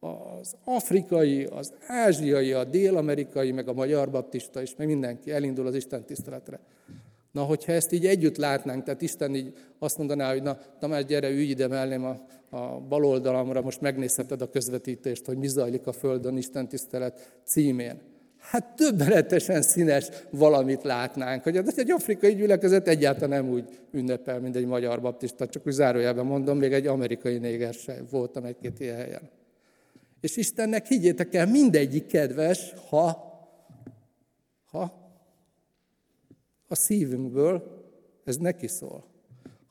Az 0.01 0.57
afrikai, 0.65 1.45
az 1.45 1.73
ázsiai, 1.87 2.53
a 2.53 2.65
dél-amerikai, 2.65 3.53
meg 3.53 3.69
a 3.69 3.73
magyar 3.73 4.11
baptista 4.11 4.63
is, 4.63 4.75
meg 4.77 4.87
mindenki 4.87 5.31
elindul 5.31 5.67
az 5.67 5.75
Isten 5.75 6.05
tiszteletre. 6.05 6.61
Na, 7.33 7.43
hogyha 7.43 7.73
ezt 7.73 7.93
így 7.93 8.07
együtt 8.07 8.37
látnánk, 8.37 8.85
tehát 8.85 9.03
Isten 9.03 9.35
így 9.35 9.53
azt 9.79 9.99
mondaná, 9.99 10.33
hogy 10.33 10.43
na, 10.43 10.59
Tamás, 10.79 11.05
gyere, 11.05 11.31
ülj 11.31 11.49
ide 11.49 11.67
mellém 11.67 12.05
a, 12.05 12.17
a 12.57 12.81
bal 12.81 13.05
oldalamra, 13.05 13.61
most 13.61 13.81
megnézheted 13.81 14.43
a 14.43 14.51
közvetítést, 14.51 15.27
hogy 15.27 15.37
mi 15.37 15.47
zajlik 15.47 15.87
a 15.87 15.93
Földön 15.93 16.37
Isten 16.37 16.69
tisztelet 16.69 17.41
címén. 17.45 18.01
Hát 18.39 18.77
többenetesen 18.77 19.63
színes 19.63 20.09
valamit 20.31 20.83
látnánk, 20.83 21.43
hogy 21.43 21.57
egy 21.77 21.91
afrikai 21.91 22.35
gyülekezet 22.35 22.89
egyáltalán 22.89 23.45
nem 23.45 23.53
úgy 23.53 23.65
ünnepel, 23.91 24.41
mint 24.41 24.57
egy 24.57 24.67
magyar 24.67 25.01
baptista, 25.01 25.47
csak 25.47 25.67
úgy 25.67 25.73
zárójelben 25.73 26.27
mondom, 26.27 26.59
még 26.59 26.73
egy 26.73 26.87
amerikai 26.87 27.39
néger 27.39 27.75
sem 27.75 28.07
voltam 28.11 28.45
egy-két 28.45 28.81
ilyen 28.81 28.97
helyen. 28.97 29.31
És 30.21 30.37
Istennek 30.37 30.87
higgyétek 30.87 31.35
el, 31.35 31.47
mindegyik 31.47 32.07
kedves, 32.07 32.75
ha, 32.89 33.27
ha 34.71 35.09
a 36.69 36.75
szívünkből 36.75 37.85
ez 38.25 38.37
neki 38.37 38.67
szól. 38.67 39.05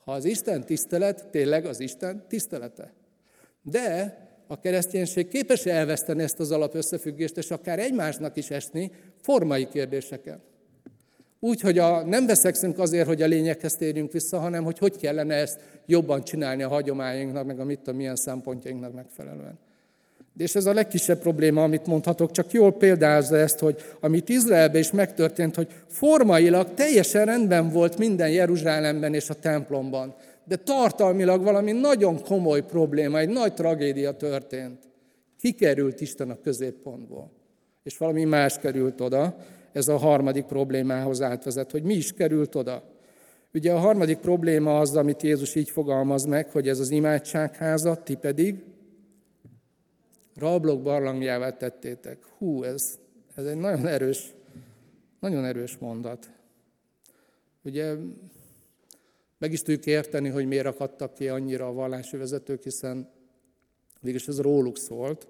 Ha 0.04 0.12
az 0.12 0.24
Isten 0.24 0.64
tisztelet 0.64 1.28
tényleg 1.30 1.64
az 1.64 1.80
Isten 1.80 2.24
tisztelete. 2.28 2.92
De 3.62 4.16
a 4.46 4.60
kereszténység 4.60 5.28
képes 5.28 5.66
elveszteni 5.66 6.22
ezt 6.22 6.40
az 6.40 6.50
alapösszefüggést, 6.50 7.36
és 7.36 7.50
akár 7.50 7.78
egymásnak 7.78 8.36
is 8.36 8.50
esni 8.50 8.90
formai 9.20 9.68
kérdéseken. 9.68 10.42
Úgy, 11.40 11.60
hogy 11.60 11.78
a, 11.78 12.02
nem 12.02 12.26
veszekszünk 12.26 12.78
azért, 12.78 13.06
hogy 13.06 13.22
a 13.22 13.26
lényeghez 13.26 13.74
térjünk 13.74 14.12
vissza, 14.12 14.38
hanem 14.38 14.64
hogy 14.64 14.78
hogy 14.78 14.96
kellene 14.96 15.34
ezt 15.34 15.60
jobban 15.86 16.22
csinálni 16.22 16.62
a 16.62 16.68
hagyományainknak, 16.68 17.46
meg 17.46 17.60
a 17.60 17.64
mit 17.64 17.88
a 17.88 17.92
milyen 17.92 18.16
szempontjainknak 18.16 18.94
megfelelően. 18.94 19.58
És 20.38 20.54
ez 20.54 20.66
a 20.66 20.72
legkisebb 20.72 21.18
probléma, 21.18 21.62
amit 21.62 21.86
mondhatok, 21.86 22.30
csak 22.30 22.52
jól 22.52 22.72
példázza 22.72 23.36
ezt, 23.36 23.58
hogy 23.58 23.76
amit 24.00 24.28
Izraelben 24.28 24.80
is 24.80 24.90
megtörtént, 24.90 25.54
hogy 25.54 25.68
formailag 25.86 26.74
teljesen 26.74 27.24
rendben 27.24 27.70
volt 27.70 27.98
minden 27.98 28.30
Jeruzsálemben 28.30 29.14
és 29.14 29.30
a 29.30 29.34
templomban, 29.34 30.14
de 30.44 30.56
tartalmilag 30.56 31.42
valami 31.42 31.72
nagyon 31.72 32.22
komoly 32.22 32.64
probléma, 32.64 33.18
egy 33.18 33.28
nagy 33.28 33.54
tragédia 33.54 34.12
történt. 34.12 34.78
Kikerült 35.40 36.00
Isten 36.00 36.30
a 36.30 36.40
középpontból, 36.42 37.30
és 37.82 37.98
valami 37.98 38.24
más 38.24 38.58
került 38.58 39.00
oda. 39.00 39.36
Ez 39.72 39.88
a 39.88 39.96
harmadik 39.96 40.44
problémához 40.44 41.22
átvezet, 41.22 41.70
hogy 41.70 41.82
mi 41.82 41.94
is 41.94 42.12
került 42.12 42.54
oda. 42.54 42.82
Ugye 43.54 43.72
a 43.72 43.78
harmadik 43.78 44.18
probléma 44.18 44.78
az, 44.78 44.96
amit 44.96 45.22
Jézus 45.22 45.54
így 45.54 45.70
fogalmaz 45.70 46.24
meg, 46.24 46.50
hogy 46.50 46.68
ez 46.68 46.78
az 46.78 46.90
imádságháza, 46.90 48.02
ti 48.02 48.14
pedig 48.14 48.54
rablók 50.38 50.82
barlangjává 50.82 51.56
tettétek. 51.56 52.24
Hú, 52.38 52.62
ez, 52.62 52.98
ez 53.34 53.44
egy 53.44 53.56
nagyon 53.56 53.86
erős, 53.86 54.34
nagyon 55.20 55.44
erős 55.44 55.76
mondat. 55.76 56.30
Ugye 57.62 57.94
meg 59.38 59.52
is 59.52 59.62
tudjuk 59.62 59.86
érteni, 59.86 60.28
hogy 60.28 60.46
miért 60.46 60.66
akadtak 60.66 61.14
ki 61.14 61.28
annyira 61.28 61.66
a 61.66 61.72
vallási 61.72 62.16
vezetők, 62.16 62.62
hiszen 62.62 63.10
mégis 64.00 64.28
ez 64.28 64.40
róluk 64.40 64.78
szólt. 64.78 65.28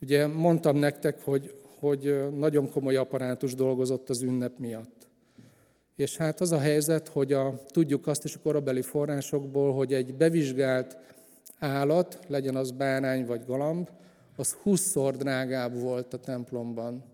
Ugye 0.00 0.26
mondtam 0.26 0.76
nektek, 0.76 1.20
hogy, 1.20 1.54
hogy 1.78 2.30
nagyon 2.34 2.70
komoly 2.70 2.96
apparátus 2.96 3.54
dolgozott 3.54 4.10
az 4.10 4.22
ünnep 4.22 4.58
miatt. 4.58 5.08
És 5.96 6.16
hát 6.16 6.40
az 6.40 6.52
a 6.52 6.58
helyzet, 6.58 7.08
hogy 7.08 7.32
a, 7.32 7.54
tudjuk 7.66 8.06
azt 8.06 8.24
is 8.24 8.34
a 8.34 8.40
korabeli 8.42 8.82
forrásokból, 8.82 9.74
hogy 9.74 9.94
egy 9.94 10.14
bevizsgált 10.14 10.96
állat, 11.58 12.18
legyen 12.26 12.56
az 12.56 12.70
bárány 12.70 13.26
vagy 13.26 13.44
galamb, 13.46 13.88
az 14.36 14.52
húszszor 14.52 15.16
drágább 15.16 15.80
volt 15.80 16.12
a 16.14 16.18
templomban, 16.18 17.04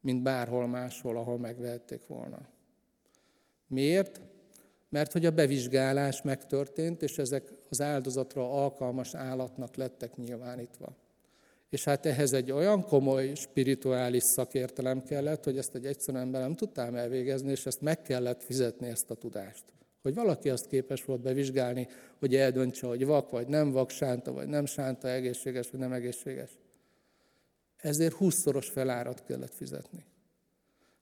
mint 0.00 0.22
bárhol 0.22 0.66
máshol, 0.66 1.16
ahol 1.16 1.38
megvehették 1.38 2.06
volna. 2.06 2.38
Miért? 3.66 4.20
Mert 4.88 5.12
hogy 5.12 5.26
a 5.26 5.30
bevizsgálás 5.30 6.22
megtörtént, 6.22 7.02
és 7.02 7.18
ezek 7.18 7.52
az 7.68 7.80
áldozatra 7.80 8.52
alkalmas 8.52 9.14
állatnak 9.14 9.76
lettek 9.76 10.16
nyilvánítva. 10.16 10.96
És 11.68 11.84
hát 11.84 12.06
ehhez 12.06 12.32
egy 12.32 12.50
olyan 12.50 12.82
komoly 12.82 13.34
spirituális 13.34 14.22
szakértelem 14.22 15.02
kellett, 15.02 15.44
hogy 15.44 15.58
ezt 15.58 15.74
egy 15.74 15.86
egyszerű 15.86 16.18
ember 16.18 16.40
nem 16.40 16.54
tudtám 16.54 16.94
elvégezni, 16.94 17.50
és 17.50 17.66
ezt 17.66 17.80
meg 17.80 18.02
kellett 18.02 18.42
fizetni 18.42 18.88
ezt 18.88 19.10
a 19.10 19.14
tudást. 19.14 19.64
Hogy 20.06 20.14
valaki 20.14 20.50
azt 20.50 20.66
képes 20.66 21.04
volt 21.04 21.20
bevizsgálni, 21.20 21.88
hogy 22.18 22.34
eldöntse, 22.34 22.86
hogy 22.86 23.06
vak 23.06 23.30
vagy 23.30 23.46
nem 23.46 23.70
vak, 23.70 23.90
sánta 23.90 24.32
vagy 24.32 24.48
nem 24.48 24.66
sánta, 24.66 25.08
egészséges 25.08 25.70
vagy 25.70 25.80
nem 25.80 25.92
egészséges. 25.92 26.50
Ezért 27.76 28.12
húszszoros 28.12 28.68
felárat 28.68 29.24
kellett 29.24 29.54
fizetni. 29.54 30.04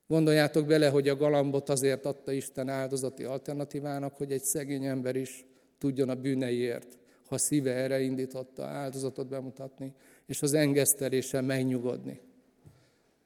Gondoljátok 0.07 0.65
bele, 0.65 0.89
hogy 0.89 1.09
a 1.09 1.15
galambot 1.15 1.69
azért 1.69 2.05
adta 2.05 2.31
Isten 2.31 2.69
áldozati 2.69 3.23
alternatívának, 3.23 4.15
hogy 4.15 4.31
egy 4.31 4.43
szegény 4.43 4.85
ember 4.85 5.15
is 5.15 5.45
tudjon 5.77 6.09
a 6.09 6.15
bűneiért, 6.15 6.97
ha 7.27 7.37
szíve 7.37 7.71
erre 7.73 7.99
indította 7.99 8.63
áldozatot 8.65 9.27
bemutatni, 9.27 9.93
és 10.25 10.41
az 10.41 10.53
engesztelésen 10.53 11.45
megnyugodni. 11.45 12.21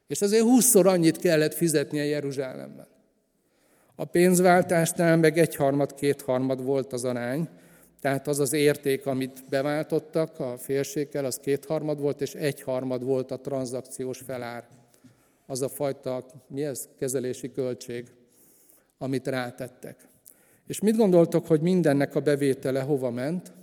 És 0.07 0.21
azért 0.21 0.43
húszszor 0.43 0.87
annyit 0.87 1.17
kellett 1.17 1.53
fizetnie 1.53 2.05
Jeruzsálemben. 2.05 2.97
A 3.99 4.05
pénzváltásnál 4.05 5.17
meg 5.17 5.37
egyharmad, 5.37 5.93
kétharmad 5.93 6.63
volt 6.63 6.93
az 6.93 7.03
arány, 7.03 7.49
tehát 8.01 8.27
az 8.27 8.39
az 8.39 8.53
érték, 8.53 9.05
amit 9.05 9.43
beváltottak 9.49 10.39
a 10.39 10.57
félséggel, 10.57 11.25
az 11.25 11.39
kétharmad 11.39 11.99
volt, 11.99 12.21
és 12.21 12.33
egyharmad 12.33 13.03
volt 13.03 13.31
a 13.31 13.39
tranzakciós 13.39 14.17
felár. 14.17 14.67
Az 15.45 15.61
a 15.61 15.69
fajta, 15.69 16.25
mi 16.47 16.63
ez, 16.63 16.89
kezelési 16.97 17.51
költség, 17.51 18.11
amit 18.97 19.27
rátettek. 19.27 20.07
És 20.67 20.79
mit 20.79 20.95
gondoltok, 20.95 21.47
hogy 21.47 21.61
mindennek 21.61 22.15
a 22.15 22.19
bevétele 22.19 22.81
hova 22.81 23.09
ment? 23.09 23.53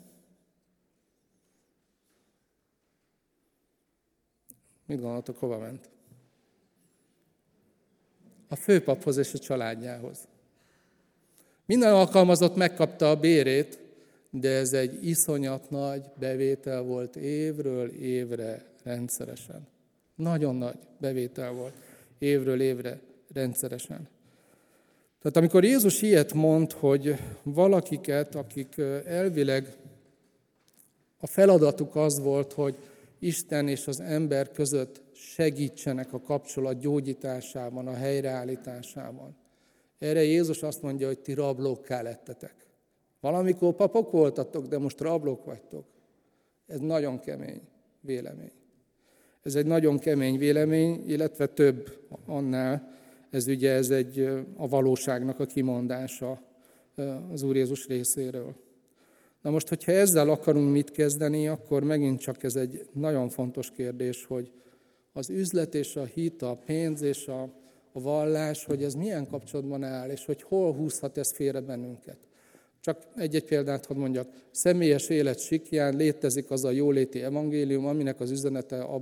Mit 4.86 5.00
gondoltok, 5.00 5.38
hova 5.38 5.58
ment? 5.58 5.95
A 8.48 8.56
főpaphoz 8.56 9.16
és 9.16 9.34
a 9.34 9.38
családjához. 9.38 10.18
Minden 11.66 11.94
alkalmazott 11.94 12.56
megkapta 12.56 13.10
a 13.10 13.16
bérét, 13.16 13.78
de 14.30 14.50
ez 14.50 14.72
egy 14.72 15.06
iszonyat 15.06 15.70
nagy 15.70 16.02
bevétel 16.18 16.82
volt 16.82 17.16
évről 17.16 17.88
évre 17.90 18.64
rendszeresen. 18.82 19.66
Nagyon 20.14 20.56
nagy 20.56 20.78
bevétel 20.98 21.52
volt 21.52 21.74
évről 22.18 22.60
évre 22.60 23.00
rendszeresen. 23.32 24.08
Tehát 25.18 25.36
amikor 25.36 25.64
Jézus 25.64 26.02
ilyet 26.02 26.32
mond, 26.32 26.72
hogy 26.72 27.14
valakiket, 27.42 28.34
akik 28.34 28.78
elvileg 29.04 29.76
a 31.20 31.26
feladatuk 31.26 31.96
az 31.96 32.20
volt, 32.20 32.52
hogy 32.52 32.76
Isten 33.18 33.68
és 33.68 33.86
az 33.86 34.00
ember 34.00 34.50
között 34.50 35.02
segítsenek 35.16 36.12
a 36.12 36.20
kapcsolat 36.20 36.78
gyógyításában, 36.78 37.86
a 37.86 37.94
helyreállításában. 37.94 39.36
Erre 39.98 40.22
Jézus 40.22 40.62
azt 40.62 40.82
mondja, 40.82 41.06
hogy 41.06 41.18
ti 41.18 41.32
rablókká 41.32 42.02
lettetek. 42.02 42.54
Valamikor 43.20 43.74
papok 43.74 44.10
voltatok, 44.10 44.66
de 44.66 44.78
most 44.78 45.00
rablók 45.00 45.44
vagytok. 45.44 45.84
Ez 46.66 46.80
nagyon 46.80 47.20
kemény 47.20 47.60
vélemény. 48.00 48.52
Ez 49.42 49.54
egy 49.54 49.66
nagyon 49.66 49.98
kemény 49.98 50.38
vélemény, 50.38 51.04
illetve 51.06 51.46
több 51.46 51.98
annál. 52.26 52.94
Ez 53.30 53.46
ugye 53.46 53.72
ez 53.72 53.90
egy 53.90 54.18
a 54.56 54.68
valóságnak 54.68 55.40
a 55.40 55.46
kimondása 55.46 56.42
az 57.32 57.42
Úr 57.42 57.56
Jézus 57.56 57.86
részéről. 57.86 58.54
Na 59.42 59.50
most, 59.50 59.68
hogyha 59.68 59.92
ezzel 59.92 60.30
akarunk 60.30 60.72
mit 60.72 60.90
kezdeni, 60.90 61.48
akkor 61.48 61.82
megint 61.82 62.20
csak 62.20 62.42
ez 62.42 62.56
egy 62.56 62.88
nagyon 62.92 63.28
fontos 63.28 63.70
kérdés, 63.70 64.24
hogy 64.24 64.52
az 65.16 65.30
üzlet 65.30 65.74
és 65.74 65.96
a 65.96 66.04
hit, 66.04 66.42
a 66.42 66.58
pénz 66.64 67.02
és 67.02 67.26
a, 67.26 67.42
a 67.92 68.00
vallás, 68.00 68.64
hogy 68.64 68.82
ez 68.82 68.94
milyen 68.94 69.26
kapcsolatban 69.26 69.82
áll, 69.82 70.10
és 70.10 70.24
hogy 70.24 70.42
hol 70.42 70.72
húzhat 70.72 71.18
ez 71.18 71.32
félre 71.32 71.60
bennünket. 71.60 72.18
Csak 72.80 73.02
egy-egy 73.16 73.44
példát 73.44 73.86
hadd 73.86 73.96
mondjak. 73.96 74.28
Személyes 74.50 75.08
élet 75.08 75.38
sikján 75.38 75.96
létezik 75.96 76.50
az 76.50 76.64
a 76.64 76.70
jóléti 76.70 77.22
evangélium, 77.22 77.86
aminek 77.86 78.20
az 78.20 78.30
üzenete, 78.30 78.82
a, 78.82 78.94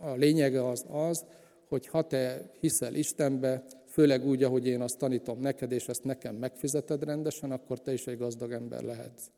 a 0.00 0.14
lényege 0.14 0.68
az 0.68 0.84
az, 0.88 1.24
hogy 1.68 1.86
ha 1.86 2.06
te 2.06 2.50
hiszel 2.60 2.94
Istenbe, 2.94 3.64
főleg 3.86 4.26
úgy, 4.26 4.42
ahogy 4.42 4.66
én 4.66 4.80
azt 4.80 4.98
tanítom 4.98 5.40
neked, 5.40 5.72
és 5.72 5.88
ezt 5.88 6.04
nekem 6.04 6.34
megfizeted 6.34 7.04
rendesen, 7.04 7.50
akkor 7.50 7.80
te 7.80 7.92
is 7.92 8.06
egy 8.06 8.18
gazdag 8.18 8.52
ember 8.52 8.82
lehetsz. 8.82 9.30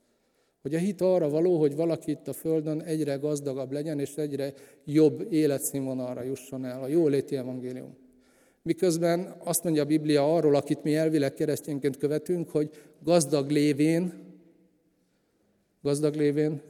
Hogy 0.62 0.74
a 0.74 0.78
hit 0.78 1.00
arra 1.00 1.28
való, 1.28 1.58
hogy 1.58 1.74
valaki 1.74 2.10
itt 2.10 2.28
a 2.28 2.32
Földön 2.32 2.80
egyre 2.80 3.14
gazdagabb 3.14 3.72
legyen, 3.72 3.98
és 3.98 4.16
egyre 4.16 4.52
jobb 4.84 5.32
életszínvonalra 5.32 6.22
jusson 6.22 6.64
el. 6.64 6.82
A 6.82 6.88
jóléti 6.88 7.36
evangélium. 7.36 7.96
Miközben 8.62 9.34
azt 9.44 9.64
mondja 9.64 9.82
a 9.82 9.86
Biblia 9.86 10.34
arról, 10.34 10.54
akit 10.54 10.82
mi 10.82 10.94
elvileg 10.94 11.34
keresztényként 11.34 11.96
követünk, 11.96 12.50
hogy 12.50 12.70
gazdag 13.02 13.50
lévén, 13.50 14.12
gazdag 15.82 16.14
lévén 16.14 16.62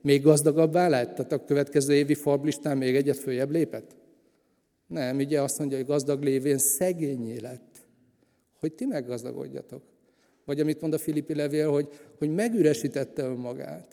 még 0.00 0.22
gazdagabbá 0.22 0.88
lett? 0.88 1.14
Tehát 1.14 1.32
a 1.32 1.44
következő 1.44 1.94
évi 1.94 2.14
farblistán 2.14 2.76
még 2.76 2.96
egyet 2.96 3.16
följebb 3.16 3.50
lépett? 3.50 3.96
Nem, 4.86 5.16
ugye 5.16 5.40
azt 5.40 5.58
mondja, 5.58 5.76
hogy 5.76 5.86
gazdag 5.86 6.22
lévén 6.22 6.58
szegényé 6.58 7.38
lett. 7.38 7.86
Hogy 8.60 8.72
ti 8.72 8.84
meggazdagodjatok. 8.84 9.91
Vagy 10.44 10.60
amit 10.60 10.80
mond 10.80 10.94
a 10.94 10.98
Filippi 10.98 11.34
levél, 11.34 11.70
hogy, 11.70 11.88
hogy 12.18 12.34
megüresítette 12.34 13.22
önmagát. 13.22 13.86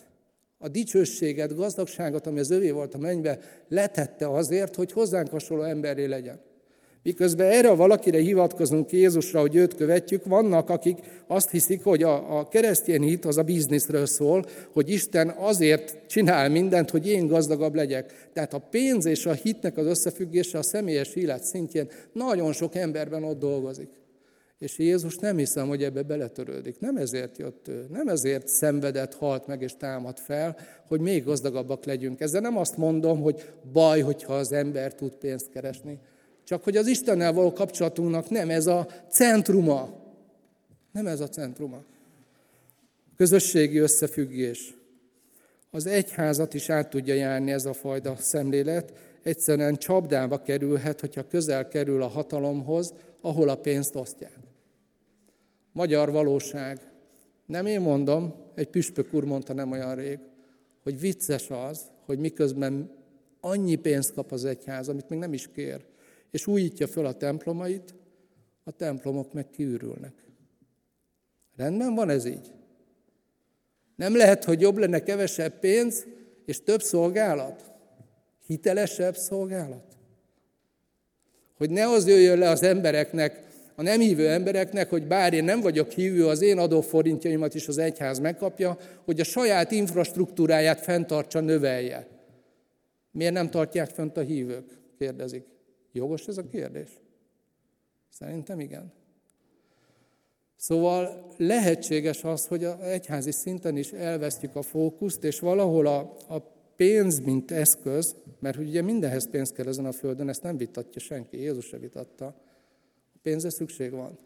A 0.58 0.68
dicsőséget, 0.68 1.56
gazdagságot, 1.56 2.28
ami 2.28 2.40
az 2.40 2.50
övé 2.52 2.72
volt 2.72 2.94
a 2.94 2.98
mennybe, 2.98 3.40
letette 3.68 4.30
azért, 4.30 4.76
hogy 4.76 4.92
hozzánk 4.92 5.30
hasonló 5.30 5.64
emberré 5.64 6.06
legyen. 6.06 6.40
Miközben 7.04 7.52
erre 7.52 7.70
valakire 7.70 8.20
hivatkozunk 8.20 8.92
Jézusra, 8.92 9.40
hogy 9.40 9.56
őt 9.56 9.76
követjük, 9.76 10.26
vannak, 10.26 10.70
akik 10.70 10.98
azt 11.28 11.50
hiszik, 11.50 11.84
hogy 11.84 12.04
a, 12.04 12.40
a 12.40 12.48
keresztény 12.48 13.02
hit 13.02 13.26
az 13.26 13.38
a 13.38 13.44
bizniszről 13.44 14.06
szól, 14.06 14.46
hogy 14.72 14.90
Isten 14.90 15.30
azért 15.30 15.98
csinál 16.08 16.50
mindent, 16.50 16.90
hogy 16.90 17.08
én 17.08 17.28
gazdagabb 17.28 17.76
legyek. 17.76 18.30
Tehát 18.34 18.54
a 18.54 18.68
pénz 18.70 19.06
és 19.06 19.26
a 19.26 19.34
hitnek 19.34 19.78
az 19.78 19.86
összefüggése 19.86 20.58
a 20.58 20.64
személyes 20.64 21.16
élet 21.16 21.44
szintjén 21.44 21.90
nagyon 22.14 22.54
sok 22.54 22.76
emberben 22.76 23.24
ott 23.24 23.40
dolgozik. 23.40 23.90
És 24.60 24.78
Jézus 24.78 25.18
nem 25.18 25.38
hiszem, 25.38 25.68
hogy 25.68 25.84
ebbe 25.84 26.04
beletörődik. 26.04 26.80
Nem 26.80 26.98
ezért 26.98 27.38
jött 27.38 27.68
ő, 27.68 27.86
nem 27.90 28.08
ezért 28.08 28.48
szenvedett, 28.48 29.14
halt 29.14 29.48
meg 29.48 29.62
és 29.62 29.74
támad 29.78 30.18
fel, 30.18 30.58
hogy 30.88 31.00
még 31.00 31.24
gazdagabbak 31.24 31.86
legyünk. 31.86 32.20
Ezzel 32.20 32.42
nem 32.42 32.58
azt 32.58 32.78
mondom, 32.78 33.22
hogy 33.22 33.54
baj, 33.72 34.02
hogyha 34.02 34.34
az 34.34 34.52
ember 34.52 34.94
tud 34.96 35.16
pénzt 35.16 35.50
keresni. 35.50 36.00
Csak 36.44 36.64
hogy 36.64 36.78
az 36.78 36.88
Istennel 36.88 37.34
való 37.34 37.54
kapcsolatunknak 37.54 38.30
nem 38.30 38.50
ez 38.50 38.68
a 38.68 38.88
centruma. 39.10 39.90
Nem 40.92 41.08
ez 41.08 41.20
a 41.20 41.30
centruma. 41.30 41.84
Közösségi 43.18 43.78
összefüggés. 43.78 44.74
Az 45.72 45.86
egyházat 45.86 46.54
is 46.54 46.70
át 46.70 46.90
tudja 46.90 47.14
járni 47.14 47.52
ez 47.52 47.66
a 47.66 47.74
fajta 47.74 48.16
szemlélet. 48.18 48.94
Egyszerűen 49.24 49.76
csapdába 49.76 50.42
kerülhet, 50.42 51.00
hogyha 51.00 51.28
közel 51.28 51.68
kerül 51.68 52.02
a 52.02 52.08
hatalomhoz, 52.08 52.94
ahol 53.22 53.50
a 53.50 53.56
pénzt 53.56 53.96
osztják. 53.96 54.49
Magyar 55.72 56.12
valóság. 56.12 56.92
Nem 57.46 57.66
én 57.66 57.82
mondom, 57.82 58.34
egy 58.56 58.70
püspök 58.70 59.14
úr 59.14 59.24
mondta 59.24 59.54
nem 59.54 59.72
olyan 59.72 59.96
rég, 59.96 60.20
hogy 60.84 61.00
vicces 61.00 61.50
az, 61.50 61.82
hogy 62.06 62.20
miközben 62.20 62.92
annyi 63.40 63.76
pénzt 63.76 64.14
kap 64.14 64.32
az 64.32 64.46
egyház, 64.46 64.90
amit 64.90 65.10
még 65.10 65.20
nem 65.20 65.34
is 65.34 65.48
kér, 65.48 65.86
és 66.32 66.48
újítja 66.48 66.88
föl 66.88 67.06
a 67.06 67.18
templomait, 67.18 67.96
a 68.64 68.72
templomok 68.72 69.34
meg 69.34 69.50
kiürülnek. 69.50 70.14
Rendben 71.56 71.96
van 71.96 72.10
ez 72.10 72.26
így? 72.26 72.52
Nem 73.96 74.16
lehet, 74.16 74.44
hogy 74.44 74.62
jobb 74.62 74.78
lenne 74.78 75.04
kevesebb 75.04 75.60
pénz 75.60 76.06
és 76.46 76.64
több 76.64 76.82
szolgálat? 76.82 77.72
Hitelesebb 78.46 79.16
szolgálat? 79.16 79.98
Hogy 81.58 81.70
ne 81.70 81.90
az 81.90 82.08
jöjjön 82.08 82.38
le 82.38 82.50
az 82.50 82.64
embereknek, 82.64 83.49
a 83.80 83.82
nem 83.82 84.00
hívő 84.00 84.30
embereknek, 84.30 84.90
hogy 84.90 85.08
bár 85.08 85.34
én 85.34 85.44
nem 85.44 85.62
vagyok 85.62 85.92
hívő, 85.92 86.28
az 86.28 86.42
én 86.42 86.58
adóforintjaimat 86.58 87.54
is 87.54 87.68
az 87.68 87.78
egyház 87.78 88.20
megkapja, 88.20 88.78
hogy 89.06 89.20
a 89.20 89.24
saját 89.24 89.72
infrastruktúráját 89.72 90.82
fenntartsa, 90.82 91.40
növelje. 91.40 92.08
Miért 93.12 93.34
nem 93.34 93.50
tartják 93.50 93.90
fent 93.90 94.18
a 94.18 94.22
hívők? 94.22 94.78
Kérdezik. 94.98 95.44
Jogos 95.92 96.28
ez 96.28 96.38
a 96.38 96.48
kérdés? 96.48 96.90
Szerintem 98.10 98.60
igen. 98.60 98.94
Szóval 100.56 101.28
lehetséges 101.38 102.24
az, 102.24 102.48
hogy 102.48 102.64
a 102.64 102.90
egyházi 102.90 103.32
szinten 103.32 103.78
is 103.78 103.92
elvesztjük 103.92 104.56
a 104.56 104.62
fókuszt, 104.62 105.24
és 105.24 105.40
valahol 105.40 105.88
a, 105.88 105.98
a 106.28 106.38
pénz, 106.76 107.20
mint 107.20 107.52
eszköz, 107.52 108.16
mert 108.40 108.58
ugye 108.58 108.82
mindenhez 108.82 109.30
pénz 109.30 109.52
kell 109.52 109.68
ezen 109.68 109.86
a 109.86 109.92
földön, 109.92 110.30
ezt 110.30 110.44
nem 110.44 110.58
vitatja 110.58 111.02
senki, 111.02 111.38
Jézus 111.38 111.66
se 111.66 111.78
vitatta. 111.78 112.48
Pénzre 113.22 113.50
szükség 113.50 113.92
van. 113.92 114.18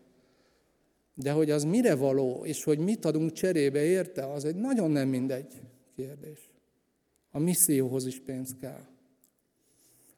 De 1.14 1.32
hogy 1.32 1.52
az 1.52 1.64
mire 1.64 1.96
való, 1.96 2.46
és 2.46 2.64
hogy 2.64 2.80
mit 2.80 3.06
adunk 3.06 3.32
cserébe 3.32 3.84
érte, 3.84 4.32
az 4.32 4.46
egy 4.46 4.56
nagyon 4.56 4.91
nem 4.91 5.08
mindegy 5.08 5.62
kérdés. 5.96 6.52
A 7.32 7.39
misszióhoz 7.39 8.06
is 8.06 8.20
pénz 8.20 8.56
kell. 8.62 8.86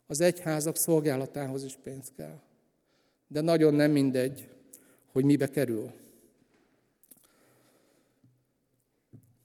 Az 0.07 0.21
egyházak 0.21 0.75
szolgálatához 0.75 1.63
is 1.63 1.77
pénz 1.83 2.11
kell. 2.15 2.41
De 3.27 3.41
nagyon 3.41 3.73
nem 3.73 3.91
mindegy, 3.91 4.49
hogy 5.11 5.23
mibe 5.23 5.49
kerül. 5.49 5.91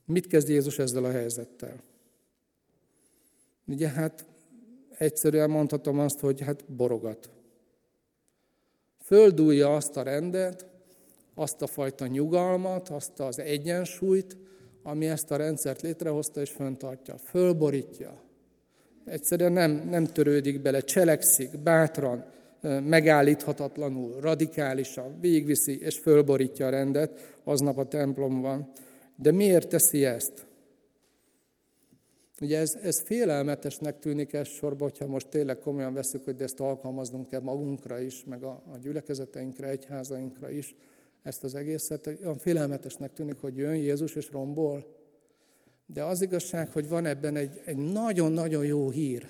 Mit 0.05 0.27
kezd 0.27 0.49
Jézus 0.49 0.79
ezzel 0.79 1.05
a 1.05 1.11
helyzettel? 1.11 1.83
Ugye 3.67 3.89
hát 3.89 4.27
egyszerűen 4.99 5.51
mondhatom 5.51 5.99
azt, 5.99 6.21
hogy 6.21 6.41
hát 6.41 6.73
borogat. 6.73 7.31
Földúlja 9.11 9.75
azt 9.75 9.97
a 9.97 10.03
rendet, 10.03 10.67
azt 11.35 11.63
a 11.63 11.67
fajta 11.67 12.07
nyugalmat, 12.07 12.89
azt 12.89 13.21
az 13.21 13.39
egyensúlyt, 13.39 14.37
ami 14.83 15.09
ezt 15.09 15.31
a 15.31 15.37
rendszert 15.37 15.83
létrehozta 15.83 16.41
és 16.41 16.51
föntartja. 16.51 17.17
Fölborítja. 17.17 18.23
Egyszerűen 19.05 19.53
nem, 19.53 19.89
nem 19.89 20.05
törődik 20.05 20.63
bele, 20.63 20.81
cselekszik, 20.81 21.59
bátran, 21.59 22.25
megállíthatatlanul, 22.85 24.21
radikálisan, 24.21 25.21
végviszi 25.21 25.81
és 25.81 25.99
fölborítja 25.99 26.67
a 26.67 26.71
rendet 26.71 27.39
aznap 27.45 27.79
a 27.79 27.89
templomban. 27.89 28.73
De 29.17 29.33
miért 29.33 29.69
teszi 29.69 30.05
ezt? 30.05 30.47
Ugye 32.41 32.59
ez, 32.59 32.75
ez 32.83 33.01
félelmetesnek 33.01 33.99
tűnik 33.99 34.33
ez 34.33 34.49
sorba, 34.49 34.85
hogyha 34.85 35.07
most 35.07 35.29
tényleg 35.29 35.59
komolyan 35.59 35.95
veszük, 35.95 36.25
hogy 36.25 36.41
ezt 36.41 36.61
alkalmaznunk 36.61 37.29
kell 37.29 37.41
magunkra 37.41 38.01
is, 38.01 38.25
meg 38.25 38.43
a, 38.43 38.63
a 38.73 38.77
gyülekezeteinkre, 38.79 39.69
egyházainkra 39.69 40.51
is, 40.51 40.75
ezt 41.23 41.45
az 41.45 41.55
egészet. 41.55 42.07
Olyan 42.07 42.39
félelmetesnek 42.39 43.13
tűnik, 43.13 43.39
hogy 43.41 43.57
jön 43.57 43.75
Jézus 43.75 44.15
és 44.15 44.31
rombol. 44.31 44.97
De 45.87 46.05
az 46.05 46.23
igazság, 46.23 46.73
hogy 46.73 46.89
van 46.89 47.07
ebben 47.07 47.37
egy, 47.37 47.61
egy 47.65 47.77
nagyon-nagyon 47.77 48.65
jó 48.65 48.91
hír. 48.91 49.29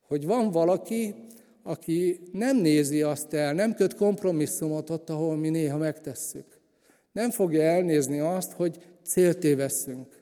Hogy 0.00 0.26
van 0.26 0.50
valaki, 0.50 1.14
aki 1.62 2.20
nem 2.32 2.56
nézi 2.56 3.02
azt 3.02 3.32
el, 3.34 3.54
nem 3.54 3.74
köt 3.74 3.94
kompromisszumot 3.94 4.90
ott, 4.90 5.10
ahol 5.10 5.36
mi 5.36 5.48
néha 5.48 5.76
megtesszük. 5.76 6.60
Nem 7.12 7.30
fogja 7.30 7.62
elnézni 7.62 8.18
azt, 8.18 8.52
hogy 8.52 8.78
céltévesszünk. 9.02 10.17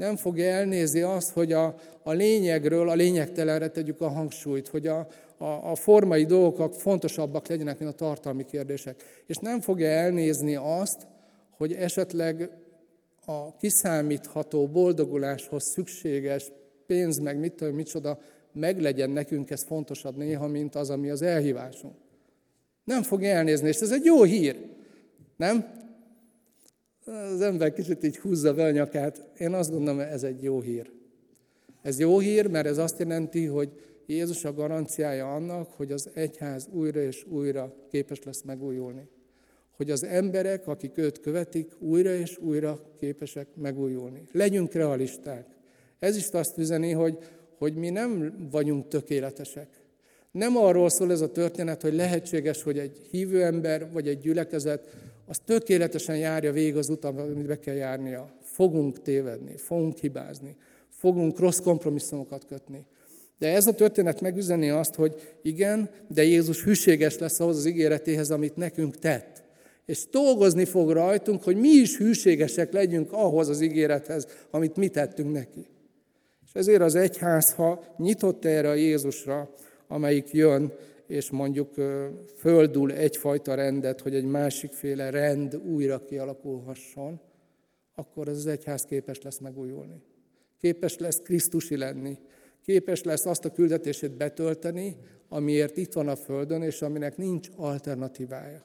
Nem 0.00 0.16
fogja 0.16 0.44
elnézni 0.44 1.00
azt, 1.00 1.30
hogy 1.30 1.52
a, 1.52 1.74
a 2.02 2.12
lényegről 2.12 2.88
a 2.88 2.94
lényegtelenre 2.94 3.68
tegyük 3.68 4.00
a 4.00 4.08
hangsúlyt, 4.08 4.68
hogy 4.68 4.86
a, 4.86 5.06
a, 5.36 5.44
a 5.44 5.74
formai 5.74 6.24
dolgok 6.24 6.74
fontosabbak 6.74 7.46
legyenek, 7.46 7.78
mint 7.78 7.90
a 7.90 7.94
tartalmi 7.94 8.44
kérdések. 8.44 9.02
És 9.26 9.36
nem 9.36 9.60
fogja 9.60 9.88
elnézni 9.88 10.56
azt, 10.56 11.06
hogy 11.56 11.72
esetleg 11.72 12.50
a 13.26 13.56
kiszámítható 13.56 14.66
boldoguláshoz 14.66 15.62
szükséges 15.62 16.52
pénz, 16.86 17.18
meg 17.18 17.38
mit 17.38 17.52
tudom, 17.52 17.74
micsoda, 17.74 18.18
meglegyen 18.52 19.10
nekünk, 19.10 19.50
ez 19.50 19.64
fontosabb 19.64 20.16
néha, 20.16 20.46
mint 20.46 20.74
az, 20.74 20.90
ami 20.90 21.10
az 21.10 21.22
elhívásunk. 21.22 21.94
Nem 22.84 23.02
fog 23.02 23.24
elnézni, 23.24 23.68
és 23.68 23.76
ez 23.76 23.90
egy 23.90 24.04
jó 24.04 24.22
hír, 24.22 24.56
nem? 25.36 25.79
Az 27.10 27.40
ember 27.40 27.72
kicsit 27.72 28.04
így 28.04 28.18
húzza 28.18 28.54
be 28.54 28.64
a 28.64 28.70
nyakát. 28.70 29.24
Én 29.38 29.52
azt 29.52 29.70
gondolom, 29.70 30.00
ez 30.00 30.22
egy 30.22 30.42
jó 30.42 30.60
hír. 30.60 30.90
Ez 31.82 31.98
jó 31.98 32.18
hír, 32.18 32.46
mert 32.46 32.66
ez 32.66 32.78
azt 32.78 32.98
jelenti, 32.98 33.44
hogy 33.44 33.70
Jézus 34.06 34.44
a 34.44 34.52
garanciája 34.52 35.34
annak, 35.34 35.70
hogy 35.70 35.92
az 35.92 36.10
egyház 36.14 36.68
újra 36.72 37.00
és 37.00 37.24
újra 37.28 37.74
képes 37.90 38.22
lesz 38.22 38.42
megújulni. 38.42 39.08
Hogy 39.76 39.90
az 39.90 40.04
emberek, 40.04 40.66
akik 40.66 40.98
őt 40.98 41.20
követik, 41.20 41.72
újra 41.78 42.14
és 42.14 42.38
újra 42.38 42.80
képesek 42.98 43.46
megújulni. 43.54 44.22
Legyünk 44.32 44.72
realisták. 44.72 45.46
Ez 45.98 46.16
is 46.16 46.28
azt 46.28 46.58
üzeni, 46.58 46.90
hogy, 46.90 47.18
hogy 47.58 47.74
mi 47.74 47.90
nem 47.90 48.34
vagyunk 48.50 48.88
tökéletesek. 48.88 49.68
Nem 50.30 50.56
arról 50.56 50.88
szól 50.88 51.10
ez 51.10 51.20
a 51.20 51.32
történet, 51.32 51.82
hogy 51.82 51.94
lehetséges, 51.94 52.62
hogy 52.62 52.78
egy 52.78 53.06
hívő 53.10 53.42
ember 53.42 53.92
vagy 53.92 54.08
egy 54.08 54.18
gyülekezet 54.18 54.88
az 55.30 55.38
tökéletesen 55.44 56.16
járja 56.16 56.52
végig 56.52 56.76
az 56.76 56.88
utat, 56.88 57.18
amit 57.18 57.46
be 57.46 57.58
kell 57.58 57.74
járnia. 57.74 58.32
Fogunk 58.42 59.02
tévedni, 59.02 59.56
fogunk 59.56 59.96
hibázni, 59.96 60.56
fogunk 60.88 61.38
rossz 61.38 61.58
kompromisszumokat 61.58 62.44
kötni. 62.46 62.86
De 63.38 63.54
ez 63.54 63.66
a 63.66 63.74
történet 63.74 64.20
megüzeni 64.20 64.70
azt, 64.70 64.94
hogy 64.94 65.34
igen, 65.42 65.90
de 66.08 66.22
Jézus 66.24 66.64
hűséges 66.64 67.18
lesz 67.18 67.40
ahhoz 67.40 67.56
az 67.56 67.66
ígéretéhez, 67.66 68.30
amit 68.30 68.56
nekünk 68.56 68.98
tett. 68.98 69.42
És 69.86 70.06
dolgozni 70.10 70.64
fog 70.64 70.90
rajtunk, 70.90 71.42
hogy 71.42 71.56
mi 71.56 71.68
is 71.68 71.96
hűségesek 71.96 72.72
legyünk 72.72 73.12
ahhoz 73.12 73.48
az 73.48 73.60
ígérethez, 73.60 74.26
amit 74.50 74.76
mi 74.76 74.88
tettünk 74.88 75.32
neki. 75.32 75.66
És 76.46 76.50
ezért 76.52 76.82
az 76.82 76.94
egyház, 76.94 77.52
ha 77.52 77.94
nyitott 77.96 78.44
erre 78.44 78.68
a 78.68 78.74
Jézusra, 78.74 79.54
amelyik 79.88 80.32
jön, 80.32 80.72
és 81.10 81.30
mondjuk 81.30 81.74
földul 82.36 82.92
egyfajta 82.92 83.54
rendet, 83.54 84.00
hogy 84.00 84.14
egy 84.14 84.24
másikféle 84.24 85.10
rend 85.10 85.56
újra 85.56 86.04
kialakulhasson, 86.04 87.20
akkor 87.94 88.28
az 88.28 88.46
egyház 88.46 88.84
képes 88.84 89.22
lesz 89.22 89.38
megújulni. 89.38 90.02
Képes 90.58 90.98
lesz 90.98 91.20
Krisztusi 91.22 91.76
lenni. 91.76 92.18
Képes 92.62 93.02
lesz 93.02 93.26
azt 93.26 93.44
a 93.44 93.52
küldetését 93.52 94.16
betölteni, 94.16 94.96
amiért 95.28 95.76
itt 95.76 95.92
van 95.92 96.08
a 96.08 96.16
Földön, 96.16 96.62
és 96.62 96.82
aminek 96.82 97.16
nincs 97.16 97.48
alternatívája. 97.56 98.64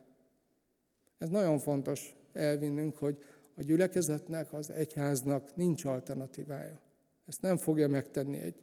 Ez 1.18 1.30
nagyon 1.30 1.60
fontos 1.60 2.16
elvinnünk, 2.34 2.98
hogy 2.98 3.18
a 3.56 3.62
gyülekezetnek, 3.64 4.54
az 4.54 4.72
egyháznak 4.72 5.56
nincs 5.56 5.86
alternatívája. 5.86 6.80
Ezt 7.28 7.42
nem 7.42 7.58
fogja 7.58 7.88
megtenni 7.88 8.38
egy 8.38 8.56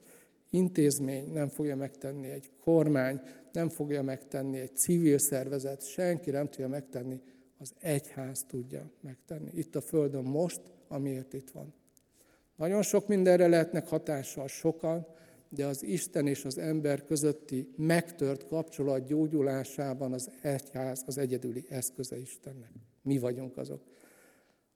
intézmény, 0.51 1.33
nem 1.33 1.49
fogja 1.49 1.77
megtenni 1.77 2.31
egy 2.31 2.51
kormány, 2.65 3.21
nem 3.53 3.69
fogja 3.69 4.03
megtenni 4.03 4.59
egy 4.59 4.77
civil 4.77 5.19
szervezet, 5.19 5.87
senki 5.87 6.31
nem 6.31 6.49
tudja 6.49 6.69
megtenni, 6.69 7.21
az 7.59 7.73
egyház 7.81 8.45
tudja 8.49 8.91
megtenni. 9.01 9.51
Itt 9.55 9.77
a 9.77 9.81
Földön 9.81 10.25
most, 10.25 10.61
amiért 10.89 11.33
itt 11.33 11.51
van. 11.51 11.75
Nagyon 12.57 12.83
sok 12.83 13.09
mindenre 13.09 13.49
lehetnek 13.49 13.89
hatással 13.89 14.49
sokan, 14.49 15.07
de 15.49 15.67
az 15.67 15.83
Isten 15.83 16.27
és 16.27 16.45
az 16.45 16.59
ember 16.59 17.05
közötti 17.05 17.73
megtört 17.77 18.47
kapcsolat 18.47 19.07
gyógyulásában 19.07 20.13
az 20.13 20.31
egyház 20.43 21.03
az 21.07 21.19
egyedüli 21.19 21.65
eszköze 21.69 22.19
Istennek. 22.19 22.71
Mi 23.03 23.19
vagyunk 23.19 23.57
azok. 23.57 23.83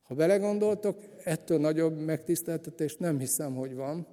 Ha 0.03 0.15
belegondoltok, 0.15 1.03
ettől 1.25 1.59
nagyobb 1.59 1.99
megtiszteltetés 1.99 2.97
nem 2.97 3.19
hiszem, 3.19 3.55
hogy 3.55 3.75
van, 3.75 4.07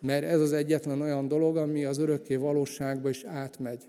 mert 0.00 0.24
ez 0.24 0.40
az 0.40 0.52
egyetlen 0.52 1.00
olyan 1.00 1.28
dolog, 1.28 1.56
ami 1.56 1.84
az 1.84 1.98
örökké 1.98 2.36
valóságba 2.36 3.08
is 3.08 3.24
átmegy. 3.24 3.88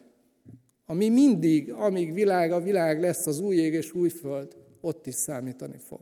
Ami 0.85 1.09
mindig, 1.09 1.71
amíg 1.71 2.13
világ, 2.13 2.51
a 2.51 2.61
világ 2.61 2.99
lesz 2.99 3.27
az 3.27 3.39
új 3.39 3.55
ég 3.55 3.73
és 3.73 3.93
új 3.93 4.09
föld, 4.09 4.55
ott 4.81 5.07
is 5.07 5.15
számítani 5.15 5.77
fog. 5.77 5.99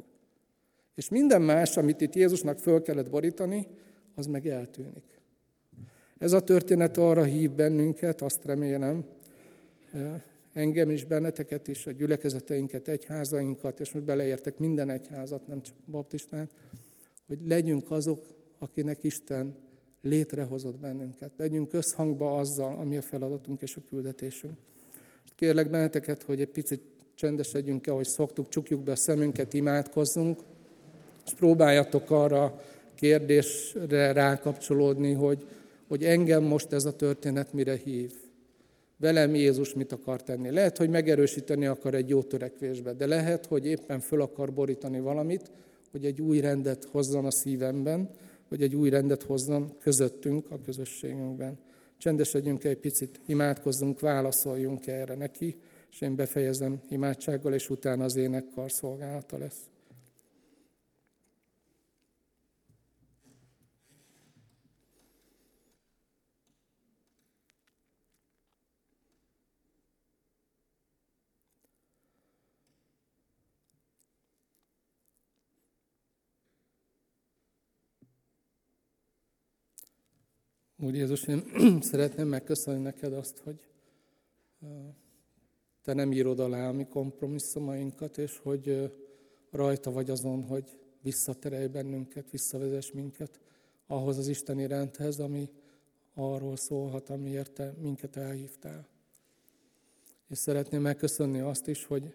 És 0.95 1.09
minden 1.09 1.41
más, 1.41 1.77
amit 1.77 2.01
itt 2.01 2.15
Jézusnak 2.15 2.59
föl 2.59 2.81
kellett 2.81 3.09
borítani, 3.09 3.67
az 4.15 4.25
meg 4.25 4.47
eltűnik. 4.47 5.21
Ez 6.17 6.31
a 6.31 6.43
történet 6.43 6.97
arra 6.97 7.23
hív 7.23 7.51
bennünket, 7.51 8.21
azt 8.21 8.45
remélem, 8.45 9.05
engem 10.53 10.89
is, 10.89 11.05
benneteket 11.05 11.67
is, 11.67 11.87
a 11.87 11.91
gyülekezeteinket, 11.91 12.87
egyházainkat, 12.87 13.79
és 13.79 13.91
most 13.91 14.05
beleértek 14.05 14.57
minden 14.57 14.89
egyházat, 14.89 15.47
nem 15.47 15.61
csak 15.61 15.75
baptistán, 15.85 16.49
hogy 17.27 17.39
legyünk 17.45 17.91
azok, 17.91 18.25
akinek 18.59 19.03
Isten 19.03 19.55
létrehozott 20.01 20.79
bennünket. 20.79 21.31
Legyünk 21.37 21.73
összhangba 21.73 22.37
azzal, 22.37 22.77
ami 22.77 22.97
a 22.97 23.01
feladatunk 23.01 23.61
és 23.61 23.75
a 23.75 23.81
küldetésünk. 23.89 24.57
Kérlek 25.41 25.69
benneteket, 25.69 26.23
hogy 26.23 26.41
egy 26.41 26.47
picit 26.47 26.81
csendesedjünk 27.15 27.87
el, 27.87 27.93
hogy 27.93 28.05
szoktuk, 28.05 28.49
csukjuk 28.49 28.83
be 28.83 28.91
a 28.91 28.95
szemünket, 28.95 29.53
imádkozzunk, 29.53 30.39
és 31.25 31.33
próbáljatok 31.33 32.11
arra 32.11 32.61
kérdésre 32.95 34.11
rákapcsolódni, 34.11 35.13
hogy, 35.13 35.47
hogy 35.87 36.03
engem 36.03 36.43
most 36.43 36.73
ez 36.73 36.85
a 36.85 36.95
történet 36.95 37.53
mire 37.53 37.75
hív. 37.75 38.13
Velem 38.97 39.35
Jézus 39.35 39.73
mit 39.73 39.91
akar 39.91 40.23
tenni. 40.23 40.49
Lehet, 40.49 40.77
hogy 40.77 40.89
megerősíteni 40.89 41.65
akar 41.65 41.93
egy 41.93 42.09
jó 42.09 42.23
törekvésbe, 42.23 42.93
de 42.93 43.05
lehet, 43.05 43.45
hogy 43.45 43.65
éppen 43.65 43.99
föl 43.99 44.21
akar 44.21 44.53
borítani 44.53 44.99
valamit, 44.99 45.51
hogy 45.91 46.05
egy 46.05 46.21
új 46.21 46.39
rendet 46.39 46.87
hozzon 46.91 47.25
a 47.25 47.31
szívemben, 47.31 48.09
hogy 48.49 48.61
egy 48.61 48.75
új 48.75 48.89
rendet 48.89 49.23
hozzon 49.23 49.75
közöttünk, 49.79 50.51
a 50.51 50.61
közösségünkben. 50.65 51.57
Csendesedjünk 52.01 52.63
egy 52.63 52.77
picit, 52.77 53.19
imádkozzunk, 53.25 53.99
válaszoljunk 53.99 54.87
erre 54.87 55.15
neki, 55.15 55.55
és 55.91 56.01
én 56.01 56.15
befejezem 56.15 56.81
imádsággal, 56.89 57.53
és 57.53 57.69
utána 57.69 58.03
az 58.03 58.15
énekkar 58.15 58.71
szolgálata 58.71 59.37
lesz. 59.37 59.70
Úr 80.83 80.93
Jézus, 80.93 81.23
én 81.23 81.43
szeretném 81.81 82.27
megköszönni 82.27 82.81
neked 82.81 83.13
azt, 83.13 83.41
hogy 83.43 83.67
te 85.83 85.93
nem 85.93 86.11
írod 86.11 86.39
alá 86.39 86.67
a 86.67 86.71
mi 86.71 86.85
kompromisszumainkat, 86.85 88.17
és 88.17 88.37
hogy 88.37 88.91
rajta 89.51 89.91
vagy 89.91 90.09
azon, 90.09 90.43
hogy 90.43 90.77
visszaterelj 91.01 91.67
bennünket, 91.67 92.31
visszavezess 92.31 92.91
minket 92.91 93.39
ahhoz 93.87 94.17
az 94.17 94.27
Isteni 94.27 94.67
rendhez, 94.67 95.19
ami 95.19 95.49
arról 96.13 96.55
szólhat, 96.55 97.09
amiért 97.09 97.51
te 97.51 97.73
minket 97.81 98.15
elhívtál. 98.15 98.87
És 100.27 100.37
szeretném 100.37 100.81
megköszönni 100.81 101.39
azt 101.39 101.67
is, 101.67 101.85
hogy 101.85 102.13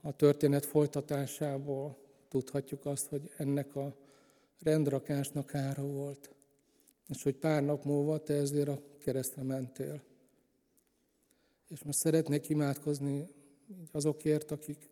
a 0.00 0.12
történet 0.12 0.66
folytatásából 0.66 1.98
tudhatjuk 2.28 2.86
azt, 2.86 3.06
hogy 3.06 3.30
ennek 3.36 3.76
a 3.76 3.96
rendrakásnak 4.62 5.54
ára 5.54 5.82
volt 5.82 6.36
és 7.08 7.22
hogy 7.22 7.34
pár 7.34 7.64
nap 7.64 7.84
múlva 7.84 8.18
te 8.18 8.34
ezért 8.34 8.68
a 8.68 8.82
keresztre 8.98 9.42
mentél. 9.42 10.02
És 11.68 11.82
most 11.82 11.98
szeretnék 11.98 12.48
imádkozni 12.48 13.28
azokért, 13.92 14.50
akik, 14.50 14.90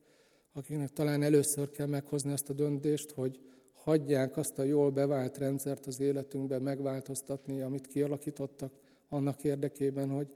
akiknek 0.53 0.93
talán 0.93 1.23
először 1.23 1.71
kell 1.71 1.87
meghozni 1.87 2.33
azt 2.33 2.51
a 2.51 2.53
döntést, 2.53 3.11
hogy 3.11 3.41
hagyják 3.73 4.37
azt 4.37 4.59
a 4.59 4.63
jól 4.63 4.91
bevált 4.91 5.39
rendszert 5.39 5.87
az 5.87 6.01
életünkben 6.01 6.63
megváltoztatni, 6.63 7.61
amit 7.61 7.87
kialakítottak, 7.87 8.73
annak 9.09 9.45
érdekében, 9.45 10.09
hogy 10.09 10.35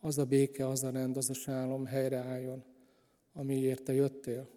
az 0.00 0.18
a 0.18 0.24
béke, 0.24 0.68
az 0.68 0.84
a 0.84 0.90
rend, 0.90 1.16
az 1.16 1.30
a 1.30 1.34
sálom 1.34 1.84
helyreálljon, 1.84 2.64
amiért 3.32 3.82
te 3.82 3.92
jöttél, 3.92 4.48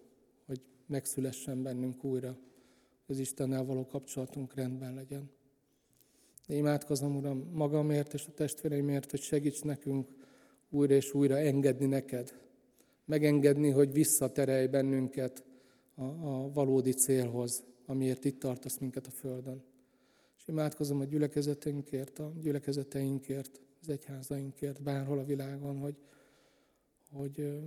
hogy 0.45 0.61
megszülessen 0.85 1.63
bennünk 1.63 2.03
újra, 2.03 2.37
az 3.07 3.19
Istennel 3.19 3.65
való 3.65 3.85
kapcsolatunk 3.85 4.53
rendben 4.53 4.93
legyen. 4.93 5.31
De 6.47 6.53
imádkozom, 6.53 7.15
Uram, 7.15 7.49
magamért 7.53 8.13
és 8.13 8.25
a 8.27 8.31
testvéreimért, 8.31 9.11
hogy 9.11 9.21
segíts 9.21 9.63
nekünk 9.63 10.09
újra 10.69 10.93
és 10.93 11.13
újra 11.13 11.37
engedni 11.37 11.85
neked. 11.85 12.33
Megengedni, 13.05 13.69
hogy 13.69 13.91
visszaterelj 13.91 14.67
bennünket 14.67 15.43
a, 15.95 16.03
a 16.03 16.51
valódi 16.51 16.91
célhoz, 16.91 17.63
amiért 17.85 18.25
itt 18.25 18.39
tartasz 18.39 18.77
minket 18.77 19.07
a 19.07 19.11
Földön. 19.11 19.63
És 20.37 20.47
imádkozom 20.47 20.99
a 20.99 21.03
gyülekezetünkért, 21.03 22.19
a 22.19 22.33
gyülekezeteinkért, 22.41 23.61
az 23.81 23.89
egyházainkért, 23.89 24.83
bárhol 24.83 25.19
a 25.19 25.25
világon, 25.25 25.77
hogy, 25.77 25.95
hogy 27.11 27.61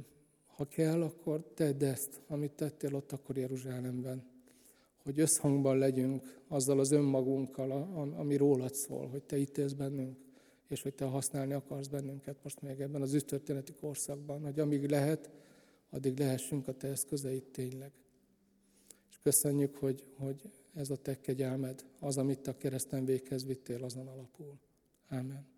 ha 0.46 0.68
kell, 0.68 1.02
akkor 1.02 1.52
tedd 1.54 1.84
ezt, 1.84 2.20
amit 2.26 2.52
tettél 2.52 2.94
ott 2.94 3.12
akkor 3.12 3.36
Jeruzsálemben 3.36 4.33
hogy 5.04 5.20
összhangban 5.20 5.78
legyünk 5.78 6.42
azzal 6.48 6.78
az 6.78 6.90
önmagunkkal, 6.90 7.70
ami 8.16 8.36
rólad 8.36 8.74
szól, 8.74 9.06
hogy 9.06 9.22
te 9.22 9.36
itt 9.36 9.58
élsz 9.58 9.72
bennünk, 9.72 10.18
és 10.68 10.82
hogy 10.82 10.94
te 10.94 11.04
használni 11.04 11.52
akarsz 11.52 11.86
bennünket 11.86 12.36
most 12.42 12.62
még 12.62 12.80
ebben 12.80 13.02
az 13.02 13.14
ügytörténeti 13.14 13.72
korszakban, 13.72 14.42
hogy 14.42 14.60
amíg 14.60 14.88
lehet, 14.88 15.30
addig 15.90 16.18
lehessünk 16.18 16.68
a 16.68 16.72
te 16.72 16.88
eszközeid 16.88 17.44
tényleg. 17.44 17.92
És 19.10 19.18
köszönjük, 19.22 19.76
hogy, 19.76 20.04
hogy 20.16 20.50
ez 20.74 20.90
a 20.90 20.96
te 20.96 21.20
kegyelmed, 21.20 21.84
az, 22.00 22.18
amit 22.18 22.46
a 22.46 22.56
kereszten 22.56 23.04
véghez 23.04 23.46
vittél, 23.46 23.84
azon 23.84 24.06
alapul. 24.06 24.58
Amen. 25.08 25.53